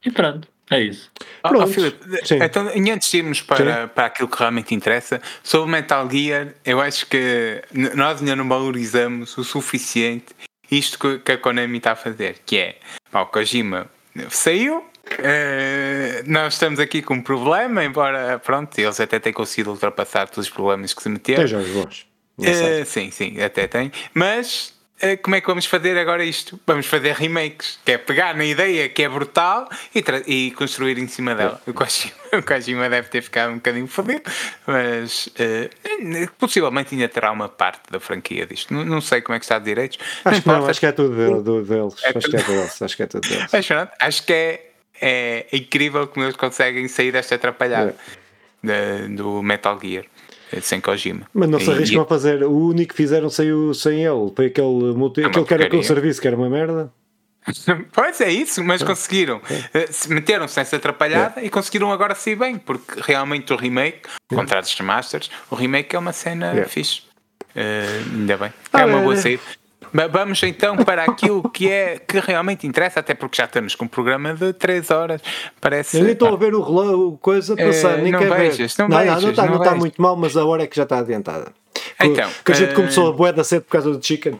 [0.04, 0.46] E pronto.
[0.70, 1.10] É isso.
[1.44, 1.98] Oh, oh Filipe,
[2.42, 6.80] então, e antes de irmos para, para aquilo que realmente interessa, sobre Metal Gear, eu
[6.80, 7.62] acho que
[7.94, 10.34] nós ainda não valorizamos o suficiente
[10.70, 12.78] isto que, que a Konami está a fazer, que é
[13.10, 13.88] pá, o Kojima
[14.28, 20.28] saiu, Uh, nós estamos aqui com um problema, embora pronto, eles até têm conseguido ultrapassar
[20.28, 21.38] todos os problemas que se meteram.
[21.38, 22.06] Tem jogos bons.
[22.38, 23.92] Uh, sim, sim, até tem.
[24.12, 24.75] Mas
[25.22, 26.58] como é que vamos fazer agora isto?
[26.66, 31.06] Vamos fazer remakes, que é pegar na ideia que é brutal e, e construir em
[31.06, 31.60] cima dela.
[31.66, 34.22] O Kojima, o Kojima deve ter ficado um bocadinho fodido,
[34.66, 38.72] mas uh, possivelmente ainda terá uma parte da franquia disto.
[38.72, 39.98] Não, não sei como é que está de direitos.
[40.24, 41.94] Acho, que, não, acho que é tudo do, deles.
[42.02, 42.30] É acho, tudo...
[42.30, 42.82] Que é deles.
[42.82, 43.46] acho que é tudo deles.
[43.52, 44.70] Mas, pronto, acho que é,
[45.00, 47.94] é incrível como eles conseguem sair desta atrapalhada
[48.64, 49.08] é.
[49.08, 50.06] do Metal Gear.
[50.52, 51.28] É sem Kojima.
[51.34, 52.44] Mas não se arriscam e, a fazer.
[52.44, 54.32] O único que fizeram saiu sem ele.
[54.34, 56.92] Foi aquele, multi, é aquele que era com o serviço, que era uma merda.
[57.92, 58.84] Pois é isso, mas é.
[58.84, 59.40] conseguiram.
[59.72, 59.88] É.
[60.08, 61.46] Meteram-se nessa atrapalhada é.
[61.46, 64.34] e conseguiram agora sair bem, porque realmente o remake, é.
[64.34, 66.64] contratos de Masters, o remake é uma cena é.
[66.64, 67.02] fixe.
[67.54, 68.52] Uh, ainda bem.
[68.72, 69.42] Ah, é uma boa saída.
[70.10, 73.88] Vamos então para aquilo que é que realmente interessa, até porque já estamos com um
[73.88, 75.22] programa de 3 horas.
[75.60, 75.96] Parece.
[75.96, 78.82] Eu nem estou a ver o relógio, coisa passar, é, nem não quer vejas, ver.
[78.82, 80.82] Não, não, vejas, não, está, não, está muito mal, mas a hora é que já
[80.82, 81.52] está adiantada.
[82.00, 82.74] Então, que a gente uh...
[82.74, 84.38] começou a boeda cedo por causa do chicken.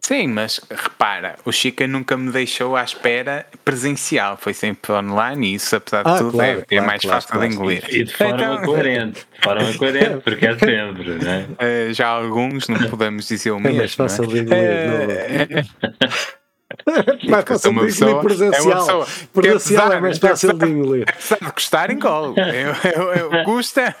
[0.00, 5.54] Sim, mas repara, o Chica nunca me deixou à espera presencial, foi sempre online e
[5.54, 7.84] isso, apesar de ah, tudo, claro, é, claro, é, mais claro, fácil de engolir.
[7.88, 11.46] E de forma então, coerente, de forma coerente, porque é sempre, não é?
[11.90, 13.76] Uh, já alguns, não podemos dizer o mesmo.
[13.76, 15.66] É mais fácil de engolir,
[16.82, 19.02] uh, mais fácil de engolir presencial.
[19.02, 21.04] É presencial é mais fácil de engolir.
[21.08, 22.34] Apesar de custar, engole.
[22.36, 23.94] Eu, eu, eu, custa.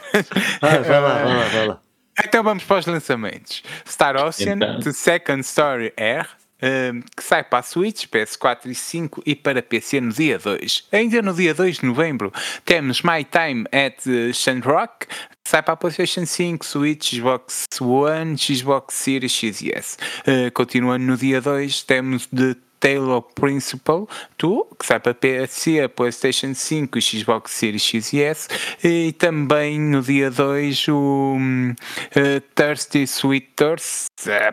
[0.60, 1.85] Ah, vai lá, vai lá, vai lá.
[2.24, 3.62] Então vamos para os lançamentos.
[3.86, 4.80] Star Ocean, então.
[4.80, 6.26] The Second Story R,
[6.62, 10.88] um, que sai para a Switch, PS4 e 5 e para PC no dia 2.
[10.92, 12.32] Ainda no dia 2 de novembro
[12.64, 14.02] temos My Time at
[14.32, 19.98] Shandrock, que sai para a PlayStation 5, Switch, Xbox One, Xbox Series X e S.
[20.22, 22.56] Uh, continuando no dia 2 temos The
[22.86, 24.06] Taylor Principle
[24.38, 28.48] 2, que sai para PC, PlayStation 5 e Xbox Series X e S,
[28.84, 34.06] e também no dia 2 o uh, Thirsty Sweet Thirst,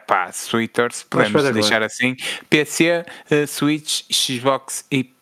[0.08, 2.16] pá, Sweet Thirst, podemos deixar assim,
[2.50, 5.14] PC, uh, Switch, Xbox e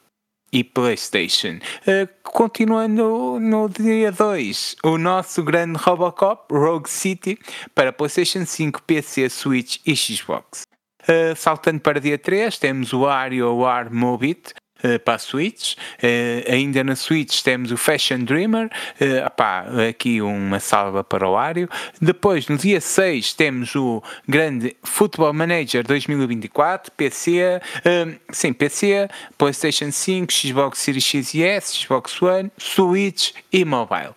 [0.54, 1.60] e PlayStation.
[1.88, 7.38] Uh, continuando no dia 2, o nosso grande Robocop, Rogue City,
[7.76, 10.64] para PlayStation 5, PC, Switch e Xbox.
[11.04, 14.54] Uh, saltando para dia 3, temos o WarioWare Mobit,
[14.84, 15.76] Uh, para a Switch.
[16.02, 21.34] Uh, ainda na Switch temos o Fashion Dreamer, uh, opá, aqui uma salva para o
[21.34, 21.70] Wario.
[22.02, 29.08] Depois, no dia 6, temos o grande Football Manager 2024, PC, uh, sim, PC,
[29.38, 34.16] PlayStation 5, Xbox Series X e S, Xbox One, Switch e Mobile.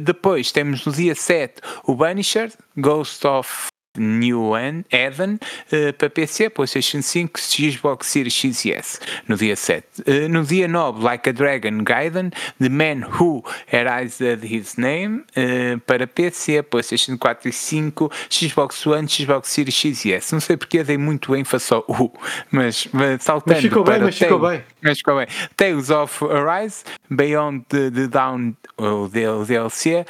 [0.00, 4.52] depois temos no dia 7 o Banisher, Ghost of New
[4.90, 5.38] Eden
[5.72, 8.98] uh, para PC, PlayStation 5, Xbox Series X e S
[9.28, 9.84] no dia 7.
[10.00, 15.78] Uh, no dia 9, Like a Dragon Gaiden, The Man Who Erased His Name uh,
[15.86, 20.32] para PC, PlayStation 4 e 5, Xbox One, Xbox Series X e S.
[20.32, 22.12] Não sei porque dei muito ênfase ao U,
[22.50, 22.88] mas
[23.20, 24.62] saltando mas ficou para bem, mas ficou bem.
[24.82, 25.26] Mas ficou bem.
[25.56, 30.04] Tales of Arise, Beyond the, the Down, o DLC,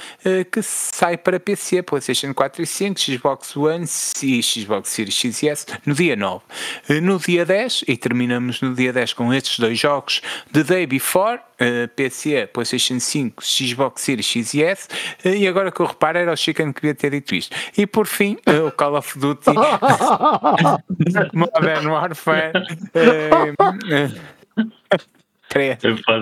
[0.50, 3.84] que sai para PC, PlayStation 4 e 5, Xbox One
[4.22, 6.42] e Xbox Series X e S no dia 9.
[6.88, 10.22] Eh, no dia 10, e terminamos no dia 10 com estes dois jogos,
[10.52, 14.88] The Day Before, uh, PC, PlayStation 5, Xbox Series X e S,
[15.24, 17.54] e agora que eu reparo era o Chicken que devia ter dito isto.
[17.76, 19.50] E por fim, o Call of Duty
[21.34, 22.52] Modern Warfare.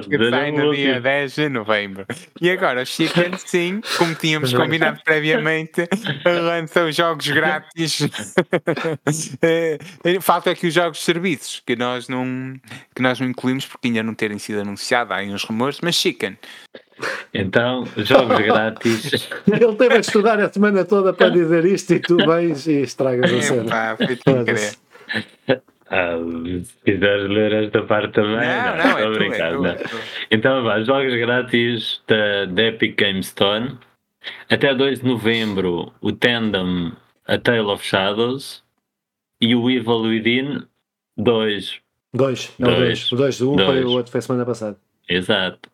[0.09, 2.05] Que sai no dia 10 de novembro.
[2.41, 5.89] E agora, o Chicken, sim, como tínhamos combinado previamente,
[6.25, 8.01] lançam jogos grátis.
[9.43, 9.79] Eh,
[10.21, 12.55] falta aqui os jogos de serviços, que nós não,
[12.95, 15.95] que nós não incluímos porque ainda não terem sido anunciados, há aí uns rumores, mas
[15.95, 16.37] Chicken.
[17.33, 19.29] Então, jogos grátis.
[19.47, 23.33] Ele teve a estudar a semana toda para dizer isto e tu vens e estragas
[23.33, 23.97] a cena.
[25.47, 25.61] Foi.
[25.91, 26.17] Ah,
[26.63, 29.77] se quiseres ler esta parte também, não, não, não é, é, não.
[30.31, 33.77] Então, vá, jogos grátis da, da Epic Game Store.
[34.49, 36.93] Até 2 de novembro, o Tandem
[37.27, 38.63] A Tale of Shadows
[39.41, 40.63] e o Evil Within
[41.17, 41.81] 2.
[42.15, 43.13] 2, é o 2.
[43.13, 44.79] O 2, um foi o outro foi semana passada.
[45.09, 45.69] Exato.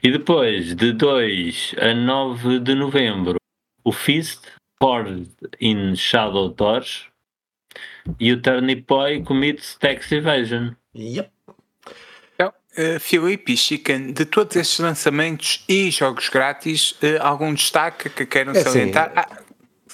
[0.00, 3.36] E depois, de 2 a 9 de novembro,
[3.82, 4.46] o Fist
[4.78, 5.28] Poured
[5.60, 7.08] in Shadow Torch
[8.18, 10.70] e o Turnip Boy commits tax evasion.
[10.94, 11.30] Yep.
[12.34, 18.08] Então, uh, Filipe e Chicken, de todos estes lançamentos e jogos grátis, uh, algum destaque
[18.08, 19.12] que queiram é salientar?
[19.14, 19.42] Assim, ah,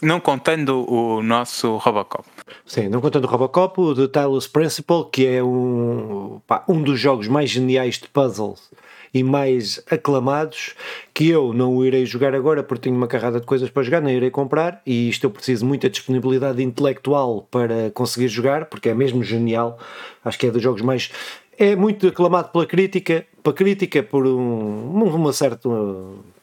[0.03, 2.29] não contando o nosso Robocop.
[2.67, 6.99] Sim, não contando o Robocop, o The Talos Principle, que é um, pá, um dos
[6.99, 8.71] jogos mais geniais de puzzles
[9.13, 10.75] e mais aclamados
[11.13, 14.01] que eu não o irei jogar agora porque tenho uma carrada de coisas para jogar,
[14.01, 18.95] nem irei comprar e isto eu preciso muita disponibilidade intelectual para conseguir jogar porque é
[18.95, 19.79] mesmo genial.
[20.25, 21.11] Acho que é dos jogos mais
[21.59, 25.69] é muito aclamado pela crítica, pela crítica por um, uma, certa,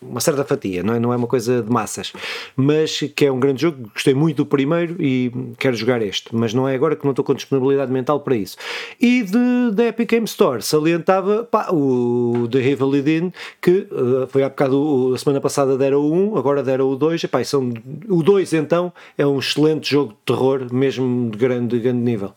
[0.02, 1.00] uma certa fatia, não é?
[1.00, 2.14] não é uma coisa de massas,
[2.56, 6.54] mas que é um grande jogo, gostei muito do primeiro e quero jogar este, mas
[6.54, 8.58] não é agora que não estou com disponibilidade mental para isso.
[9.00, 14.44] E de, da Epic Game Store salientava pá, o The Evil Within, que uh, foi
[14.44, 17.74] há bocado, a semana passada deram o 1, agora deram o 2, epá, são,
[18.08, 22.34] o 2 então é um excelente jogo de terror, mesmo de grande, de grande nível.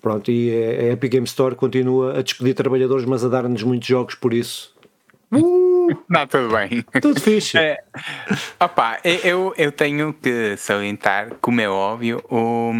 [0.00, 4.14] Pronto, e a Epic Game Store continua a despedir trabalhadores, mas a dar-nos muitos jogos
[4.14, 4.72] por isso.
[5.32, 5.67] Uh!
[6.08, 6.84] Não, tudo bem.
[7.00, 7.58] Tudo fixe.
[7.58, 7.78] É,
[8.60, 12.72] opa, eu, eu tenho que salientar, como é óbvio, o,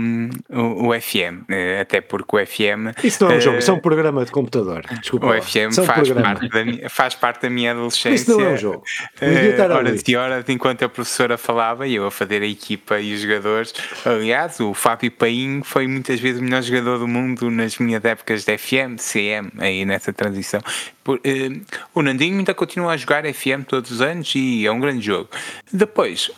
[0.50, 1.44] o, o FM.
[1.48, 2.96] Eh, até porque o FM.
[3.02, 4.84] Isso não é um uh, jogo, isso é um programa de computador.
[5.00, 5.26] Desculpa.
[5.26, 8.14] O FM é faz, parte da, faz parte da minha adolescência.
[8.14, 8.82] Isso não é um jogo.
[9.20, 13.14] Uh, horas e horas, enquanto a professora falava e eu a fazer a equipa e
[13.14, 13.74] os jogadores.
[14.04, 18.44] Aliás, o Fábio Paim foi muitas vezes o melhor jogador do mundo nas minhas épocas
[18.44, 20.60] de FM, CM, aí nessa transição.
[21.02, 21.60] Por, uh,
[21.94, 25.30] o Nandinho ainda continua a jogar FM todos os anos e é um grande jogo.
[25.72, 26.30] Depois,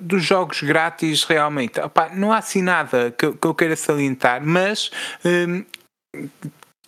[0.00, 1.80] dos jogos grátis realmente
[2.14, 4.90] não há assim nada que, que, eu queira salientar mas
[5.24, 5.64] hum,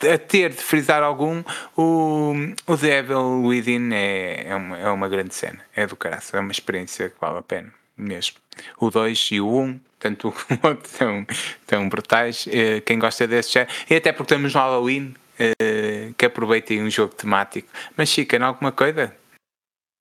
[0.01, 1.43] a ter de frisar algum
[1.77, 2.35] o,
[2.67, 6.53] o Devil Within é, é, uma, é uma grande cena é do caraço, é uma
[6.53, 8.37] experiência que vale a pena mesmo
[8.79, 10.29] o 2 e o 1 um, tanto
[10.63, 14.61] o outro estão, estão brutais eh, quem gosta desse já e até porque estamos no
[14.61, 15.86] Halloween uh,
[16.17, 17.69] que aproveitem um jogo temático.
[17.97, 19.15] Mas Chica, não alguma coisa?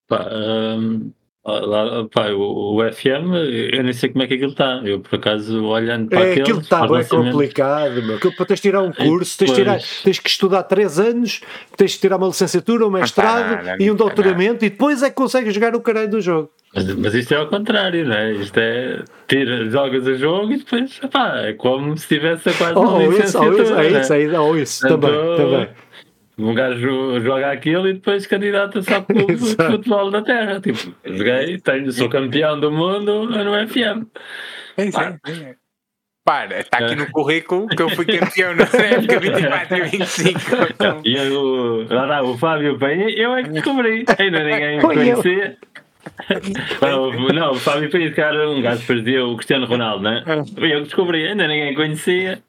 [0.07, 1.11] Pá, um,
[1.45, 3.33] lá, pá, o, o, FM,
[3.73, 4.81] eu nem sei como é que aquilo está.
[4.83, 8.17] Eu, por acaso, olhando para é, aqueles, aquilo está bem complicado, meu.
[8.17, 11.41] Aquilo para tens de tirar um curso, tens, tirar, tens que estudar 3 anos,
[11.77, 15.09] tens de tirar uma licenciatura, um mestrado não, não, e um doutoramento e depois é
[15.09, 16.49] que consegues jogar o caralho do jogo.
[16.73, 18.33] Mas, mas isto é ao contrário, não é?
[18.33, 22.73] Isto é tira, jogas o jogo e depois pá, é como se estivesse a quase
[22.73, 23.63] uma oh, licenciatura.
[23.63, 25.69] Isso, oh, isso, é isso, é, oh, isso também, também.
[26.37, 30.59] Um gajo joga aquilo e depois candidata-se ao clube de futebol da terra.
[30.59, 34.05] Tipo, joguei, tenho, sou campeão do mundo no FM.
[34.77, 35.55] É isso, é.
[36.25, 40.39] Para, está aqui no currículo que eu fui campeão na época 24 e 25.
[40.71, 41.01] Então.
[41.05, 44.05] E o, lá o Fábio Penha, eu é que descobri.
[44.17, 45.57] Ainda ninguém me conhecia.
[46.81, 50.23] Não, não, o Fábio Pires, cara, um gajo fazia o Cristiano Ronaldo, né?
[50.57, 52.41] Foi eu que descobri, ainda ninguém conhecia.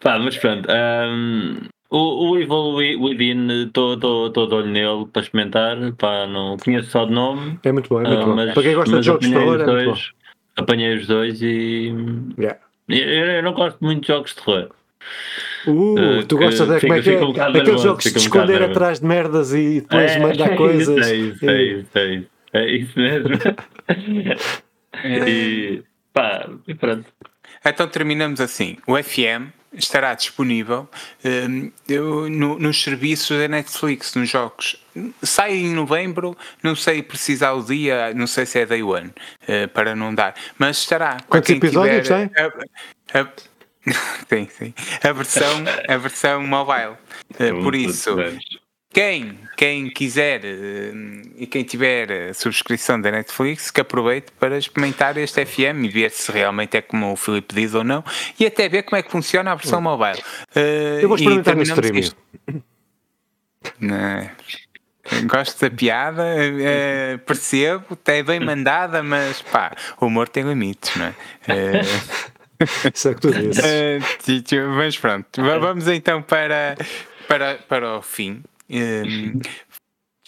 [0.00, 0.68] Pá, mas pronto.
[0.68, 1.60] Um,
[1.96, 5.76] o, o Evil Within, estou de olho nele para experimentar.
[5.92, 7.58] Pá, não conheço só de nome.
[7.64, 8.34] É muito bom, é muito uh, bom.
[8.34, 10.10] Mas, para quem gosta de jogos de terror, é dois,
[10.56, 11.94] Apanhei os dois e.
[12.38, 12.58] Yeah.
[12.88, 14.70] Eu, eu, não gosto muito de jogos de terror.
[15.66, 17.24] Uh, tu gostas de como é que é?
[17.24, 21.06] Um Aqueles jogos de esconder um atrás de merdas e depois é, mandar coisas.
[21.06, 22.28] É isso, é isso, é isso.
[22.52, 23.28] É isso mesmo.
[25.04, 25.82] e
[26.12, 27.06] pá, e pronto.
[27.64, 28.76] Então terminamos assim.
[28.86, 30.88] O FM estará disponível
[31.24, 34.76] um, eu, no, nos serviços da Netflix, nos jogos.
[35.22, 39.68] Sai em novembro, não sei precisar o dia, não sei se é day one, uh,
[39.72, 41.18] para não dar, mas estará.
[41.28, 42.30] Quantos episódios tem?
[43.14, 43.28] A, a,
[44.28, 44.74] sim, sim.
[45.02, 46.96] A versão, a versão mobile.
[47.34, 48.16] Uh, por isso,
[48.96, 50.90] quem, quem quiser eh,
[51.36, 56.32] e quem tiver subscrição da Netflix, que aproveite para experimentar este FM e ver se
[56.32, 58.02] realmente é como o Filipe diz ou não,
[58.40, 60.18] e até ver como é que funciona a versão mobile.
[60.56, 62.10] Uh, Eu vou experimentar no streaming.
[65.26, 71.04] Gosto da piada, uh, percebo, é bem mandada, mas pá, o humor tem limites, não
[71.04, 71.10] é?
[71.10, 73.62] Uh, Isso é que tu dizes.
[73.62, 76.78] Uh, mas pronto, vamos então para,
[77.28, 78.42] para, para o fim.
[78.70, 79.40] Um,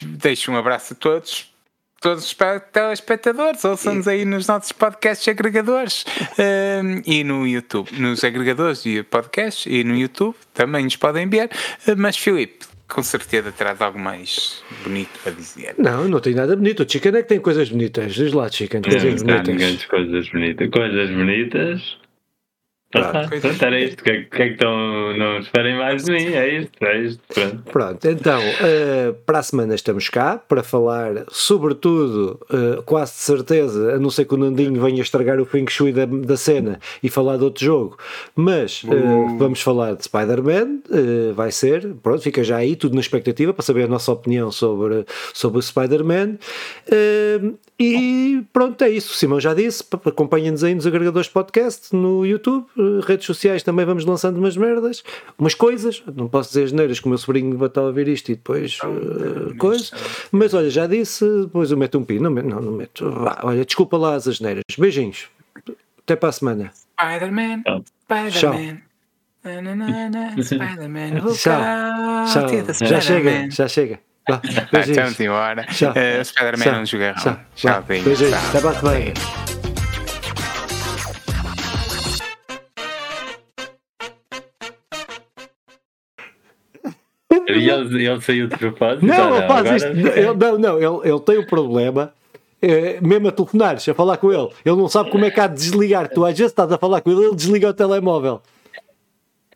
[0.02, 1.52] deixo um abraço a todos.
[2.00, 2.36] Todos os
[2.72, 6.04] telespectadores, ouçam-nos aí nos nossos podcasts agregadores
[6.38, 11.50] um, e no YouTube, nos agregadores de podcasts e no YouTube também nos podem ver.
[11.96, 15.74] Mas, Filipe, com certeza terás algo mais bonito a dizer.
[15.76, 16.84] Não, não tem nada bonito.
[16.84, 18.14] O Chicken é que tem coisas bonitas.
[18.14, 19.72] Diz lá, Chicken, coisas não, bonitas.
[19.72, 20.70] Não, coisas bonitas.
[20.70, 21.98] Coisas bonitas.
[22.90, 24.00] Pronto, pronto, era isto.
[24.00, 25.14] O que, é, que é que estão.
[25.18, 27.22] Não esperem mais de mim, é isto, é isto.
[27.28, 33.18] Pronto, pronto então, uh, para a semana estamos cá para falar, sobretudo, uh, quase de
[33.18, 36.80] certeza, a não ser que o Nandinho venha estragar o Feng Shui da, da cena
[37.02, 37.98] e falar de outro jogo,
[38.34, 40.80] mas uh, vamos falar de Spider-Man,
[41.34, 45.04] vai ser, pronto, fica já aí, tudo na expectativa para saber a nossa opinião sobre,
[45.34, 46.38] sobre o Spider-Man.
[47.78, 49.12] e pronto, é isso.
[49.12, 52.66] O Simão já disse, acompanhem-nos aí nos agregadores de podcast no YouTube
[53.04, 55.02] redes sociais também vamos lançando umas merdas,
[55.38, 56.02] umas coisas.
[56.14, 58.34] Não posso dizer as neiras, que o meu sobrinho vai estar a ouvir isto e
[58.34, 59.90] depois uh, coisa.
[60.30, 62.18] Mas olha, já disse, depois eu meto um pi.
[62.18, 63.10] Não, não, não meto.
[63.10, 64.62] Vá, olha, desculpa lá as asneiras.
[64.78, 65.28] Beijinhos.
[66.00, 66.70] Até para a semana.
[66.98, 67.62] Spider-Man,
[68.04, 68.78] Spider-Man.
[70.42, 71.60] Spider-Man, Tchau.
[72.26, 72.88] Tchau.
[72.88, 74.00] Já chega, já chega.
[74.28, 74.88] Vá, Ah, beijinhos.
[74.88, 75.64] Estamos embora.
[75.64, 75.90] Tchau.
[75.92, 76.72] Uh, Spider-Man Tchau.
[76.74, 77.22] não jogarão.
[77.22, 77.40] Tchau.
[77.54, 78.20] Tchau, beijinhos.
[78.20, 78.52] Beijinhos.
[78.52, 79.57] Tchau.
[87.48, 89.06] E ele, ele saiu de propósito.
[89.06, 89.88] Não, ele faz isto.
[89.88, 92.12] Ele, não, não, ele, ele tem o problema.
[92.60, 95.46] é, mesmo a telefonares, a falar com ele, ele não sabe como é que há
[95.46, 96.08] de desligar.
[96.08, 98.42] Tu às vezes estás a falar com ele, ele desliga o telemóvel.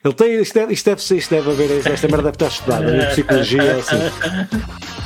[0.05, 3.09] Ele tem, isto, deve, isto, deve, isto deve haver, esta merda deve estar estudada, em
[3.11, 5.02] psicologia, assim.